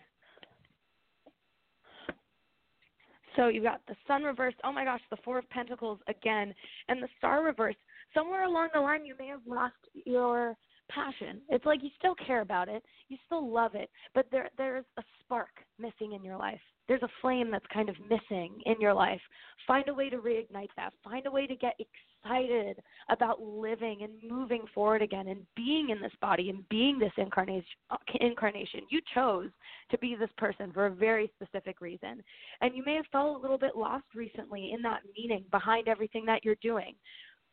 So 3.37 3.49
you 3.49 3.63
got 3.63 3.81
the 3.89 3.97
sun 4.07 4.23
reversed. 4.23 4.59
Oh 4.63 4.73
my 4.73 4.85
gosh, 4.85 5.01
the 5.11 5.17
four 5.25 5.39
of 5.39 5.49
pentacles 5.51 5.99
again, 6.09 6.55
and 6.89 7.03
the 7.03 7.09
star 7.19 7.43
reversed. 7.43 7.79
Somewhere 8.15 8.45
along 8.45 8.69
the 8.75 8.81
line, 8.81 9.07
you 9.07 9.15
may 9.19 9.29
have 9.29 9.41
lost 9.47 9.75
your 10.05 10.57
passion. 10.91 11.41
It's 11.49 11.65
like 11.65 11.83
you 11.83 11.91
still 11.99 12.15
care 12.15 12.43
about 12.43 12.69
it, 12.69 12.83
you 13.09 13.17
still 13.27 13.51
love 13.51 13.75
it, 13.75 13.89
but 14.15 14.27
there 14.31 14.51
there's 14.59 14.85
a 14.99 15.03
spark 15.21 15.51
missing 15.79 16.13
in 16.13 16.23
your 16.23 16.37
life. 16.37 16.61
There's 16.89 17.03
a 17.03 17.09
flame 17.21 17.51
that's 17.51 17.65
kind 17.73 17.89
of 17.89 17.97
missing 18.11 18.61
in 18.67 18.81
your 18.81 18.93
life. 18.93 19.21
Find 19.67 19.89
a 19.89 19.95
way 19.95 20.11
to 20.11 20.19
reignite 20.19 20.69
that. 20.77 20.93
Find 21.03 21.27
a 21.27 21.31
way 21.31 21.47
to 21.47 21.57
get 21.57 21.75
excited 22.25 22.81
about 23.11 23.41
living 23.41 24.01
and 24.03 24.13
moving 24.31 24.63
forward 24.75 25.03
again 25.03 25.29
and 25.29 25.41
being 25.57 25.91
in 25.91 26.01
this 26.01 26.13
body 26.21 26.51
and 26.51 26.69
being 26.69 26.99
this 26.99 27.13
incarnation. 27.17 27.65
Incarnation. 28.21 28.81
You 28.91 29.01
chose 29.15 29.51
to 29.91 29.99
be 29.99 30.15
this 30.15 30.31
person 30.37 30.73
for 30.73 30.87
a 30.87 30.91
very 30.91 31.31
specific 31.35 31.81
reason, 31.81 32.23
and 32.61 32.75
you 32.75 32.83
may 32.85 32.95
have 32.95 33.07
felt 33.13 33.37
a 33.37 33.41
little 33.41 33.59
bit 33.59 33.77
lost 33.77 34.05
recently 34.15 34.73
in 34.73 34.83
that 34.83 35.01
meaning 35.17 35.45
behind 35.51 35.89
everything 35.89 36.25
that 36.27 36.45
you're 36.45 36.57
doing 36.63 36.95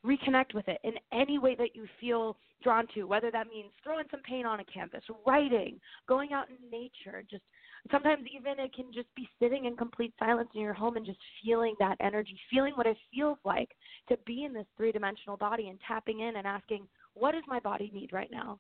reconnect 0.06 0.54
with 0.54 0.68
it 0.68 0.80
in 0.84 0.94
any 1.12 1.38
way 1.38 1.56
that 1.56 1.76
you 1.76 1.86
feel 2.00 2.38
drawn 2.64 2.88
to, 2.94 3.04
whether 3.04 3.32
that 3.32 3.48
means 3.48 3.70
throwing 3.84 4.06
some 4.12 4.22
paint 4.22 4.46
on 4.46 4.60
a 4.60 4.64
canvas, 4.66 5.04
writing, 5.26 5.80
going 6.08 6.34
out 6.34 6.48
in 6.50 6.56
nature, 6.72 7.24
just 7.30 7.44
Sometimes 7.92 8.24
even 8.36 8.60
it 8.60 8.74
can 8.74 8.92
just 8.94 9.14
be 9.16 9.28
sitting 9.40 9.66
in 9.66 9.76
complete 9.76 10.14
silence 10.20 10.50
in 10.54 10.62
your 10.62 10.74
home 10.74 10.98
and 10.98 11.06
just 11.06 11.20
feeling 11.44 11.76
that 11.80 11.98
energy, 12.00 12.38
feeling 12.52 12.74
what 12.76 12.86
it 12.86 12.98
feels 13.14 13.38
like 13.46 13.70
to 14.10 14.18
be 14.26 14.44
in 14.44 14.54
this 14.54 14.66
three 14.78 14.92
dimensional 14.92 15.38
body 15.38 15.70
and 15.70 15.80
tapping 15.88 16.20
in 16.20 16.36
and 16.36 16.46
asking, 16.46 16.88
what 17.14 17.32
does 17.32 17.44
my 17.48 17.60
body 17.60 17.90
need 17.94 18.12
right 18.14 18.30
now? 18.32 18.60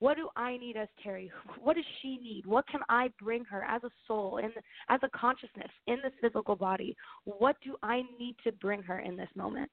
What 0.00 0.16
do 0.16 0.28
I 0.36 0.56
need 0.58 0.76
as 0.76 0.88
Terry? 1.02 1.30
What 1.60 1.74
does 1.74 1.84
she 2.02 2.18
need? 2.18 2.46
What 2.46 2.66
can 2.68 2.80
I 2.88 3.10
bring 3.20 3.44
her 3.46 3.64
as 3.64 3.82
a 3.84 3.90
soul 4.06 4.38
and 4.42 4.52
as 4.88 5.00
a 5.02 5.08
consciousness 5.18 5.70
in 5.86 5.96
this 6.02 6.12
physical 6.20 6.54
body? 6.54 6.96
What 7.24 7.56
do 7.64 7.76
I 7.82 8.02
need 8.18 8.36
to 8.44 8.52
bring 8.52 8.82
her 8.82 9.00
in 9.00 9.16
this 9.16 9.28
moment? 9.34 9.70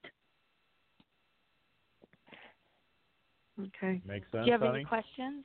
Okay. 3.60 4.02
Makes 4.04 4.30
sense. 4.32 4.44
Do 4.44 4.46
you 4.46 4.52
have 4.52 4.60
honey? 4.60 4.80
any 4.80 4.84
questions? 4.84 5.44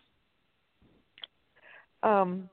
Um, 2.03 2.49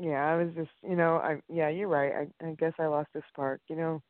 yeah, 0.00 0.24
I 0.26 0.36
was 0.36 0.54
just, 0.54 0.70
you 0.88 0.96
know, 0.96 1.16
I 1.16 1.40
yeah, 1.48 1.68
you're 1.68 1.88
right. 1.88 2.12
I 2.42 2.46
I 2.46 2.54
guess 2.54 2.72
I 2.78 2.86
lost 2.86 3.10
a 3.14 3.20
spark. 3.28 3.60
You 3.68 3.76
know, 3.76 4.02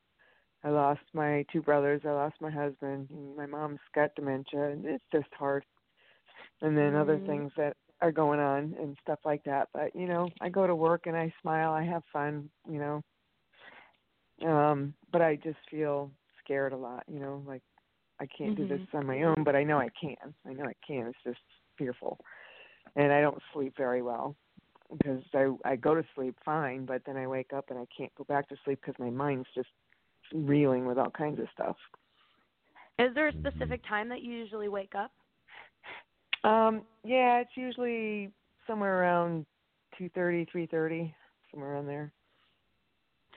I 0.65 0.71
lost 0.71 1.01
my 1.13 1.45
two 1.53 1.63
brothers. 1.63 2.03
I 2.05 2.11
lost 2.11 2.37
my 2.41 2.51
husband. 2.51 3.09
My 3.37 3.47
mom's 3.47 3.81
got 3.95 4.15
dementia, 4.15 4.71
and 4.71 4.85
it's 4.85 5.05
just 5.13 5.33
hard. 5.35 5.65
And 6.61 6.77
then 6.77 6.95
other 6.95 7.19
Mm. 7.19 7.27
things 7.27 7.53
that 7.57 7.77
are 8.01 8.13
going 8.13 8.41
on 8.41 8.75
and 8.81 8.97
stuff 9.03 9.19
like 9.25 9.43
that. 9.45 9.69
But 9.73 9.95
you 9.95 10.07
know, 10.07 10.29
I 10.41 10.49
go 10.49 10.67
to 10.67 10.75
work 10.75 11.07
and 11.07 11.17
I 11.17 11.33
smile. 11.41 11.73
I 11.73 11.85
have 11.85 12.03
fun. 12.13 12.51
You 12.69 12.79
know. 12.79 13.03
Um, 14.49 14.95
but 15.13 15.23
I 15.23 15.37
just 15.37 15.59
feel 15.71 16.11
scared 16.45 16.73
a 16.73 16.77
lot. 16.77 17.05
You 17.09 17.21
know, 17.21 17.43
like 17.47 17.63
I 18.21 18.27
can't 18.27 18.57
do 18.57 18.67
this 18.67 18.81
Mhm. 18.81 18.99
on 18.99 19.07
my 19.07 19.23
own, 19.23 19.45
but 19.45 19.57
I 19.57 19.65
know 19.65 19.79
I 19.79 19.89
can. 20.01 20.35
I 20.47 20.53
know 20.53 20.65
I 20.65 20.75
can. 20.87 21.07
It's 21.07 21.19
just 21.25 21.41
fearful, 21.77 22.19
and 22.97 23.13
I 23.13 23.21
don't 23.21 23.43
sleep 23.53 23.75
very 23.77 24.03
well 24.03 24.37
because 24.97 25.23
I 25.35 25.49
I 25.65 25.77
go 25.77 25.95
to 25.95 26.05
sleep 26.15 26.37
fine, 26.45 26.85
but 26.85 27.03
then 27.07 27.17
I 27.17 27.27
wake 27.27 27.53
up 27.53 27.71
and 27.71 27.79
I 27.79 27.87
can't 27.97 28.15
go 28.15 28.25
back 28.25 28.49
to 28.49 28.57
sleep 28.65 28.81
because 28.81 28.99
my 28.99 29.11
mind's 29.11 29.49
just 29.55 29.69
reeling 30.33 30.87
with 30.87 30.99
all 30.99 31.11
kinds 31.11 31.41
of 31.41 31.47
stuff. 31.53 31.77
Is 32.99 33.15
there 33.15 33.29
a 33.29 33.33
specific 33.33 33.81
time 33.89 34.09
that 34.11 34.23
you 34.23 34.33
usually 34.33 34.69
wake 34.69 34.93
up? 34.95 35.11
Um, 36.49 36.83
yeah, 37.05 37.41
it's 37.41 37.57
usually 37.57 38.31
somewhere 38.67 39.01
around 39.01 39.47
two 39.97 40.09
thirty, 40.11 40.47
three 40.51 40.67
thirty, 40.67 41.15
somewhere 41.51 41.75
around 41.75 41.87
there. 41.87 42.13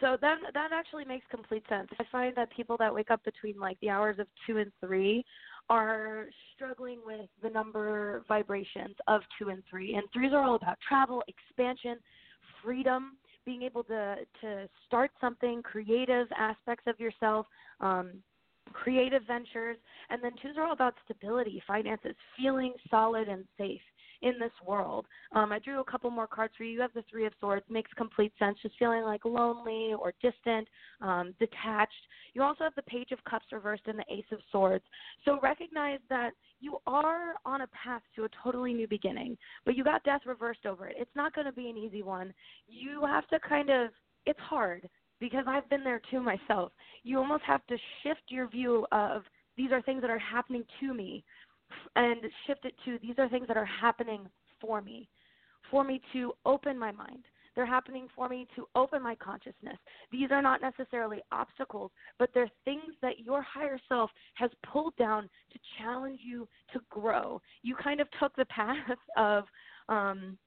So 0.02 0.18
that 0.22 0.38
that 0.54 0.72
actually 0.74 1.06
makes 1.06 1.26
complete 1.32 1.64
sense. 1.70 1.88
I 2.00 2.04
find 2.12 2.36
that 2.36 2.50
people 2.56 2.76
that 2.80 2.94
wake 2.94 3.12
up 3.12 3.24
between 3.24 3.58
like 3.58 3.80
the 3.82 3.90
hours 3.90 4.20
of 4.20 4.28
two 4.46 4.58
and 4.58 4.72
three 4.82 5.24
are 5.70 6.26
struggling 6.56 7.00
with 7.06 7.28
the 7.42 7.50
number 7.50 8.24
vibrations 8.28 8.96
of 9.08 9.22
two 9.40 9.50
and 9.50 9.64
three. 9.70 9.96
And 9.96 10.04
threes 10.14 10.32
are 10.34 10.44
all 10.44 10.56
about 10.56 10.78
travel, 10.88 11.24
expansion, 11.28 11.98
freedom, 12.64 13.18
being 13.46 13.62
able 13.62 13.84
to 13.84 14.16
to 14.42 14.68
start 14.88 15.12
something, 15.22 15.62
creative 15.62 16.28
aspects 16.38 16.86
of 16.88 17.00
yourself, 17.00 17.46
um, 17.80 18.14
creative 18.74 19.24
ventures, 19.28 19.78
and 20.10 20.24
then 20.24 20.32
twos 20.42 20.58
are 20.58 20.66
all 20.66 20.74
about 20.74 20.96
stability, 21.04 21.62
finances, 21.68 22.16
feeling 22.38 22.74
solid 22.90 23.28
and 23.28 23.46
safe 23.58 23.82
in 24.26 24.40
this 24.40 24.52
world. 24.66 25.06
Um, 25.34 25.52
I 25.52 25.60
drew 25.60 25.80
a 25.80 25.84
couple 25.84 26.10
more 26.10 26.26
cards 26.26 26.54
for 26.58 26.64
you. 26.64 26.74
You 26.74 26.82
have 26.82 26.94
the 26.94 27.04
Three 27.10 27.28
of 27.28 27.34
Swords, 27.40 27.64
makes 27.70 27.92
complete 27.96 28.34
sense. 28.40 28.58
Just 28.62 28.76
feeling 28.78 29.04
like 29.04 29.24
lonely 29.24 29.94
or 29.94 30.14
distant, 30.22 30.68
um, 31.00 31.36
detached. 31.40 31.94
You 32.34 32.42
also 32.42 32.64
have 32.64 32.76
the 32.76 32.82
Page 32.82 33.12
of 33.12 33.24
Cups 33.24 33.46
reversed 33.52 33.84
and 33.86 34.00
the 34.00 34.06
Ace 34.12 34.26
of 34.32 34.40
Swords. 34.52 34.84
So 35.24 35.40
recognize 35.42 36.00
that 36.10 36.32
you 36.60 36.80
are 36.88 37.36
on 37.46 37.62
a 37.62 37.68
path 37.68 38.02
to 38.16 38.24
a 38.24 38.30
totally 38.44 38.74
new 38.74 38.88
beginning, 38.88 39.38
but 39.64 39.76
you 39.76 39.84
got 39.84 40.04
death 40.04 40.22
reversed 40.26 40.66
over 40.66 40.88
it. 40.88 40.96
It's 40.98 41.16
not 41.16 41.36
going 41.36 41.46
to 41.46 41.54
be 41.54 41.70
an 41.70 41.78
easy 41.78 42.02
one. 42.02 42.34
You 42.68 43.06
have 43.06 43.28
to 43.28 43.40
kind 43.48 43.70
of, 43.70 43.92
it's 44.26 44.40
hard 44.40 44.90
because 45.20 45.46
I've 45.48 45.70
been 45.70 45.84
there 45.84 46.02
too 46.10 46.20
myself. 46.20 46.72
You 47.04 47.20
almost 47.20 47.44
have 47.44 47.66
to 47.68 47.78
shift 48.02 48.24
your 48.30 48.48
view 48.48 48.88
of 48.92 49.22
these 49.58 49.72
are 49.72 49.82
things 49.82 50.02
that 50.02 50.10
are 50.10 50.20
happening 50.20 50.66
to 50.82 50.94
me 50.94 51.24
and 51.96 52.18
shift 52.46 52.66
it 52.66 52.76
to 52.86 52.98
these 53.02 53.16
are 53.18 53.30
things 53.30 53.48
that 53.48 53.58
are 53.58 53.66
happening 53.66 54.28
for 54.60 54.82
me, 54.82 55.08
for 55.72 55.84
me 55.84 56.02
to 56.14 56.34
open 56.46 56.78
my 56.78 56.92
mind. 56.92 57.26
They're 57.56 57.66
happening 57.66 58.08
for 58.14 58.28
me 58.28 58.48
to 58.56 58.68
open 58.76 59.02
my 59.02 59.16
consciousness. 59.16 59.78
These 60.12 60.30
are 60.32 60.42
not 60.42 60.62
necessarily 60.62 61.22
obstacles, 61.32 61.92
but 62.20 62.30
they're 62.34 62.52
things 62.66 62.94
that 63.02 63.20
your 63.20 63.42
higher 63.42 63.80
self 63.88 64.12
has 64.34 64.52
pulled 64.72 64.96
down 64.98 65.24
to 65.24 65.60
challenge 65.80 66.20
you 66.24 66.48
to 66.74 66.82
grow. 66.90 67.42
You 67.64 67.76
kind 67.76 68.02
of 68.02 68.08
took 68.20 68.36
the 68.36 68.46
path 68.50 68.98
of 69.16 69.46
um, 69.88 70.38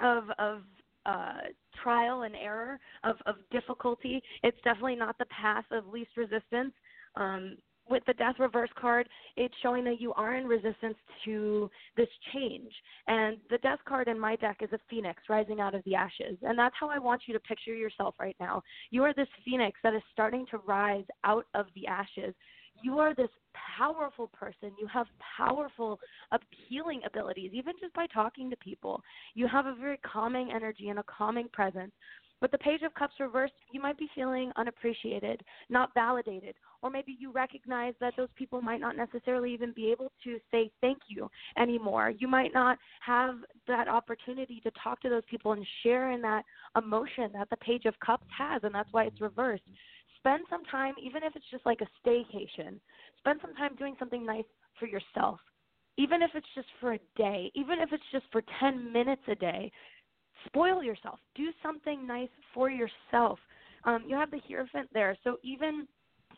of 0.00 0.24
of 0.38 0.62
uh, 1.06 1.40
trial 1.82 2.22
and 2.22 2.36
error, 2.36 2.78
of 3.02 3.16
of 3.26 3.36
difficulty. 3.50 4.22
It's 4.42 4.58
definitely 4.62 4.96
not 4.96 5.18
the 5.18 5.26
path 5.26 5.64
of 5.72 5.88
least 5.88 6.10
resistance. 6.16 6.72
Um, 7.16 7.56
with 7.88 8.02
the 8.06 8.14
death 8.14 8.36
reverse 8.38 8.70
card, 8.80 9.08
it's 9.36 9.54
showing 9.62 9.84
that 9.84 10.00
you 10.00 10.12
are 10.14 10.36
in 10.36 10.46
resistance 10.46 10.96
to 11.24 11.70
this 11.96 12.08
change. 12.32 12.72
And 13.06 13.36
the 13.50 13.58
death 13.58 13.80
card 13.86 14.08
in 14.08 14.18
my 14.18 14.36
deck 14.36 14.58
is 14.60 14.72
a 14.72 14.78
phoenix 14.88 15.22
rising 15.28 15.60
out 15.60 15.74
of 15.74 15.82
the 15.84 15.94
ashes. 15.94 16.38
And 16.42 16.58
that's 16.58 16.74
how 16.78 16.88
I 16.88 16.98
want 16.98 17.22
you 17.26 17.34
to 17.34 17.40
picture 17.40 17.74
yourself 17.74 18.14
right 18.18 18.36
now. 18.40 18.62
You 18.90 19.04
are 19.04 19.14
this 19.14 19.28
phoenix 19.44 19.78
that 19.82 19.94
is 19.94 20.02
starting 20.12 20.46
to 20.50 20.58
rise 20.58 21.04
out 21.24 21.46
of 21.54 21.66
the 21.74 21.86
ashes. 21.86 22.34
You 22.82 22.98
are 22.98 23.14
this 23.14 23.30
powerful 23.78 24.28
person. 24.28 24.72
You 24.78 24.86
have 24.88 25.06
powerful 25.36 25.98
appealing 26.32 27.02
abilities, 27.06 27.52
even 27.54 27.74
just 27.80 27.94
by 27.94 28.06
talking 28.08 28.50
to 28.50 28.56
people. 28.56 29.00
You 29.34 29.46
have 29.48 29.66
a 29.66 29.74
very 29.74 29.98
calming 29.98 30.50
energy 30.52 30.88
and 30.88 30.98
a 30.98 31.04
calming 31.04 31.48
presence. 31.52 31.92
But 32.44 32.50
the 32.50 32.58
Page 32.58 32.82
of 32.82 32.92
Cups 32.92 33.14
reversed, 33.20 33.54
you 33.72 33.80
might 33.80 33.96
be 33.96 34.06
feeling 34.14 34.52
unappreciated, 34.56 35.40
not 35.70 35.94
validated, 35.94 36.56
or 36.82 36.90
maybe 36.90 37.16
you 37.18 37.32
recognize 37.32 37.94
that 38.00 38.12
those 38.18 38.28
people 38.36 38.60
might 38.60 38.82
not 38.82 38.98
necessarily 38.98 39.50
even 39.54 39.72
be 39.72 39.90
able 39.90 40.12
to 40.24 40.38
say 40.50 40.70
thank 40.82 40.98
you 41.08 41.30
anymore. 41.56 42.12
You 42.18 42.28
might 42.28 42.52
not 42.52 42.76
have 43.00 43.36
that 43.66 43.88
opportunity 43.88 44.60
to 44.60 44.70
talk 44.72 45.00
to 45.00 45.08
those 45.08 45.22
people 45.30 45.52
and 45.52 45.66
share 45.82 46.10
in 46.10 46.20
that 46.20 46.44
emotion 46.76 47.30
that 47.32 47.48
the 47.48 47.56
Page 47.56 47.86
of 47.86 47.98
Cups 48.00 48.26
has, 48.36 48.60
and 48.62 48.74
that's 48.74 48.92
why 48.92 49.04
it's 49.04 49.22
reversed. 49.22 49.62
Spend 50.18 50.42
some 50.50 50.66
time, 50.66 50.92
even 51.02 51.22
if 51.22 51.34
it's 51.36 51.50
just 51.50 51.64
like 51.64 51.80
a 51.80 52.06
staycation, 52.06 52.78
spend 53.20 53.40
some 53.40 53.54
time 53.54 53.74
doing 53.78 53.96
something 53.98 54.26
nice 54.26 54.44
for 54.78 54.84
yourself. 54.84 55.40
Even 55.96 56.20
if 56.20 56.32
it's 56.34 56.54
just 56.54 56.68
for 56.78 56.92
a 56.92 56.98
day, 57.16 57.50
even 57.54 57.78
if 57.80 57.90
it's 57.90 58.04
just 58.12 58.26
for 58.32 58.42
10 58.60 58.92
minutes 58.92 59.22
a 59.28 59.34
day, 59.34 59.72
spoil 60.46 60.82
yourself. 60.82 61.18
Do 61.34 61.50
something 61.62 62.06
nice 62.06 62.28
for 62.52 62.70
yourself. 62.70 63.38
Um, 63.84 64.04
you 64.06 64.16
have 64.16 64.30
the 64.30 64.40
Hierophant 64.46 64.88
there, 64.92 65.16
so 65.24 65.36
even 65.42 65.86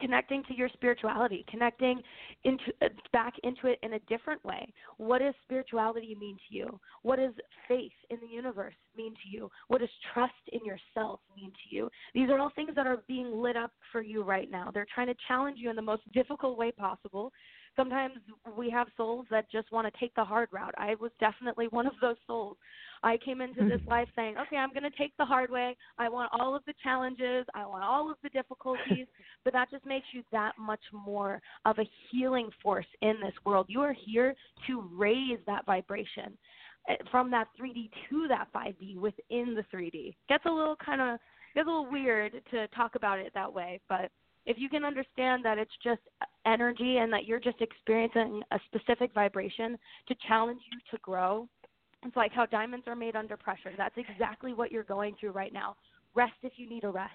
connecting 0.00 0.42
to 0.44 0.54
your 0.54 0.68
spirituality, 0.70 1.44
connecting 1.48 2.02
into 2.44 2.64
uh, 2.82 2.88
back 3.12 3.34
into 3.42 3.66
it 3.66 3.78
in 3.82 3.94
a 3.94 3.98
different 4.00 4.44
way. 4.44 4.66
What 4.98 5.20
does 5.20 5.34
spirituality 5.42 6.16
mean 6.20 6.36
to 6.48 6.56
you? 6.56 6.80
What 7.02 7.16
does 7.16 7.32
faith 7.68 7.92
in 8.10 8.18
the 8.20 8.26
universe 8.26 8.74
mean 8.96 9.12
to 9.14 9.28
you? 9.30 9.50
What 9.68 9.80
does 9.80 9.88
trust 10.12 10.32
in 10.52 10.60
yourself 10.64 11.20
mean 11.36 11.50
to 11.50 11.74
you? 11.74 11.88
These 12.14 12.30
are 12.30 12.38
all 12.38 12.52
things 12.54 12.70
that 12.76 12.86
are 12.86 13.02
being 13.08 13.40
lit 13.40 13.56
up 13.56 13.72
for 13.92 14.02
you 14.02 14.22
right 14.22 14.50
now. 14.50 14.70
They're 14.72 14.86
trying 14.94 15.08
to 15.08 15.14
challenge 15.28 15.58
you 15.60 15.70
in 15.70 15.76
the 15.76 15.82
most 15.82 16.02
difficult 16.12 16.58
way 16.58 16.72
possible. 16.72 17.32
Sometimes 17.76 18.14
we 18.56 18.70
have 18.70 18.88
souls 18.96 19.26
that 19.30 19.50
just 19.50 19.70
want 19.70 19.92
to 19.92 20.00
take 20.00 20.14
the 20.14 20.24
hard 20.24 20.48
route. 20.50 20.74
I 20.78 20.94
was 21.00 21.10
definitely 21.20 21.66
one 21.70 21.86
of 21.86 21.92
those 22.00 22.16
souls. 22.26 22.56
I 23.02 23.18
came 23.18 23.40
into 23.40 23.68
this 23.68 23.80
life 23.86 24.08
saying, 24.16 24.36
okay, 24.38 24.56
I'm 24.56 24.72
going 24.72 24.90
to 24.90 24.98
take 24.98 25.12
the 25.18 25.24
hard 25.24 25.50
way. 25.50 25.76
I 25.98 26.08
want 26.08 26.30
all 26.32 26.56
of 26.56 26.62
the 26.66 26.74
challenges. 26.82 27.44
I 27.54 27.66
want 27.66 27.84
all 27.84 28.10
of 28.10 28.16
the 28.22 28.30
difficulties. 28.30 29.06
but 29.44 29.52
that 29.52 29.70
just 29.70 29.84
makes 29.84 30.06
you 30.12 30.22
that 30.32 30.52
much 30.58 30.80
more 30.92 31.40
of 31.66 31.78
a 31.78 31.88
healing 32.10 32.48
force 32.62 32.86
in 33.02 33.14
this 33.22 33.34
world. 33.44 33.66
You 33.68 33.82
are 33.82 33.94
here 34.06 34.34
to 34.66 34.88
raise 34.94 35.38
that 35.46 35.66
vibration 35.66 36.36
eh, 36.88 36.96
from 37.10 37.30
that 37.32 37.48
3D 37.60 37.90
to 38.10 38.28
that 38.28 38.48
5D 38.54 38.96
within 38.96 39.54
the 39.54 39.64
3D. 39.72 40.14
Gets 40.28 40.46
a 40.46 40.50
little 40.50 40.76
kind 40.84 41.00
of 41.00 41.18
gets 41.54 41.66
a 41.66 41.70
little 41.70 41.90
weird 41.90 42.32
to 42.50 42.68
talk 42.68 42.94
about 42.94 43.18
it 43.18 43.32
that 43.34 43.52
way, 43.52 43.80
but 43.88 44.10
if 44.46 44.56
you 44.58 44.68
can 44.68 44.84
understand 44.84 45.44
that 45.44 45.58
it's 45.58 45.72
just 45.82 46.00
energy 46.46 46.98
and 46.98 47.12
that 47.12 47.26
you're 47.26 47.40
just 47.40 47.60
experiencing 47.60 48.42
a 48.52 48.58
specific 48.66 49.12
vibration 49.12 49.76
to 50.08 50.14
challenge 50.28 50.60
you 50.72 50.78
to 50.90 51.02
grow, 51.02 51.48
it's 52.04 52.16
like 52.16 52.32
how 52.32 52.46
diamonds 52.46 52.86
are 52.86 52.94
made 52.94 53.16
under 53.16 53.36
pressure. 53.36 53.72
That's 53.76 53.96
exactly 53.96 54.54
what 54.54 54.70
you're 54.70 54.84
going 54.84 55.16
through 55.18 55.32
right 55.32 55.52
now. 55.52 55.76
Rest 56.14 56.34
if 56.42 56.52
you 56.56 56.68
need 56.68 56.84
a 56.84 56.90
rest. 56.90 57.12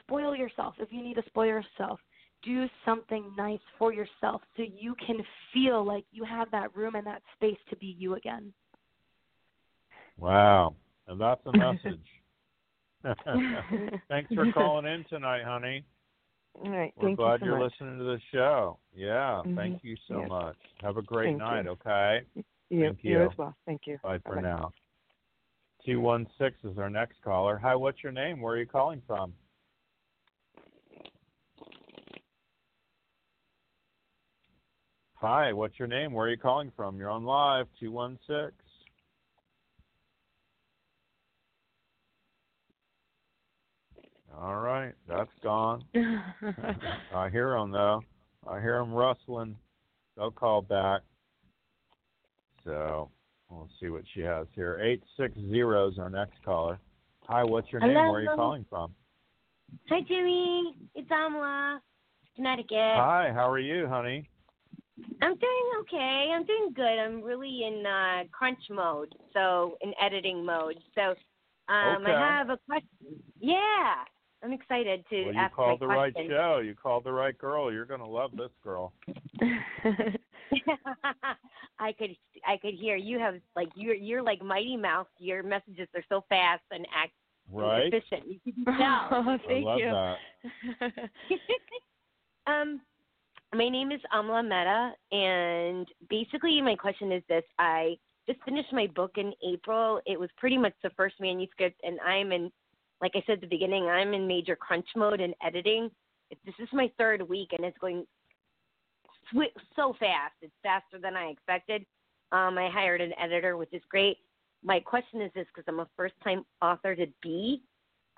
Spoil 0.00 0.36
yourself 0.36 0.74
if 0.78 0.92
you 0.92 1.02
need 1.02 1.14
to 1.14 1.22
spoil 1.26 1.46
yourself. 1.46 1.98
Do 2.42 2.66
something 2.84 3.32
nice 3.36 3.58
for 3.78 3.92
yourself 3.92 4.42
so 4.56 4.62
you 4.62 4.94
can 5.04 5.16
feel 5.52 5.84
like 5.84 6.04
you 6.12 6.24
have 6.24 6.50
that 6.50 6.76
room 6.76 6.94
and 6.94 7.06
that 7.06 7.22
space 7.34 7.58
to 7.70 7.76
be 7.76 7.96
you 7.98 8.14
again. 8.14 8.52
Wow. 10.18 10.76
And 11.08 11.20
that's 11.20 11.40
a 11.46 11.52
message. 11.56 12.04
Thanks 14.08 14.32
for 14.34 14.52
calling 14.52 14.86
in 14.86 15.04
tonight, 15.08 15.44
honey. 15.44 15.84
All 16.64 16.70
right. 16.70 16.92
We're 16.96 17.08
Thank 17.08 17.18
glad 17.18 17.40
you 17.40 17.48
so 17.48 17.54
are 17.54 17.62
listening 17.62 17.98
to 17.98 18.04
the 18.04 18.20
show. 18.32 18.78
Yeah. 18.94 19.42
Mhm. 19.44 19.54
Thank 19.54 19.84
you 19.84 19.96
so 20.08 20.20
Yes. 20.20 20.28
much. 20.28 20.56
Have 20.82 20.96
a 20.96 21.02
great 21.02 21.26
Thank 21.26 21.38
night, 21.38 21.64
you. 21.66 21.70
okay? 21.72 22.26
You, 22.34 22.44
Thank 22.88 23.04
you 23.04 23.20
you. 23.20 23.30
as 23.30 23.38
well. 23.38 23.56
Thank 23.64 23.86
you. 23.86 23.98
Bye 24.02 24.18
for 24.18 24.36
Bye-bye. 24.36 24.48
now. 24.48 24.72
216 25.84 26.70
is 26.70 26.78
our 26.78 26.90
next 26.90 27.22
caller. 27.22 27.56
Hi, 27.58 27.74
what's 27.74 28.02
your 28.02 28.12
name? 28.12 28.40
Where 28.40 28.54
are 28.54 28.58
you 28.58 28.66
calling 28.66 29.00
from? 29.06 29.34
Hi, 35.14 35.52
what's 35.52 35.78
your 35.78 35.88
name? 35.88 36.12
Where 36.12 36.26
are 36.26 36.30
you 36.30 36.36
calling 36.36 36.70
from? 36.76 36.96
You're 36.98 37.10
on 37.10 37.24
live, 37.24 37.66
216. 37.80 38.52
All 44.36 44.56
right, 44.56 44.92
that's 45.08 45.30
gone. 45.42 45.84
I 47.14 47.28
hear 47.30 47.50
them 47.50 47.70
though. 47.70 48.02
I 48.46 48.60
hear 48.60 48.78
them 48.78 48.92
rustling. 48.92 49.56
They'll 50.16 50.30
call 50.30 50.62
back. 50.62 51.02
So 52.64 53.10
we'll 53.50 53.68
see 53.80 53.88
what 53.88 54.02
she 54.14 54.20
has 54.20 54.46
here. 54.54 54.78
Eight 54.82 55.02
six 55.16 55.34
zero 55.50 55.88
is 55.88 55.98
our 55.98 56.10
next 56.10 56.42
caller. 56.44 56.78
Hi, 57.26 57.44
what's 57.44 57.70
your 57.72 57.80
name? 57.80 57.94
Where 57.94 58.10
are 58.12 58.22
you 58.22 58.30
calling 58.34 58.64
from? 58.68 58.94
Hi, 59.88 60.00
Jimmy. 60.06 60.74
It's 60.94 61.10
Amla, 61.10 61.78
Connecticut. 62.36 62.70
Hi, 62.72 63.30
how 63.34 63.50
are 63.50 63.58
you, 63.58 63.86
honey? 63.86 64.28
I'm 65.22 65.36
doing 65.36 65.70
okay. 65.80 66.32
I'm 66.34 66.44
doing 66.44 66.72
good. 66.74 66.98
I'm 66.98 67.22
really 67.22 67.64
in 67.64 67.84
uh, 67.86 68.24
crunch 68.32 68.58
mode, 68.70 69.14
so 69.32 69.76
in 69.80 69.92
editing 70.00 70.44
mode. 70.44 70.76
So 70.94 71.14
um, 71.72 72.02
Okay. 72.02 72.12
I 72.12 72.38
have 72.38 72.50
a 72.50 72.58
question. 72.66 73.22
Yeah, 73.40 74.04
I'm 74.42 74.52
excited 74.52 75.04
to 75.10 75.24
Well, 75.24 75.34
you 75.34 75.40
ask 75.40 75.54
called 75.54 75.80
my 75.80 75.86
the 75.86 75.92
right 75.92 76.14
show. 76.28 76.58
You 76.64 76.74
called 76.74 77.04
the 77.04 77.12
right 77.12 77.36
girl. 77.36 77.72
You're 77.72 77.84
gonna 77.84 78.08
love 78.08 78.30
this 78.36 78.50
girl. 78.62 78.92
I 81.80 81.92
could 81.92 82.16
I 82.46 82.56
could 82.56 82.74
hear 82.74 82.96
you 82.96 83.18
have 83.18 83.34
like 83.56 83.68
you're 83.74 83.94
you're 83.94 84.22
like 84.22 84.42
Mighty 84.42 84.76
Mouse. 84.76 85.08
Your 85.18 85.42
messages 85.42 85.88
are 85.94 86.04
so 86.08 86.24
fast 86.28 86.62
and 86.70 86.86
act 86.94 87.12
Right? 87.50 87.92
efficient. 87.92 88.24
You 88.44 88.52
can 88.52 88.64
tell. 88.76 88.78
I 88.78 89.38
love 89.48 89.80
that. 89.80 90.92
um, 92.46 92.80
my 93.54 93.68
name 93.68 93.90
is 93.90 94.00
Amla 94.12 94.46
Mehta, 94.46 94.92
and 95.12 95.88
basically 96.10 96.60
my 96.60 96.74
question 96.74 97.10
is 97.10 97.22
this: 97.28 97.44
I 97.58 97.96
just 98.28 98.42
finished 98.44 98.72
my 98.72 98.86
book 98.94 99.12
in 99.16 99.32
April. 99.46 100.00
It 100.04 100.20
was 100.20 100.28
pretty 100.36 100.58
much 100.58 100.74
the 100.82 100.90
first 100.90 101.14
manuscript, 101.20 101.80
and 101.82 101.98
I'm 102.00 102.32
in, 102.32 102.52
like 103.00 103.12
I 103.14 103.22
said 103.26 103.34
at 103.34 103.40
the 103.42 103.46
beginning, 103.46 103.84
I'm 103.84 104.14
in 104.14 104.26
major 104.26 104.56
crunch 104.56 104.86
mode 104.96 105.20
and 105.20 105.34
editing. 105.44 105.90
This 106.44 106.54
is 106.58 106.68
my 106.72 106.90
third 106.98 107.26
week, 107.28 107.50
and 107.52 107.64
it's 107.64 107.78
going 107.78 108.04
so 109.76 109.94
fast. 109.98 110.34
It's 110.42 110.52
faster 110.62 110.98
than 111.00 111.16
I 111.16 111.26
expected. 111.26 111.84
Um, 112.32 112.58
I 112.58 112.68
hired 112.70 113.00
an 113.00 113.12
editor, 113.22 113.56
which 113.56 113.72
is 113.72 113.82
great. 113.88 114.18
My 114.62 114.80
question 114.80 115.22
is 115.22 115.30
this 115.34 115.46
because 115.54 115.64
I'm 115.68 115.80
a 115.80 115.88
first 115.96 116.14
time 116.22 116.44
author 116.60 116.94
to 116.96 117.06
be. 117.22 117.62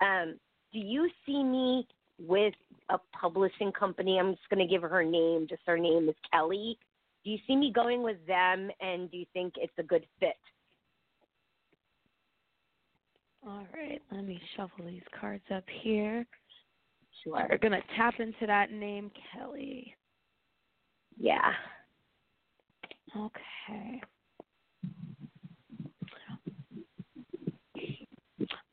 Um, 0.01 0.37
do 0.73 0.79
you 0.79 1.09
see 1.25 1.43
me 1.43 1.87
with 2.19 2.53
a 2.89 2.97
publishing 3.19 3.71
company? 3.71 4.19
I'm 4.19 4.31
just 4.31 4.49
going 4.49 4.65
to 4.65 4.71
give 4.71 4.81
her 4.81 4.89
her 4.89 5.03
name. 5.03 5.47
Just 5.49 5.61
her 5.67 5.77
name 5.77 6.09
is 6.09 6.15
Kelly. 6.31 6.77
Do 7.23 7.29
you 7.29 7.37
see 7.45 7.55
me 7.55 7.71
going 7.71 8.01
with 8.01 8.17
them, 8.25 8.71
and 8.81 9.09
do 9.11 9.17
you 9.17 9.25
think 9.33 9.53
it's 9.57 9.73
a 9.77 9.83
good 9.83 10.05
fit? 10.19 10.37
All 13.45 13.65
right, 13.73 14.01
let 14.11 14.25
me 14.25 14.39
shuffle 14.55 14.85
these 14.85 15.01
cards 15.19 15.43
up 15.53 15.63
here. 15.81 16.25
Sure. 17.23 17.47
We're 17.49 17.57
gonna 17.57 17.81
tap 17.95 18.19
into 18.19 18.45
that 18.47 18.71
name, 18.71 19.11
Kelly. 19.33 19.95
Yeah. 21.17 21.51
Okay. 23.17 24.01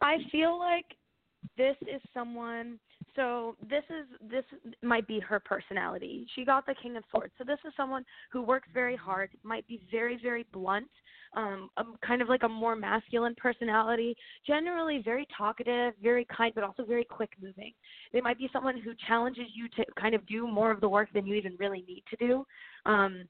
I 0.00 0.18
feel 0.30 0.58
like 0.58 0.86
this 1.56 1.76
is 1.82 2.00
someone 2.14 2.78
so 3.18 3.56
this 3.68 3.82
is 3.90 4.30
this 4.30 4.44
might 4.80 5.06
be 5.08 5.18
her 5.18 5.40
personality. 5.40 6.24
She 6.36 6.44
got 6.44 6.64
the 6.66 6.74
King 6.80 6.96
of 6.96 7.02
Swords. 7.10 7.32
So 7.36 7.44
this 7.44 7.58
is 7.66 7.72
someone 7.76 8.04
who 8.30 8.42
works 8.42 8.68
very 8.72 8.94
hard, 8.94 9.30
might 9.42 9.66
be 9.66 9.80
very 9.90 10.18
very 10.22 10.46
blunt, 10.52 10.86
um, 11.36 11.68
um 11.76 11.96
kind 12.06 12.22
of 12.22 12.28
like 12.28 12.44
a 12.44 12.48
more 12.48 12.76
masculine 12.76 13.34
personality, 13.36 14.14
generally 14.46 15.02
very 15.04 15.26
talkative, 15.36 15.94
very 16.00 16.26
kind 16.34 16.52
but 16.54 16.62
also 16.62 16.84
very 16.84 17.04
quick 17.04 17.30
moving. 17.42 17.72
They 18.12 18.20
might 18.20 18.38
be 18.38 18.48
someone 18.52 18.78
who 18.80 18.92
challenges 19.08 19.46
you 19.52 19.68
to 19.76 19.84
kind 20.00 20.14
of 20.14 20.24
do 20.28 20.46
more 20.46 20.70
of 20.70 20.80
the 20.80 20.88
work 20.88 21.08
than 21.12 21.26
you 21.26 21.34
even 21.34 21.56
really 21.58 21.84
need 21.88 22.04
to 22.10 22.16
do. 22.24 22.46
Um, 22.88 23.28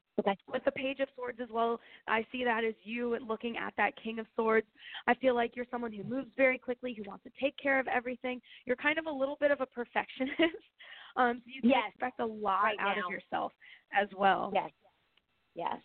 With 0.51 0.63
the 0.63 0.71
Page 0.71 0.99
of 1.01 1.09
Swords 1.15 1.39
as 1.43 1.49
well, 1.51 1.79
I 2.07 2.25
see 2.31 2.43
that 2.45 2.63
as 2.63 2.73
you 2.83 3.17
looking 3.27 3.57
at 3.57 3.73
that 3.77 3.91
King 4.01 4.17
of 4.19 4.25
Swords. 4.35 4.65
I 5.05 5.13
feel 5.15 5.35
like 5.35 5.55
you're 5.55 5.65
someone 5.69 5.91
who 5.91 6.03
moves 6.03 6.29
very 6.37 6.57
quickly, 6.57 6.95
who 6.97 7.03
wants 7.07 7.25
to 7.25 7.29
take 7.41 7.55
care 7.61 7.77
of 7.79 7.87
everything. 7.87 8.41
You're 8.65 8.77
kind 8.77 8.97
of 8.97 9.05
a 9.05 9.11
little 9.11 9.37
bit 9.39 9.51
of 9.51 9.59
a 9.59 9.65
perfectionist, 9.65 10.39
um, 11.17 11.41
so 11.43 11.51
you 11.53 11.61
can 11.61 11.71
Yes. 11.71 11.91
expect 11.91 12.19
a 12.21 12.25
lot 12.25 12.63
Right 12.63 12.77
out 12.79 12.95
now. 12.97 13.05
of 13.05 13.11
yourself 13.11 13.51
as 13.93 14.07
well. 14.17 14.51
Yes. 14.53 14.71
Yes. 15.55 15.77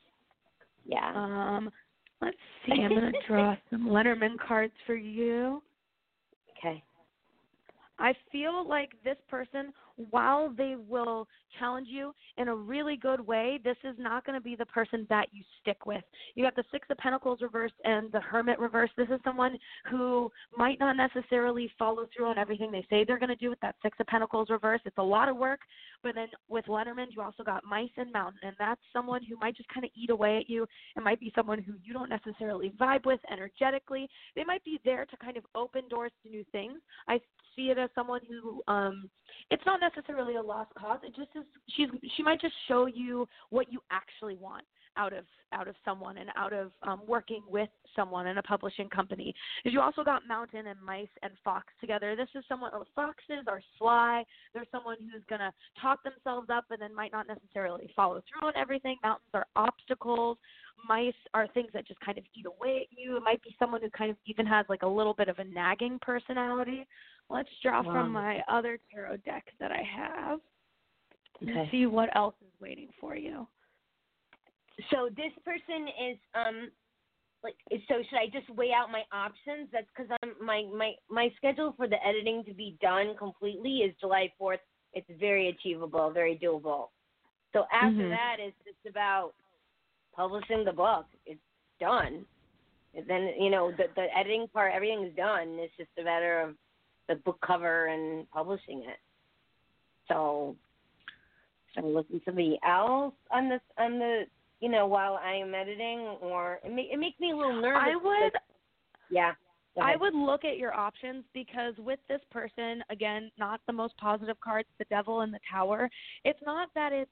Yeah. 0.86 1.12
Um, 1.14 1.70
let's 2.22 2.36
see. 2.66 2.80
I'm 2.80 2.90
going 2.90 3.12
to 3.12 3.18
draw 3.26 3.56
some 3.70 3.88
Lenormand 3.90 4.38
cards 4.38 4.72
for 4.86 4.94
you. 4.94 5.60
Okay. 6.58 6.82
I 7.98 8.12
feel 8.32 8.68
like 8.68 8.90
this 9.04 9.16
person, 9.28 9.72
while 10.10 10.52
they 10.56 10.76
will 10.76 11.26
challenge 11.58 11.88
you 11.88 12.12
in 12.36 12.48
a 12.48 12.54
really 12.54 12.96
good 12.96 13.20
way, 13.20 13.60
this 13.62 13.76
is 13.84 13.94
not 13.98 14.24
going 14.26 14.38
to 14.38 14.42
be 14.42 14.56
the 14.56 14.66
person 14.66 15.06
that 15.08 15.28
you 15.32 15.42
stick 15.60 15.86
with. 15.86 16.02
You 16.34 16.44
have 16.44 16.54
the 16.54 16.64
Six 16.72 16.86
of 16.90 16.98
Pentacles 16.98 17.40
reversed 17.42 17.74
and 17.84 18.10
the 18.12 18.20
Hermit 18.20 18.58
reversed. 18.58 18.92
This 18.96 19.08
is 19.08 19.20
someone 19.24 19.56
who 19.90 20.30
might 20.56 20.80
not 20.80 20.96
necessarily 20.96 21.70
follow 21.78 22.06
through 22.14 22.26
on 22.26 22.38
everything 22.38 22.72
they 22.72 22.86
say 22.90 23.04
they're 23.04 23.18
going 23.18 23.28
to 23.28 23.36
do 23.36 23.50
with 23.50 23.60
that 23.60 23.76
Six 23.82 23.96
of 24.00 24.06
Pentacles 24.06 24.50
reversed. 24.50 24.82
It's 24.86 24.98
a 24.98 25.02
lot 25.02 25.28
of 25.28 25.36
work, 25.36 25.60
but 26.02 26.14
then 26.14 26.28
with 26.48 26.68
Lenormand, 26.68 27.12
you 27.14 27.22
also 27.22 27.44
got 27.44 27.64
Mice 27.64 27.90
and 27.96 28.12
Mountain, 28.12 28.40
and 28.42 28.56
that's 28.58 28.80
someone 28.92 29.22
who 29.22 29.36
might 29.38 29.56
just 29.56 29.68
kind 29.68 29.84
of 29.84 29.90
eat 29.94 30.10
away 30.10 30.38
at 30.38 30.48
you. 30.48 30.66
It 30.96 31.02
might 31.02 31.20
be 31.20 31.32
someone 31.34 31.62
who 31.62 31.74
you 31.82 31.92
don't 31.92 32.10
necessarily 32.10 32.72
vibe 32.80 33.06
with 33.06 33.20
energetically. 33.30 34.08
They 34.34 34.44
might 34.44 34.64
be 34.64 34.80
there 34.84 35.06
to 35.06 35.16
kind 35.18 35.36
of 35.36 35.44
open 35.54 35.88
doors 35.88 36.12
to 36.22 36.30
new 36.30 36.44
things. 36.52 36.80
I 37.08 37.20
see 37.54 37.70
it 37.70 37.78
as 37.78 37.90
someone 37.94 38.20
who 38.28 38.62
um 38.66 39.08
it's 39.50 39.62
not 39.66 39.80
necessarily 39.84 40.36
a 40.36 40.42
lost 40.42 40.72
cause. 40.78 40.98
It 41.02 41.14
just 41.14 41.30
is 41.34 41.44
she's 41.70 41.88
she 42.16 42.22
might 42.22 42.40
just 42.40 42.54
show 42.68 42.86
you 42.86 43.26
what 43.50 43.72
you 43.72 43.80
actually 43.90 44.36
want 44.36 44.64
out 44.96 45.12
of 45.12 45.24
out 45.52 45.68
of 45.68 45.74
someone 45.84 46.18
and 46.18 46.30
out 46.36 46.52
of 46.52 46.70
um 46.82 47.02
working 47.06 47.42
with 47.48 47.68
someone 47.96 48.26
in 48.26 48.38
a 48.38 48.42
publishing 48.42 48.88
company. 48.88 49.34
Because 49.62 49.74
you 49.74 49.80
also 49.80 50.02
got 50.02 50.22
mountain 50.26 50.66
and 50.66 50.78
mice 50.84 51.08
and 51.22 51.32
fox 51.42 51.66
together. 51.80 52.16
This 52.16 52.28
is 52.34 52.44
someone 52.48 52.70
oh, 52.74 52.84
foxes 52.94 53.44
are 53.48 53.60
sly. 53.78 54.24
They're 54.52 54.66
someone 54.70 54.96
who's 55.12 55.22
to 55.30 55.52
talk 55.80 56.02
themselves 56.02 56.48
up 56.50 56.64
and 56.70 56.80
then 56.80 56.94
might 56.94 57.12
not 57.12 57.26
necessarily 57.26 57.90
follow 57.94 58.22
through 58.28 58.48
on 58.48 58.56
everything. 58.56 58.96
Mountains 59.02 59.30
are 59.34 59.46
obstacles. 59.56 60.38
Mice 60.88 61.14
are 61.32 61.46
things 61.48 61.68
that 61.72 61.86
just 61.86 62.00
kind 62.00 62.18
of 62.18 62.24
eat 62.34 62.46
away 62.46 62.86
at 62.90 62.98
you. 62.98 63.16
It 63.16 63.22
might 63.22 63.42
be 63.42 63.54
someone 63.58 63.80
who 63.80 63.90
kind 63.90 64.10
of 64.10 64.16
even 64.26 64.44
has 64.46 64.66
like 64.68 64.82
a 64.82 64.88
little 64.88 65.14
bit 65.14 65.28
of 65.28 65.38
a 65.38 65.44
nagging 65.44 65.98
personality 66.02 66.86
Let's 67.30 67.48
draw 67.62 67.82
Wow. 67.82 67.92
from 67.92 68.12
my 68.12 68.42
other 68.48 68.78
tarot 68.92 69.18
deck 69.18 69.44
that 69.58 69.72
I 69.72 69.82
have 69.82 70.40
and 71.40 71.68
see 71.70 71.86
what 71.86 72.14
else 72.16 72.34
is 72.42 72.52
waiting 72.60 72.88
for 73.00 73.16
you. 73.16 73.46
So 74.90 75.08
this 75.16 75.32
person 75.44 75.88
is 75.88 76.18
um 76.34 76.70
like 77.42 77.54
so 77.88 78.02
should 78.08 78.18
I 78.18 78.26
just 78.32 78.48
weigh 78.50 78.72
out 78.72 78.90
my 78.90 79.02
options? 79.12 79.68
That's 79.72 79.86
because 79.96 80.10
I'm 80.22 80.34
my 80.44 80.64
my 80.76 80.92
my 81.10 81.30
schedule 81.36 81.74
for 81.76 81.88
the 81.88 82.04
editing 82.06 82.44
to 82.44 82.54
be 82.54 82.76
done 82.80 83.16
completely 83.16 83.78
is 83.78 83.94
July 84.00 84.32
fourth. 84.38 84.60
It's 84.92 85.06
very 85.18 85.48
achievable, 85.48 86.10
very 86.10 86.38
doable. 86.38 86.88
So 87.52 87.66
after 87.72 88.02
Mhm. 88.04 88.10
that, 88.10 88.36
it's 88.38 88.56
just 88.64 88.86
about 88.88 89.34
publishing 90.14 90.64
the 90.64 90.72
book. 90.72 91.06
It's 91.26 91.40
done. 91.80 92.26
And 92.94 93.06
then 93.06 93.34
you 93.38 93.50
know 93.50 93.70
the 93.72 93.88
the 93.96 94.06
editing 94.16 94.48
part, 94.48 94.72
everything 94.72 95.04
is 95.04 95.14
done. 95.16 95.58
It's 95.58 95.76
just 95.76 95.90
a 95.98 96.04
matter 96.04 96.40
of 96.40 96.56
the 97.08 97.16
book 97.16 97.38
cover 97.46 97.86
and 97.86 98.30
publishing 98.30 98.80
it. 98.80 98.98
So 100.08 100.56
should 101.74 101.84
I 101.84 101.86
listen 101.86 102.18
to 102.20 102.24
somebody 102.24 102.58
else 102.66 103.14
on 103.30 103.48
this 103.48 103.60
on 103.78 103.98
the 103.98 104.24
you 104.60 104.68
know 104.68 104.86
while 104.86 105.18
I 105.22 105.34
am 105.34 105.54
editing, 105.54 106.16
or 106.20 106.60
it, 106.64 106.70
ma- 106.70 106.92
it 106.92 106.98
makes 106.98 107.18
me 107.20 107.32
a 107.32 107.36
little 107.36 107.60
nervous. 107.60 107.82
I 107.84 107.96
would 107.96 108.32
because- 108.32 108.40
yeah. 109.10 109.32
I 109.82 109.96
would 109.96 110.14
look 110.14 110.44
at 110.44 110.56
your 110.56 110.72
options 110.72 111.24
because 111.34 111.74
with 111.78 111.98
this 112.08 112.20
person, 112.30 112.84
again, 112.90 113.32
not 113.38 113.60
the 113.66 113.72
most 113.72 113.96
positive 113.96 114.38
cards, 114.38 114.68
the 114.78 114.84
devil 114.84 115.22
and 115.22 115.34
the 115.34 115.40
tower. 115.50 115.90
It's 116.24 116.38
not 116.46 116.68
that 116.76 116.92
it's 116.92 117.10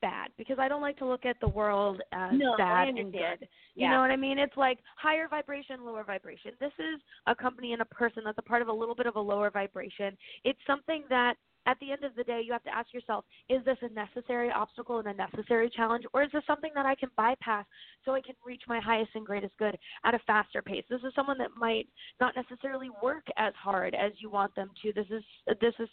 bad 0.00 0.30
because 0.36 0.58
I 0.58 0.68
don't 0.68 0.82
like 0.82 0.96
to 0.98 1.06
look 1.06 1.24
at 1.24 1.36
the 1.40 1.48
world 1.48 2.00
as 2.12 2.32
No, 2.38 2.56
bad 2.56 2.88
and 2.88 3.12
good. 3.12 3.48
You 3.74 3.82
Yeah. 3.82 3.90
know 3.90 4.00
what 4.00 4.10
I 4.10 4.16
mean? 4.16 4.38
It's 4.38 4.56
like 4.56 4.78
higher 4.96 5.28
vibration, 5.28 5.84
lower 5.84 6.04
vibration. 6.04 6.52
This 6.60 6.72
is 6.78 7.00
a 7.26 7.34
company 7.34 7.72
and 7.72 7.82
a 7.82 7.86
person 7.86 8.22
that's 8.24 8.38
a 8.38 8.42
part 8.42 8.62
of 8.62 8.68
a 8.68 8.72
little 8.72 8.94
bit 8.94 9.06
of 9.06 9.16
a 9.16 9.20
lower 9.20 9.50
vibration. 9.50 10.16
It's 10.44 10.60
something 10.66 11.04
that 11.08 11.36
at 11.66 11.78
the 11.80 11.92
end 11.92 12.04
of 12.04 12.14
the 12.14 12.24
day, 12.24 12.42
you 12.44 12.52
have 12.52 12.62
to 12.64 12.74
ask 12.74 12.92
yourself, 12.92 13.24
is 13.48 13.64
this 13.64 13.78
a 13.82 13.88
necessary 13.88 14.50
obstacle 14.50 14.98
and 14.98 15.08
a 15.08 15.14
necessary 15.14 15.70
challenge, 15.70 16.04
or 16.12 16.22
is 16.22 16.30
this 16.32 16.42
something 16.46 16.70
that 16.74 16.86
I 16.86 16.94
can 16.94 17.10
bypass 17.16 17.64
so 18.04 18.14
I 18.14 18.20
can 18.20 18.34
reach 18.44 18.62
my 18.68 18.80
highest 18.80 19.10
and 19.14 19.24
greatest 19.24 19.56
good 19.58 19.76
at 20.04 20.14
a 20.14 20.18
faster 20.26 20.62
pace? 20.62 20.84
This 20.88 21.00
is 21.06 21.14
someone 21.14 21.38
that 21.38 21.50
might 21.56 21.88
not 22.20 22.34
necessarily 22.36 22.90
work 23.02 23.24
as 23.36 23.52
hard 23.54 23.94
as 23.94 24.12
you 24.18 24.30
want 24.30 24.54
them 24.54 24.70
to. 24.82 24.92
This 24.92 25.06
is 25.10 25.22
this 25.60 25.74
is 25.78 25.88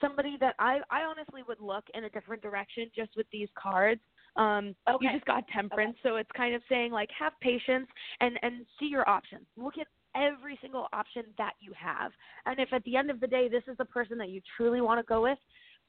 somebody 0.00 0.36
that 0.40 0.54
I 0.58 0.80
I 0.90 1.02
honestly 1.02 1.42
would 1.48 1.60
look 1.60 1.84
in 1.94 2.04
a 2.04 2.10
different 2.10 2.42
direction 2.42 2.90
just 2.94 3.10
with 3.16 3.26
these 3.32 3.48
cards. 3.60 4.00
Um, 4.36 4.74
Okay. 4.88 5.06
You 5.06 5.12
just 5.12 5.24
got 5.24 5.44
temperance, 5.48 5.96
so 6.02 6.16
it's 6.16 6.30
kind 6.36 6.54
of 6.54 6.62
saying 6.68 6.92
like 6.92 7.08
have 7.18 7.32
patience 7.40 7.88
and 8.20 8.38
and 8.42 8.66
see 8.78 8.86
your 8.86 9.08
options. 9.08 9.46
Look 9.56 9.74
at 9.78 9.86
every 10.16 10.58
single 10.62 10.86
option 10.92 11.24
that 11.38 11.52
you 11.60 11.72
have, 11.76 12.12
and 12.46 12.58
if 12.58 12.72
at 12.72 12.82
the 12.84 12.96
end 12.96 13.10
of 13.10 13.20
the 13.20 13.26
day 13.26 13.48
this 13.48 13.62
is 13.68 13.76
the 13.76 13.84
person 13.84 14.18
that 14.18 14.30
you 14.30 14.40
truly 14.56 14.80
want 14.80 14.98
to 14.98 15.06
go 15.06 15.22
with, 15.22 15.38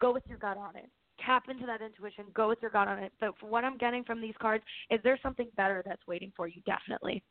go 0.01 0.13
with 0.13 0.23
your 0.28 0.38
gut 0.38 0.57
on 0.57 0.75
it. 0.75 0.89
Tap 1.25 1.45
into 1.49 1.65
that 1.65 1.82
intuition. 1.82 2.25
Go 2.34 2.47
with 2.47 2.59
your 2.61 2.69
gut 2.69 2.88
on 2.88 2.99
it. 2.99 3.11
But 3.19 3.32
what 3.41 3.63
I'm 3.63 3.78
getting 3.78 4.03
from 4.03 4.21
these 4.21 4.36
cards, 4.39 4.63
is 4.91 4.99
there 5.03 5.17
something 5.23 5.47
better 5.55 5.82
that's 5.86 6.05
waiting 6.07 6.32
for 6.36 6.47
you? 6.47 6.61
Definitely. 6.65 7.23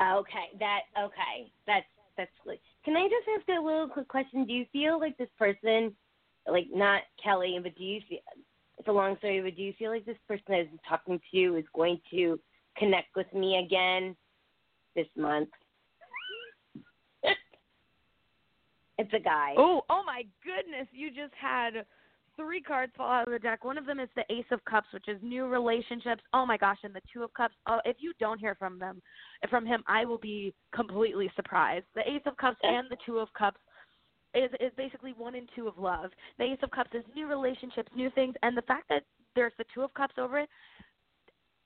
Okay, 0.00 0.56
that 0.60 0.80
okay. 0.98 1.50
That's 1.66 1.86
that's 2.16 2.30
good. 2.44 2.58
Can 2.84 2.96
I 2.96 3.04
just 3.04 3.26
ask 3.38 3.48
a 3.48 3.60
little 3.60 3.88
quick 3.88 4.08
question? 4.08 4.44
Do 4.44 4.52
you 4.52 4.66
feel 4.72 4.98
like 5.00 5.16
this 5.18 5.28
person, 5.38 5.94
like 6.46 6.68
not 6.72 7.02
Kelly, 7.22 7.58
but 7.62 7.76
do 7.76 7.84
you 7.84 8.00
feel? 8.08 8.20
It's 8.78 8.88
a 8.88 8.92
long 8.92 9.16
story, 9.18 9.42
but 9.42 9.56
do 9.56 9.62
you 9.62 9.74
feel 9.78 9.90
like 9.90 10.06
this 10.06 10.16
person 10.26 10.44
that 10.48 10.60
is 10.60 10.68
talking 10.88 11.20
to 11.34 11.56
is 11.56 11.66
going 11.74 12.00
to 12.12 12.40
connect 12.78 13.14
with 13.14 13.30
me 13.34 13.58
again 13.58 14.16
this 14.96 15.06
month? 15.16 15.50
It's 19.00 19.14
a 19.14 19.18
guy. 19.18 19.54
Oh, 19.56 19.82
oh 19.90 20.02
my 20.04 20.22
goodness! 20.44 20.86
You 20.92 21.08
just 21.10 21.34
had 21.40 21.84
three 22.36 22.60
cards 22.60 22.92
fall 22.96 23.10
out 23.10 23.26
of 23.26 23.32
the 23.32 23.38
deck. 23.38 23.64
One 23.64 23.78
of 23.78 23.86
them 23.86 24.00
is 24.00 24.08
the 24.16 24.24
Ace 24.30 24.46
of 24.50 24.64
Cups, 24.64 24.88
which 24.92 25.08
is 25.08 25.18
new 25.22 25.46
relationships. 25.46 26.22
Oh 26.32 26.46
my 26.46 26.56
gosh! 26.56 26.78
And 26.82 26.94
the 26.94 27.00
Two 27.12 27.22
of 27.22 27.32
Cups. 27.34 27.54
Oh, 27.66 27.80
if 27.84 27.96
you 28.00 28.12
don't 28.20 28.38
hear 28.38 28.54
from 28.54 28.78
them, 28.78 29.02
from 29.48 29.66
him, 29.66 29.82
I 29.86 30.04
will 30.04 30.18
be 30.18 30.54
completely 30.74 31.30
surprised. 31.36 31.86
The 31.94 32.08
Ace 32.08 32.22
of 32.26 32.36
Cups 32.36 32.58
and 32.62 32.88
the 32.90 32.96
Two 33.04 33.18
of 33.18 33.28
Cups 33.36 33.60
is 34.34 34.50
is 34.60 34.72
basically 34.76 35.12
one 35.16 35.34
and 35.34 35.48
two 35.54 35.66
of 35.66 35.78
love. 35.78 36.10
The 36.38 36.44
Ace 36.44 36.58
of 36.62 36.70
Cups 36.70 36.90
is 36.94 37.04
new 37.14 37.26
relationships, 37.26 37.90
new 37.94 38.10
things, 38.10 38.34
and 38.42 38.56
the 38.56 38.62
fact 38.62 38.88
that 38.88 39.04
there's 39.34 39.52
the 39.58 39.64
Two 39.74 39.82
of 39.82 39.94
Cups 39.94 40.14
over 40.18 40.38
it. 40.40 40.48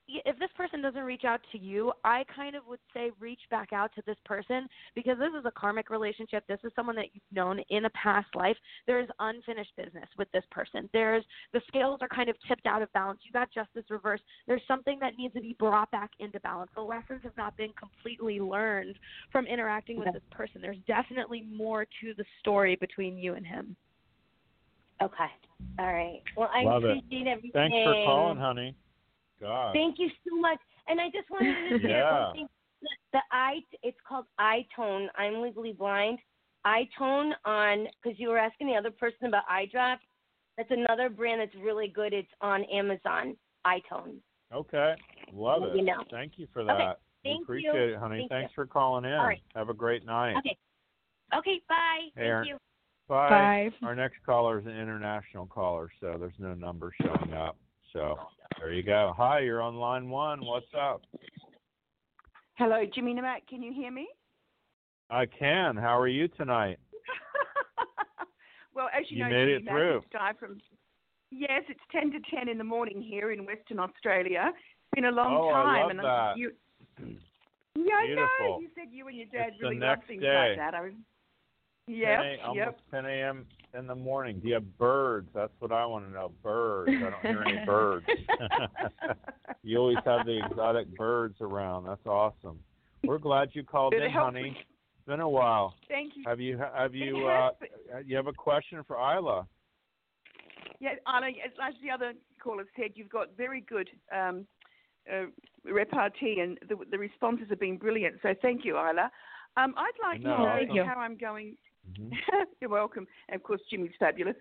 Y- 0.07 0.21
If 0.25 0.37
this 0.39 0.49
person 0.55 0.81
doesn't 0.81 1.03
reach 1.03 1.23
out 1.25 1.41
to 1.51 1.57
you, 1.57 1.91
I 2.03 2.23
kind 2.35 2.55
of 2.55 2.65
would 2.67 2.79
say 2.93 3.11
reach 3.19 3.39
back 3.49 3.73
out 3.73 3.93
to 3.95 4.01
this 4.05 4.17
person 4.25 4.67
because 4.95 5.17
this 5.17 5.31
is 5.37 5.45
a 5.45 5.51
karmic 5.51 5.89
relationship. 5.89 6.45
This 6.47 6.59
is 6.63 6.71
someone 6.75 6.95
that 6.97 7.07
you've 7.13 7.23
known 7.31 7.59
in 7.69 7.85
a 7.85 7.89
past 7.91 8.27
life. 8.35 8.57
There's 8.87 9.07
unfinished 9.19 9.71
business 9.77 10.07
with 10.17 10.31
this 10.31 10.43
person. 10.51 10.89
There's 10.93 11.23
the 11.53 11.61
scales 11.67 11.99
are 12.01 12.07
kind 12.07 12.29
of 12.29 12.35
tipped 12.47 12.65
out 12.65 12.81
of 12.81 12.91
balance. 12.93 13.19
You 13.23 13.31
got 13.31 13.51
justice 13.51 13.85
reversed. 13.89 14.23
There's 14.47 14.61
something 14.67 14.99
that 14.99 15.13
needs 15.17 15.33
to 15.35 15.41
be 15.41 15.55
brought 15.59 15.89
back 15.91 16.11
into 16.19 16.39
balance. 16.41 16.71
The 16.75 16.81
lessons 16.81 17.21
have 17.23 17.35
not 17.37 17.55
been 17.57 17.71
completely 17.79 18.39
learned 18.39 18.97
from 19.31 19.45
interacting 19.47 19.97
with 19.97 20.07
Okay. 20.09 20.19
this 20.19 20.27
person. 20.31 20.61
There's 20.61 20.77
definitely 20.87 21.41
more 21.51 21.85
to 22.01 22.13
the 22.15 22.25
story 22.39 22.75
between 22.75 23.17
you 23.17 23.35
and 23.35 23.45
him. 23.45 23.75
Okay. 25.01 25.27
All 25.79 25.91
right. 25.91 26.21
Well, 26.37 26.49
I 26.53 26.63
Love 26.63 26.85
it. 26.85 26.97
everything. 27.11 27.51
Thanks 27.53 27.75
for 27.83 27.93
calling, 28.05 28.37
honey. 28.37 28.75
God. 29.41 29.73
Thank 29.73 29.99
you 29.99 30.09
so 30.27 30.39
much. 30.39 30.59
And 30.87 30.99
I 30.99 31.05
just 31.07 31.29
wanted 31.29 31.69
to 31.69 31.79
share 31.87 31.89
Yeah. 31.89 32.25
one 32.27 32.33
thing. 32.35 32.47
The, 32.81 32.89
the 33.13 33.19
i 33.31 33.55
it's 33.83 33.97
called 34.07 34.25
iTone. 34.39 35.07
I'm 35.17 35.41
legally 35.41 35.73
blind. 35.73 36.19
iTone 36.65 37.31
on 37.45 37.87
because 38.01 38.19
you 38.19 38.29
were 38.29 38.37
asking 38.37 38.67
the 38.67 38.75
other 38.75 38.91
person 38.91 39.27
about 39.27 39.43
eye 39.49 39.67
drops. 39.71 40.03
That's 40.57 40.71
another 40.71 41.09
brand 41.09 41.41
that's 41.41 41.55
really 41.63 41.87
good. 41.87 42.13
It's 42.13 42.29
on 42.41 42.63
Amazon. 42.65 43.35
iTone. 43.65 44.17
Okay. 44.53 44.93
Love 45.33 45.63
it. 45.63 45.75
me 45.75 45.81
know. 45.81 46.03
Thank 46.11 46.33
you 46.37 46.47
for 46.53 46.63
that. 46.63 46.71
Okay. 46.73 46.91
We 47.23 47.31
Thank 47.31 47.43
appreciate 47.43 47.73
you. 47.73 47.93
it, 47.95 47.99
honey. 47.99 48.19
Thank 48.19 48.31
Thanks 48.31 48.51
you. 48.51 48.55
for 48.63 48.65
calling 48.67 49.05
in. 49.05 49.13
All 49.13 49.25
right. 49.25 49.41
Have 49.55 49.69
a 49.69 49.73
great 49.73 50.05
night. 50.05 50.35
Okay. 50.37 50.57
Okay. 51.35 51.61
Bye. 51.67 52.09
Hey, 52.15 52.23
Aaron. 52.25 52.45
Thank 52.45 52.49
you. 52.53 52.57
Bye. 53.07 53.69
Bye. 53.81 53.87
Our 53.87 53.95
next 53.95 54.17
caller 54.25 54.59
is 54.59 54.65
an 54.65 54.71
international 54.79 55.47
caller, 55.47 55.89
so 55.99 56.15
there's 56.19 56.33
no 56.39 56.53
number 56.53 56.93
showing 57.01 57.33
up. 57.33 57.57
So 57.95 58.17
there 58.59 58.73
you 58.73 58.83
go. 58.83 59.13
Hi, 59.15 59.39
you're 59.39 59.61
on 59.61 59.75
line 59.75 60.09
one. 60.09 60.45
What's 60.45 60.65
up? 60.77 61.01
Hello, 62.57 62.83
Jimmy 62.93 63.13
Namak. 63.13 63.47
Can 63.49 63.63
you 63.63 63.71
hear 63.73 63.89
me? 63.89 64.09
I 65.09 65.25
can. 65.25 65.77
How 65.77 65.97
are 65.97 66.07
you 66.09 66.27
tonight? 66.27 66.77
Well, 68.75 68.89
as 68.93 69.05
you, 69.09 69.19
You 69.19 69.23
know, 69.23 69.29
made 69.29 69.45
Jimmy 69.45 69.53
it 69.53 69.69
through. 69.69 70.01
From. 70.37 70.57
Yes, 71.31 71.63
it's 71.69 71.79
ten 71.93 72.11
to 72.11 72.19
ten 72.29 72.49
in 72.49 72.57
the 72.57 72.63
morning 72.65 73.01
here 73.01 73.31
in 73.31 73.45
Western 73.45 73.79
Australia. 73.79 74.51
It's 74.51 74.95
been 74.95 75.05
a 75.05 75.11
long 75.11 75.37
Oh, 75.39 75.47
I 75.47 75.63
time, 75.63 75.81
love 75.83 75.89
and 75.91 75.99
that. 76.01 76.37
you. 76.37 76.51
Yeah, 76.99 77.93
I 77.95 78.07
know. 78.07 78.27
Beautiful. 78.37 78.59
You 78.61 78.67
said 78.75 78.87
you 78.91 79.07
and 79.07 79.15
your 79.15 79.27
dad 79.27 79.53
It's 79.53 79.61
really 79.63 79.79
love 79.79 79.99
things 80.09 80.21
day. 80.21 80.49
like 80.49 80.57
that. 80.57 80.73
I 80.73 80.81
was. 80.81 80.91
10 81.87 81.95
Yep. 81.95 82.21
a- 82.21 82.41
almost 82.41 82.57
Yep. 82.57 82.81
10 82.91 83.05
a.m. 83.05 83.47
in 83.73 83.87
the 83.87 83.95
morning. 83.95 84.39
Do 84.39 84.47
you 84.47 84.55
have 84.55 84.77
birds? 84.77 85.29
That's 85.33 85.53
what 85.59 85.71
I 85.71 85.85
want 85.85 86.05
to 86.05 86.11
know. 86.11 86.29
Birds. 86.41 86.91
I 87.01 87.09
don't 87.09 87.21
hear 87.21 87.43
any 87.43 87.57
birds. 87.65 88.07
you 89.63 89.77
always 89.77 89.97
have 90.05 90.25
the 90.25 90.45
exotic 90.45 90.87
birds 90.97 91.39
around. 91.41 91.85
That's 91.85 92.05
awesome. 92.05 92.59
We're 93.03 93.19
glad 93.19 93.49
you 93.53 93.63
called 93.63 93.93
in, 93.93 94.09
honey. 94.09 94.43
me. 94.43 94.49
It's 94.49 95.05
been 95.05 95.19
a 95.19 95.29
while. 95.29 95.75
Thank 95.87 96.15
you. 96.15 96.23
Have 96.25 96.39
you 96.39 96.57
have 96.57 96.95
you 96.95 97.27
It 97.27 97.29
uh 97.29 97.51
you 98.05 98.15
have 98.15 98.27
a 98.27 98.33
question 98.33 98.83
for 98.87 98.97
Isla? 98.97 99.47
Yeah, 100.79 100.95
Anna, 101.07 101.27
as 101.27 101.73
the 101.81 101.91
other 101.91 102.13
caller 102.43 102.65
said, 102.75 102.91
you've 102.95 103.09
got 103.09 103.35
very 103.37 103.61
good 103.61 103.89
um, 104.13 104.45
uh, 105.11 105.25
repartee, 105.63 106.39
and 106.41 106.57
the, 106.67 106.75
the 106.91 106.97
responses 106.97 107.47
have 107.49 107.59
been 107.59 107.77
brilliant. 107.77 108.15
So 108.21 108.33
thank 108.41 108.65
you, 108.65 108.75
Isla. 108.77 109.09
Um, 109.57 109.73
I'd 109.77 109.91
like 110.03 110.21
No, 110.21 110.35
to 110.35 110.65
know 110.65 110.73
you. 110.75 110.83
how 110.83 110.99
I'm 110.99 111.15
going. 111.17 111.55
Mm-hmm. 111.91 112.13
You're 112.61 112.69
welcome. 112.69 113.07
And 113.29 113.35
of 113.35 113.43
course, 113.43 113.61
Jimmy's 113.69 113.91
fabulous. 113.99 114.35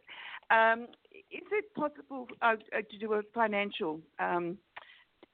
Um, 0.50 0.86
is 1.12 1.42
it 1.52 1.74
possible 1.74 2.26
uh, 2.42 2.54
uh, 2.76 2.82
to 2.90 2.98
do 2.98 3.14
a 3.14 3.22
financial 3.32 4.00
um, 4.18 4.58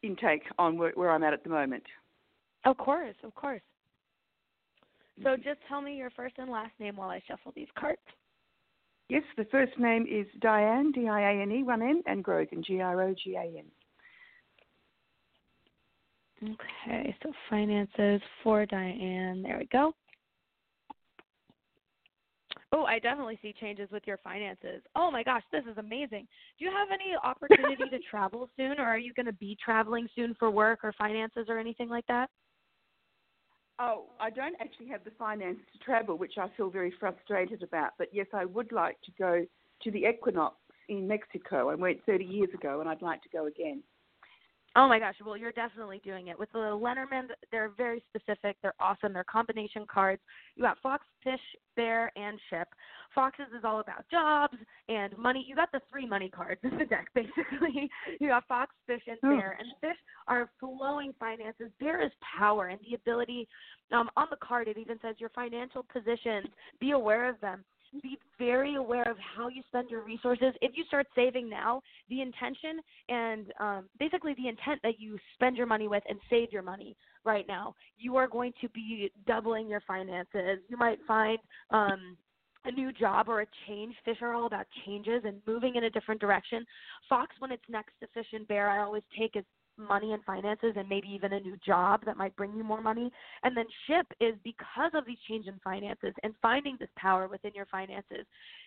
intake 0.02 0.42
on 0.58 0.78
where, 0.78 0.92
where 0.94 1.10
I'm 1.10 1.24
at 1.24 1.32
at 1.32 1.44
the 1.44 1.50
moment? 1.50 1.84
Of 2.64 2.76
course, 2.76 3.16
of 3.24 3.34
course. 3.34 3.62
So 5.22 5.36
just 5.36 5.58
tell 5.68 5.80
me 5.80 5.96
your 5.96 6.10
first 6.10 6.36
and 6.38 6.50
last 6.50 6.72
name 6.78 6.96
while 6.96 7.10
I 7.10 7.20
shuffle 7.28 7.52
these 7.54 7.68
cards. 7.78 8.00
Yes, 9.08 9.22
the 9.36 9.44
first 9.46 9.72
name 9.78 10.06
is 10.08 10.26
Diane, 10.40 10.92
D 10.92 11.08
I 11.08 11.20
A 11.20 11.42
N 11.42 11.50
E, 11.50 11.62
one 11.62 11.82
N, 11.82 12.02
and 12.06 12.22
Grogan, 12.22 12.62
G 12.62 12.80
R 12.80 13.02
O 13.02 13.14
G 13.22 13.34
A 13.34 13.42
N. 13.42 13.64
Okay, 16.42 17.14
so 17.22 17.32
finances 17.50 18.22
for 18.42 18.64
Diane. 18.64 19.42
There 19.42 19.58
we 19.58 19.66
go. 19.66 19.92
Oh, 22.72 22.84
I 22.84 23.00
definitely 23.00 23.38
see 23.42 23.52
changes 23.60 23.90
with 23.90 24.04
your 24.06 24.18
finances. 24.18 24.82
Oh 24.94 25.10
my 25.10 25.24
gosh, 25.24 25.42
this 25.50 25.64
is 25.70 25.76
amazing. 25.76 26.28
Do 26.58 26.64
you 26.64 26.70
have 26.70 26.88
any 26.92 27.16
opportunity 27.22 27.88
to 27.90 27.98
travel 28.10 28.48
soon, 28.56 28.78
or 28.78 28.84
are 28.84 28.98
you 28.98 29.12
going 29.12 29.26
to 29.26 29.32
be 29.32 29.56
traveling 29.62 30.06
soon 30.14 30.34
for 30.38 30.50
work 30.50 30.80
or 30.84 30.92
finances 30.92 31.46
or 31.48 31.58
anything 31.58 31.88
like 31.88 32.06
that? 32.06 32.30
Oh, 33.80 34.04
I 34.20 34.30
don't 34.30 34.54
actually 34.60 34.88
have 34.88 35.04
the 35.04 35.10
finances 35.18 35.64
to 35.72 35.78
travel, 35.78 36.16
which 36.16 36.34
I 36.38 36.48
feel 36.56 36.70
very 36.70 36.92
frustrated 37.00 37.62
about. 37.62 37.92
But 37.98 38.08
yes, 38.12 38.26
I 38.34 38.44
would 38.44 38.72
like 38.72 39.00
to 39.04 39.12
go 39.18 39.44
to 39.82 39.90
the 39.90 40.04
equinox 40.04 40.56
in 40.88 41.08
Mexico. 41.08 41.70
I 41.70 41.74
went 41.74 42.04
30 42.04 42.24
years 42.24 42.50
ago, 42.54 42.80
and 42.80 42.88
I'd 42.88 43.02
like 43.02 43.22
to 43.22 43.28
go 43.30 43.46
again. 43.46 43.82
Oh 44.76 44.86
my 44.86 45.00
gosh, 45.00 45.16
well, 45.24 45.36
you're 45.36 45.50
definitely 45.50 46.00
doing 46.04 46.28
it. 46.28 46.38
With 46.38 46.52
the 46.52 46.74
Lenormand, 46.74 47.30
they're 47.50 47.72
very 47.76 48.02
specific. 48.08 48.56
They're 48.62 48.74
awesome. 48.78 49.12
They're 49.12 49.24
combination 49.24 49.84
cards. 49.92 50.22
You 50.54 50.62
got 50.62 50.78
fox, 50.80 51.04
fish, 51.24 51.40
bear, 51.74 52.12
and 52.14 52.38
ship. 52.50 52.68
Foxes 53.12 53.46
is 53.56 53.64
all 53.64 53.80
about 53.80 54.04
jobs 54.10 54.56
and 54.88 55.16
money. 55.18 55.44
You 55.48 55.56
got 55.56 55.72
the 55.72 55.80
three 55.90 56.06
money 56.06 56.28
cards 56.28 56.60
in 56.62 56.78
the 56.78 56.84
deck, 56.84 57.08
basically. 57.14 57.90
You 58.20 58.28
got 58.28 58.46
fox, 58.46 58.72
fish, 58.86 59.02
and 59.08 59.18
bear. 59.22 59.58
And 59.58 59.68
fish 59.80 59.98
are 60.28 60.48
flowing 60.60 61.14
finances. 61.18 61.72
Bear 61.80 62.04
is 62.04 62.12
power 62.38 62.68
and 62.68 62.78
the 62.88 62.94
ability. 62.94 63.48
Um, 63.90 64.08
on 64.16 64.28
the 64.30 64.36
card, 64.36 64.68
it 64.68 64.78
even 64.78 65.00
says 65.02 65.16
your 65.18 65.30
financial 65.30 65.84
positions. 65.92 66.46
Be 66.78 66.92
aware 66.92 67.28
of 67.28 67.40
them. 67.40 67.64
Be 68.02 68.18
very 68.38 68.76
aware 68.76 69.10
of 69.10 69.16
how 69.18 69.48
you 69.48 69.62
spend 69.66 69.90
your 69.90 70.02
resources. 70.02 70.54
If 70.62 70.72
you 70.76 70.84
start 70.84 71.06
saving 71.14 71.50
now, 71.50 71.82
the 72.08 72.22
intention 72.22 72.80
and 73.08 73.52
um, 73.58 73.88
basically 73.98 74.34
the 74.34 74.48
intent 74.48 74.80
that 74.84 75.00
you 75.00 75.18
spend 75.34 75.56
your 75.56 75.66
money 75.66 75.88
with 75.88 76.02
and 76.08 76.18
save 76.30 76.52
your 76.52 76.62
money 76.62 76.96
right 77.24 77.46
now, 77.48 77.74
you 77.98 78.16
are 78.16 78.28
going 78.28 78.52
to 78.60 78.68
be 78.68 79.10
doubling 79.26 79.68
your 79.68 79.82
finances. 79.86 80.58
You 80.68 80.76
might 80.76 80.98
find 81.06 81.38
um, 81.70 82.16
a 82.64 82.70
new 82.70 82.92
job 82.92 83.28
or 83.28 83.40
a 83.40 83.46
change. 83.66 83.94
Fish 84.04 84.18
are 84.20 84.34
all 84.34 84.46
about 84.46 84.66
changes 84.86 85.22
and 85.24 85.40
moving 85.46 85.76
in 85.76 85.84
a 85.84 85.90
different 85.90 86.20
direction. 86.20 86.64
Fox, 87.08 87.34
when 87.38 87.50
it's 87.50 87.62
next 87.68 87.92
to 88.00 88.06
fish 88.14 88.26
and 88.32 88.46
bear, 88.46 88.70
I 88.70 88.82
always 88.82 89.02
take 89.18 89.36
as 89.36 89.44
money 89.86 90.12
and 90.12 90.24
finances 90.24 90.72
and 90.76 90.88
maybe 90.88 91.08
even 91.08 91.32
a 91.32 91.40
new 91.40 91.56
job 91.64 92.02
that 92.06 92.16
might 92.16 92.34
bring 92.36 92.54
you 92.54 92.64
more 92.64 92.80
money. 92.80 93.10
And 93.42 93.56
then 93.56 93.66
ship 93.86 94.06
is 94.20 94.34
because 94.44 94.92
of 94.94 95.06
these 95.06 95.18
change 95.28 95.46
in 95.46 95.58
finances 95.62 96.14
and 96.22 96.34
finding 96.42 96.76
this 96.78 96.88
power 96.96 97.28
within 97.28 97.52
your 97.54 97.66
finances, 97.66 98.26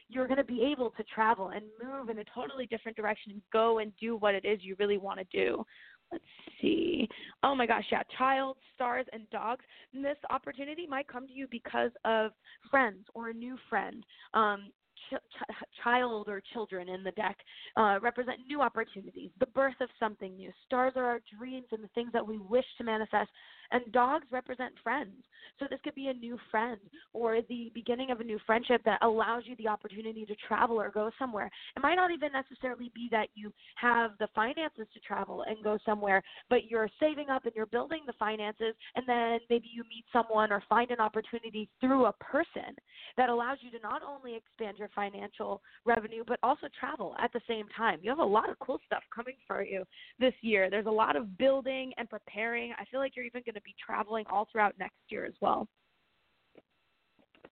you're 0.09 0.28
going 0.28 0.38
to 0.38 0.43
be 0.43 0.64
able 0.64 0.91
to 0.91 1.03
travel 1.03 1.49
and 1.49 1.64
move 1.82 2.09
in 2.09 2.20
a 2.20 2.24
totally 2.34 2.66
different 2.66 2.97
direction 2.97 3.32
and 3.32 3.41
go 3.51 3.80
and 3.80 3.91
do 3.99 4.16
what 4.16 4.36
it 4.36 4.45
is 4.45 4.59
you 4.61 4.76
really 4.80 4.97
want 4.97 5.20
to 5.20 5.26
do. 5.32 5.64
Let's 6.11 6.24
see. 6.61 7.07
Oh 7.41 7.55
my 7.55 7.66
gosh, 7.66 7.86
yeah, 7.91 8.03
child, 8.18 8.57
stars, 8.76 9.05
and 9.14 9.28
dogs. 9.32 9.66
And 9.93 10.05
this 10.05 10.18
opportunity 10.30 10.86
might 10.86 11.07
come 11.07 11.28
to 11.28 11.34
you 11.34 11.47
because 11.49 11.91
of 12.05 12.32
friends 12.70 13.05
or 13.16 13.30
a 13.30 13.34
new 13.34 13.57
friend. 13.70 14.05
Um, 14.34 14.68
ch- 15.09 15.15
ch- 15.15 15.83
child 15.83 16.27
or 16.27 16.41
children 16.53 16.89
in 16.89 17.03
the 17.03 17.11
deck 17.11 17.37
uh, 17.77 17.99
represent 18.01 18.39
new 18.47 18.61
opportunities, 18.61 19.31
the 19.39 19.45
birth 19.47 19.79
of 19.81 19.89
something 19.99 20.35
new. 20.35 20.51
Stars 20.65 20.93
are 20.95 21.05
our 21.05 21.19
dreams 21.37 21.67
and 21.71 21.83
the 21.83 21.89
things 21.89 22.11
that 22.13 22.25
we 22.25 22.37
wish 22.37 22.65
to 22.77 22.83
manifest, 22.83 23.29
and 23.71 23.81
dogs 23.91 24.25
represent 24.31 24.73
friends. 24.83 25.11
So 25.59 25.65
this 25.69 25.79
could 25.83 25.95
be 25.95 26.07
a 26.07 26.13
new 26.13 26.37
friend 26.51 26.79
or 27.13 27.39
the 27.49 27.71
beginning 27.73 28.11
of 28.11 28.19
a 28.19 28.23
new 28.23 28.39
friendship 28.45 28.81
that 28.85 28.99
allows 29.01 29.43
you 29.45 29.55
the 29.57 29.67
opportunity 29.67 30.25
to 30.25 30.35
travel 30.47 30.79
or 30.79 30.89
go 30.89 31.11
somewhere. 31.19 31.49
It 31.75 31.81
might 31.81 31.95
not 31.95 32.11
even 32.11 32.31
necessarily 32.31 32.91
be 32.93 33.07
that 33.11 33.27
you 33.35 33.51
have 33.75 34.11
the 34.19 34.27
finances 34.35 34.87
to 34.93 34.99
travel 34.99 35.43
and 35.47 35.63
go 35.63 35.77
somewhere, 35.85 36.21
but 36.49 36.69
you're 36.69 36.89
saving 36.99 37.29
up 37.29 37.45
and 37.45 37.53
you're 37.55 37.65
building 37.65 38.01
the 38.05 38.13
finances, 38.13 38.75
and 38.95 39.05
then 39.07 39.39
maybe 39.49 39.69
you 39.73 39.83
meet 39.83 40.05
someone 40.11 40.51
or 40.51 40.63
find 40.69 40.91
an 40.91 40.99
opportunity 40.99 41.69
through 41.79 42.05
a 42.05 42.13
person 42.13 42.75
that 43.17 43.29
allows 43.29 43.57
you 43.61 43.71
to 43.71 43.79
not 43.83 44.01
only 44.03 44.35
expand 44.35 44.77
your 44.77 44.89
financial 44.95 45.61
revenue, 45.85 46.23
but 46.27 46.39
also 46.43 46.67
travel 46.79 47.15
at 47.19 47.31
the 47.33 47.41
same 47.47 47.65
time. 47.75 47.99
You 48.01 48.09
have 48.09 48.19
a 48.19 48.23
lot 48.23 48.49
of 48.49 48.57
cool 48.59 48.79
stuff 48.85 49.03
coming 49.13 49.35
for 49.47 49.63
you 49.63 49.83
this 50.19 50.33
year. 50.41 50.69
There's 50.69 50.85
a 50.85 50.91
lot 50.91 51.15
of 51.15 51.37
building 51.37 51.91
and 51.97 52.09
preparing. 52.09 52.73
I 52.79 52.85
feel 52.85 52.99
like 52.99 53.15
you're 53.15 53.25
even 53.25 53.41
going 53.45 53.55
to 53.55 53.61
be 53.61 53.75
traveling 53.85 54.25
all 54.31 54.47
throughout 54.51 54.73
next 54.79 54.95
year 55.09 55.25
as 55.25 55.33
well. 55.41 55.67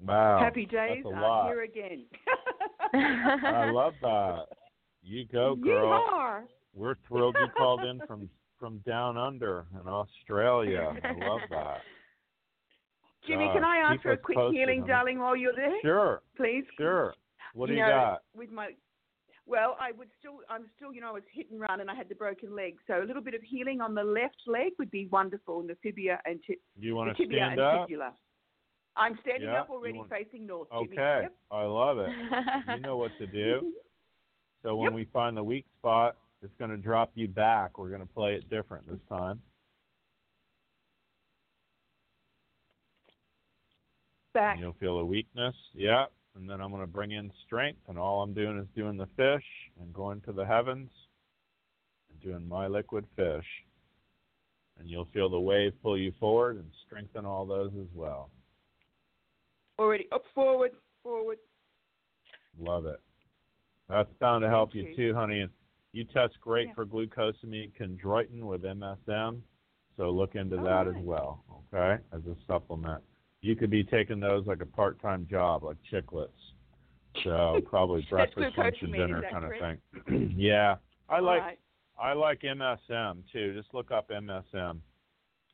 Wow. 0.06 0.40
Happy 0.40 0.66
days. 0.66 1.04
That's 1.04 1.14
a 1.14 1.18
I'm 1.18 1.22
lot. 1.22 1.48
here 1.48 1.62
again. 1.64 2.06
I 2.94 3.70
love 3.72 3.94
that. 4.02 4.46
You 5.04 5.26
go, 5.32 5.56
girl. 5.64 5.92
Yeehaw. 6.10 6.42
We're 6.74 6.96
thrilled 7.08 7.36
you 7.40 7.48
called 7.58 7.84
in 7.84 8.00
from 8.08 8.30
from 8.60 8.78
down 8.86 9.18
under 9.18 9.66
in 9.82 9.88
Australia. 9.88 10.94
I 11.04 11.28
love 11.28 11.42
that. 11.50 11.80
Jimmy, 13.28 13.48
Uh, 13.50 13.54
can 13.54 13.64
I 13.64 13.78
ask 13.78 14.02
for 14.04 14.12
a 14.12 14.18
quick 14.18 14.38
healing, 14.52 14.80
honey. 14.82 14.88
darling, 14.92 15.20
while 15.20 15.36
you're 15.36 15.56
there? 15.56 15.74
Sure. 15.82 16.22
Please. 16.38 16.64
Sure. 16.78 17.14
What 17.54 17.68
do 17.68 17.74
you 17.74 17.80
know, 17.82 17.88
got? 17.90 18.22
With 18.36 18.52
my, 18.52 18.70
well, 19.46 19.76
I 19.80 19.92
would 19.94 20.10
still, 20.20 20.40
I'm 20.50 20.66
still, 20.76 20.94
you 20.94 21.02
know, 21.02 21.10
I 21.10 21.12
was 21.14 21.24
hit 21.34 21.50
and 21.52 21.60
run, 21.60 21.82
and 21.82 21.90
I 21.90 21.96
had 21.96 22.08
the 22.10 22.16
broken 22.16 22.56
leg, 22.56 22.78
so 22.88 23.02
a 23.02 23.06
little 23.06 23.22
bit 23.22 23.34
of 23.34 23.42
healing 23.42 23.82
on 23.82 23.94
the 23.96 24.04
left 24.04 24.38
leg 24.48 24.72
would 24.80 24.92
be 24.92 25.08
wonderful, 25.08 25.60
and 25.60 25.70
the 25.70 25.76
fibia 25.84 26.20
and 26.26 26.40
ti- 26.46 26.60
You 26.80 26.96
want 26.96 27.16
to 27.16 27.26
stand 27.26 27.60
up? 27.60 27.88
fibula. 27.88 28.14
I'm 28.96 29.18
standing 29.22 29.50
Yeah, 29.50 29.62
up 29.62 29.70
already, 29.70 29.98
want- 29.98 30.10
facing 30.10 30.46
north. 30.46 30.68
Okay. 30.72 31.20
Yep. 31.24 31.34
I 31.50 31.64
love 31.64 31.98
it. 32.00 32.10
You 32.76 32.80
know 32.82 32.98
what 32.98 33.12
to 33.20 33.28
do. 33.28 33.74
So 34.64 34.76
when 34.76 34.94
we 34.94 35.06
find 35.06 35.36
the 35.36 35.44
weak 35.44 35.66
spot, 35.80 36.18
it's 36.44 36.54
going 36.60 36.70
to 36.70 36.78
drop 36.78 37.10
you 37.16 37.28
back. 37.28 37.80
We're 37.80 37.90
going 37.90 38.02
to 38.02 38.14
play 38.14 38.36
it 38.36 38.48
different 38.48 38.88
this 38.88 39.00
time. 39.10 39.42
Back. 44.36 44.54
And 44.58 44.62
you'll 44.62 44.76
feel 44.80 45.00
a 45.00 45.06
weakness. 45.06 45.56
Yeah. 45.74 46.06
And 46.36 46.50
then 46.50 46.62
I'm 46.62 46.70
going 46.70 46.82
to 46.82 46.88
bring 46.88 47.12
in 47.12 47.32
strength, 47.46 47.82
and 47.90 47.98
all 47.98 48.22
I'm 48.22 48.34
doing 48.34 48.58
is 48.58 48.68
doing 48.76 48.98
the 48.98 49.08
fish 49.18 49.44
and 49.80 49.94
going 49.94 50.22
to 50.22 50.32
the 50.32 50.46
heavens 50.46 50.90
and 52.10 52.22
doing 52.22 52.48
my 52.48 52.68
liquid 52.68 53.06
fish. 53.16 53.46
And 54.80 54.90
you'll 54.90 55.10
feel 55.14 55.30
the 55.30 55.40
wave 55.40 55.74
pull 55.84 55.98
you 55.98 56.14
forward 56.20 56.56
and 56.56 56.72
strengthen 56.88 57.26
all 57.26 57.46
those 57.46 57.72
as 57.80 57.88
well. 57.94 58.30
Already 59.78 60.08
up, 60.12 60.24
forward, 60.34 60.72
forward. 61.04 61.38
Love 62.60 62.86
it. 62.86 63.00
That's 63.90 64.12
bound 64.20 64.44
to 64.44 64.50
help 64.50 64.74
you, 64.74 64.96
too, 64.96 65.14
honey. 65.14 65.48
You 65.92 66.06
test 66.06 66.40
great 66.40 66.70
Yeah. 66.70 66.74
for 66.76 66.86
glucosamine 66.86 67.74
chondroitin 67.74 68.44
with 68.44 68.64
MSM, 68.64 69.44
so 69.98 70.10
look 70.10 70.36
into 70.36 70.56
that 70.58 70.88
as 70.88 70.96
well, 71.04 71.44
okay, 71.74 72.02
as 72.14 72.26
a 72.26 72.36
supplement. 72.48 73.04
You 73.42 73.56
could 73.56 73.70
be 73.70 73.84
taking 73.84 74.20
those 74.20 74.46
like 74.46 74.62
a 74.62 74.66
part-time 74.66 75.28
job, 75.30 75.64
like 75.64 75.78
chiclets. 75.92 76.30
So 77.24 77.60
probably 77.70 78.06
breakfast, 78.10 78.58
lunch, 78.58 78.78
and 78.82 78.94
dinner 78.94 79.24
kind 79.32 79.44
of 79.44 79.52
correct? 79.52 79.82
thing. 80.08 80.34
yeah, 80.38 80.76
I 81.10 81.18
All 81.18 81.24
like 81.24 81.42
right. 81.42 81.60
I 82.00 82.14
like 82.14 82.42
MSM 82.42 83.24
too. 83.32 83.54
Just 83.54 83.74
look 83.74 83.92
up 83.92 84.10
MSM. 84.10 84.80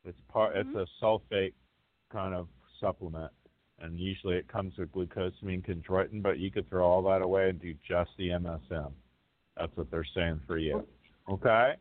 It's 0.05 0.19
part. 0.31 0.55
Mm-hmm. 0.55 0.77
It's 0.77 0.89
a 1.01 1.05
sulfate 1.05 1.53
kind 2.11 2.33
of 2.33 2.47
supplement, 2.79 3.31
and 3.81 3.99
usually 3.99 4.35
it 4.35 4.47
comes 4.47 4.73
with 4.77 4.91
glucosamine 4.91 5.65
chondroitin. 5.65 6.21
But 6.21 6.39
you 6.39 6.51
could 6.51 6.69
throw 6.69 6.85
all 6.85 7.01
that 7.03 7.21
away 7.21 7.49
and 7.49 7.61
do 7.61 7.73
just 7.87 8.11
the 8.17 8.29
MSM. 8.29 8.91
That's 9.57 9.75
what 9.75 9.89
they're 9.89 10.05
saying 10.15 10.41
for 10.45 10.57
you. 10.57 10.85
Okay. 11.29 11.75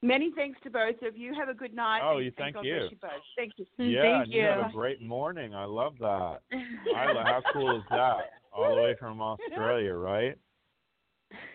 Many 0.00 0.30
thanks 0.36 0.58
to 0.62 0.70
both 0.70 1.02
of 1.02 1.16
you. 1.16 1.34
Have 1.34 1.48
a 1.48 1.54
good 1.54 1.74
night. 1.74 2.00
Oh, 2.04 2.18
you- 2.18 2.26
and 2.28 2.36
thank 2.36 2.64
you. 2.64 2.74
You 2.90 2.96
both. 3.00 3.10
Thank 3.36 3.52
you. 3.56 3.66
Yeah, 3.78 4.02
Thank 4.02 4.24
and 4.24 4.32
you 4.32 4.42
have 4.42 4.70
a 4.70 4.72
great 4.72 5.02
morning. 5.02 5.54
I 5.54 5.64
love 5.64 5.94
that. 5.98 6.38
Isla, 6.52 7.24
how 7.24 7.42
cool 7.52 7.76
is 7.76 7.82
that? 7.90 8.30
All 8.52 8.74
the 8.76 8.82
way 8.82 8.94
from 8.98 9.20
Australia, 9.20 9.94
right? 9.94 10.36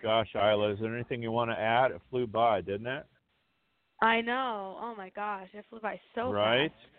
Gosh, 0.01 0.29
Isla, 0.35 0.73
is 0.73 0.79
there 0.79 0.93
anything 0.93 1.23
you 1.23 1.31
want 1.31 1.51
to 1.51 1.59
add? 1.59 1.91
It 1.91 2.01
flew 2.09 2.27
by, 2.27 2.61
didn't 2.61 2.87
it? 2.87 3.05
I 4.01 4.19
know. 4.21 4.77
Oh 4.81 4.93
my 4.97 5.09
gosh, 5.15 5.47
it 5.53 5.65
flew 5.69 5.79
by 5.79 5.99
so 6.13 6.31
right? 6.31 6.69
fast. 6.69 6.89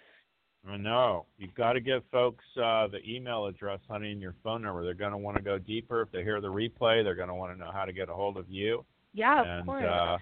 I 0.66 0.76
know. 0.78 1.26
You've 1.36 1.54
got 1.54 1.74
to 1.74 1.80
give 1.80 2.02
folks 2.10 2.44
uh, 2.56 2.86
the 2.88 2.98
email 3.06 3.44
address, 3.46 3.80
honey, 3.86 4.12
and 4.12 4.20
your 4.22 4.34
phone 4.42 4.62
number. 4.62 4.82
They're 4.82 4.94
going 4.94 5.12
to 5.12 5.18
want 5.18 5.36
to 5.36 5.42
go 5.42 5.58
deeper. 5.58 6.00
If 6.00 6.10
they 6.10 6.22
hear 6.22 6.40
the 6.40 6.48
replay, 6.48 7.04
they're 7.04 7.14
going 7.14 7.28
to 7.28 7.34
want 7.34 7.52
to 7.52 7.58
know 7.62 7.70
how 7.70 7.84
to 7.84 7.92
get 7.92 8.08
a 8.08 8.14
hold 8.14 8.38
of 8.38 8.48
you. 8.48 8.82
Yeah, 9.12 9.42
of 9.42 9.46
and 9.46 9.66
course. 9.66 9.84
uh, 9.84 10.16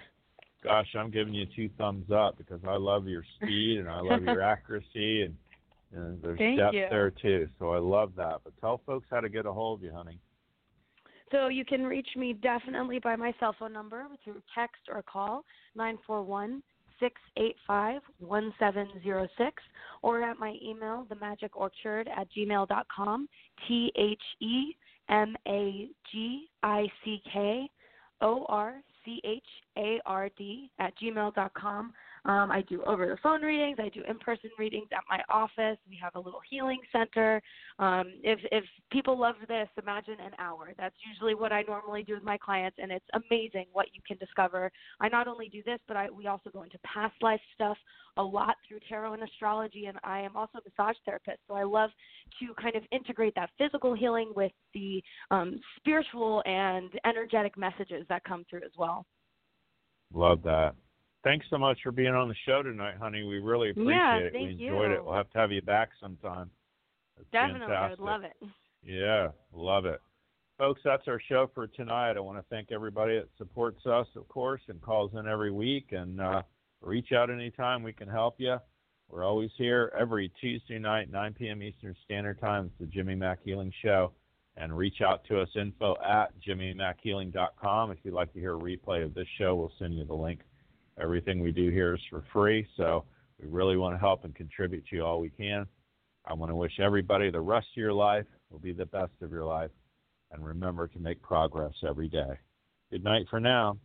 gosh, 0.62 0.86
I'm 0.98 1.10
giving 1.10 1.34
you 1.34 1.46
two 1.54 1.68
thumbs 1.78 2.10
up 2.10 2.38
because 2.38 2.60
I 2.66 2.76
love 2.76 3.06
your 3.06 3.24
speed 3.36 3.78
and 3.78 3.88
I 3.88 4.00
love 4.00 4.22
your 4.22 4.42
accuracy 4.52 5.22
and, 5.22 5.36
and 5.94 6.22
there's 6.22 6.38
Thank 6.38 6.58
depth 6.58 6.74
you. 6.74 6.86
there 6.90 7.10
too. 7.10 7.48
So 7.58 7.70
I 7.70 7.78
love 7.78 8.12
that. 8.16 8.40
But 8.44 8.52
tell 8.60 8.80
folks 8.86 9.06
how 9.10 9.20
to 9.20 9.28
get 9.28 9.46
a 9.46 9.52
hold 9.52 9.80
of 9.80 9.84
you, 9.84 9.92
honey. 9.92 10.18
So 11.30 11.48
you 11.48 11.64
can 11.64 11.84
reach 11.84 12.08
me 12.16 12.34
definitely 12.34 12.98
by 12.98 13.16
my 13.16 13.32
cell 13.40 13.54
phone 13.58 13.72
number 13.72 14.04
through 14.22 14.42
text 14.54 14.82
or 14.92 15.02
call 15.02 15.44
nine 15.74 15.98
four 16.06 16.22
one 16.22 16.62
six 17.00 17.20
eight 17.38 17.56
five 17.66 18.02
one 18.20 18.52
seven 18.58 18.86
zero 19.02 19.26
six 19.38 19.62
or 20.02 20.22
at 20.22 20.38
my 20.38 20.54
email 20.62 21.06
themagickorchard 21.10 22.06
at 22.14 22.28
gmail 22.36 22.68
dot 22.68 22.86
com 22.94 23.28
T 23.66 23.90
H 23.96 24.22
E 24.40 24.76
M 25.08 25.34
A 25.48 25.88
G 26.12 26.48
I 26.62 26.86
C 27.02 27.22
K 27.32 27.66
O 28.20 28.44
R 28.48 28.82
C 29.05 29.20
H 29.24 29.42
A 29.78 30.00
R 30.07 30.28
D 30.36 30.70
at 30.78 30.92
gmail 30.98 31.34
dot 31.34 31.53
com. 31.55 31.92
Um, 32.24 32.52
I 32.52 32.62
do 32.68 32.82
over 32.84 33.06
the 33.06 33.16
phone 33.22 33.42
readings. 33.42 33.78
I 33.80 33.88
do 33.88 34.02
in 34.08 34.18
person 34.18 34.50
readings 34.58 34.88
at 34.92 35.02
my 35.10 35.22
office. 35.28 35.78
We 35.88 35.98
have 36.00 36.14
a 36.14 36.20
little 36.20 36.40
healing 36.48 36.78
center. 36.92 37.42
Um, 37.80 38.12
if 38.22 38.38
if 38.52 38.64
people 38.92 39.18
love 39.18 39.34
this, 39.48 39.68
imagine 39.80 40.16
an 40.24 40.32
hour. 40.38 40.72
That's 40.78 40.94
usually 41.08 41.34
what 41.34 41.52
I 41.52 41.62
normally 41.62 42.04
do 42.04 42.14
with 42.14 42.22
my 42.22 42.38
clients, 42.38 42.78
and 42.80 42.92
it's 42.92 43.04
amazing 43.14 43.66
what 43.72 43.86
you 43.92 44.00
can 44.06 44.18
discover. 44.18 44.70
I 45.00 45.08
not 45.08 45.26
only 45.26 45.48
do 45.48 45.62
this, 45.64 45.80
but 45.88 45.96
I 45.96 46.10
we 46.10 46.28
also 46.28 46.50
go 46.50 46.62
into 46.62 46.78
past 46.84 47.14
life 47.22 47.40
stuff 47.54 47.76
a 48.16 48.22
lot 48.22 48.56
through 48.68 48.78
tarot 48.88 49.14
and 49.14 49.22
astrology, 49.24 49.86
and 49.86 49.98
I 50.04 50.20
am 50.20 50.36
also 50.36 50.58
a 50.58 50.60
massage 50.68 50.96
therapist. 51.04 51.38
So 51.48 51.54
I 51.54 51.64
love 51.64 51.90
to 52.38 52.54
kind 52.62 52.76
of 52.76 52.84
integrate 52.92 53.34
that 53.34 53.50
physical 53.58 53.94
healing 53.94 54.32
with 54.36 54.52
the 54.74 55.02
um, 55.32 55.58
spiritual 55.78 56.42
and 56.46 56.90
energetic 57.04 57.58
messages 57.58 58.06
that 58.08 58.22
come 58.22 58.44
through 58.48 58.62
as 58.64 58.72
well. 58.78 59.06
Love 60.14 60.42
that. 60.44 60.74
Thanks 61.24 61.46
so 61.50 61.58
much 61.58 61.78
for 61.82 61.92
being 61.92 62.14
on 62.14 62.28
the 62.28 62.34
show 62.46 62.62
tonight, 62.62 62.96
honey. 62.98 63.22
We 63.22 63.38
really 63.38 63.70
appreciate 63.70 63.94
Yeah, 63.94 64.16
it. 64.18 64.32
we 64.32 64.40
enjoyed 64.40 64.58
you. 64.90 64.96
it. 64.96 65.04
We'll 65.04 65.14
have 65.14 65.30
to 65.30 65.38
have 65.38 65.52
you 65.52 65.62
back 65.62 65.90
sometime. 66.00 66.50
That's 67.16 67.28
Definitely, 67.30 67.74
I 67.74 67.90
would 67.90 68.00
love 68.00 68.24
it. 68.24 68.32
Yeah, 68.82 69.28
love 69.52 69.86
it. 69.86 70.00
Folks, 70.58 70.80
that's 70.84 71.06
our 71.06 71.20
show 71.28 71.48
for 71.54 71.66
tonight. 71.68 72.16
I 72.16 72.20
want 72.20 72.38
to 72.38 72.44
thank 72.50 72.72
everybody 72.72 73.18
that 73.18 73.28
supports 73.38 73.86
us, 73.86 74.06
of 74.16 74.26
course, 74.28 74.60
and 74.68 74.80
calls 74.80 75.12
in 75.14 75.26
every 75.28 75.52
week. 75.52 75.92
And 75.92 76.20
uh, 76.20 76.42
reach 76.80 77.12
out 77.12 77.30
anytime 77.30 77.82
we 77.82 77.92
can 77.92 78.08
help 78.08 78.36
you. 78.38 78.56
We're 79.08 79.24
always 79.24 79.50
here 79.56 79.92
every 79.98 80.32
Tuesday 80.40 80.78
night, 80.78 81.10
9 81.10 81.34
p.m. 81.34 81.62
Eastern 81.62 81.94
Standard 82.04 82.40
Time. 82.40 82.66
It's 82.66 82.74
the 82.80 82.86
Jimmy 82.86 83.14
Mack 83.14 83.38
Healing 83.44 83.72
Show. 83.82 84.12
And 84.56 84.76
reach 84.76 85.00
out 85.00 85.24
to 85.28 85.40
us, 85.40 85.48
info 85.54 85.96
at 86.06 86.32
jimmymackhealing.com. 86.46 87.90
If 87.90 87.98
you'd 88.02 88.14
like 88.14 88.32
to 88.34 88.38
hear 88.40 88.54
a 88.56 88.60
replay 88.60 89.02
of 89.04 89.14
this 89.14 89.26
show, 89.38 89.54
we'll 89.54 89.72
send 89.78 89.94
you 89.94 90.04
the 90.04 90.14
link. 90.14 90.40
Everything 91.01 91.40
we 91.40 91.53
do 91.53 91.70
here 91.70 91.95
is 91.95 92.01
for 92.11 92.24
free, 92.32 92.66
so 92.76 93.05
we 93.40 93.49
really 93.49 93.76
want 93.76 93.95
to 93.95 93.99
help 93.99 94.24
and 94.24 94.34
contribute 94.34 94.86
to 94.88 94.97
you 94.97 95.05
all 95.05 95.20
we 95.20 95.30
can. 95.30 95.66
I 96.26 96.34
want 96.34 96.51
to 96.51 96.57
wish 96.57 96.78
everybody 96.80 97.30
the 97.30 97.40
rest 97.40 97.66
of 97.72 97.80
your 97.80 97.93
life 97.93 98.26
will 98.51 98.59
be 98.59 98.72
the 98.72 98.86
best 98.86 99.12
of 99.22 99.30
your 99.30 99.45
life, 99.45 99.70
and 100.30 100.45
remember 100.45 100.86
to 100.88 100.99
make 100.99 101.20
progress 101.22 101.72
every 101.86 102.09
day. 102.09 102.38
Good 102.90 103.03
night 103.03 103.26
for 103.30 103.40
now. 103.40 103.78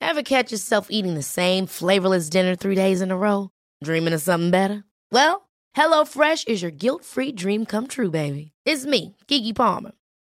Ever 0.00 0.22
catch 0.22 0.52
yourself 0.52 0.88
eating 0.90 1.14
the 1.14 1.22
same 1.24 1.66
flavorless 1.66 2.28
dinner 2.30 2.54
three 2.54 2.76
days 2.76 3.00
in 3.00 3.10
a 3.10 3.16
row? 3.16 3.50
Dreaming 3.82 4.14
of 4.14 4.22
something 4.22 4.52
better? 4.52 4.84
Well, 5.10 5.48
HelloFresh 5.76 6.46
is 6.46 6.62
your 6.62 6.70
guilt 6.70 7.02
free 7.04 7.32
dream 7.32 7.66
come 7.66 7.88
true, 7.88 8.10
baby. 8.12 8.52
It's 8.64 8.86
me, 8.86 9.16
Keke 9.26 9.56
Palmer. 9.56 9.90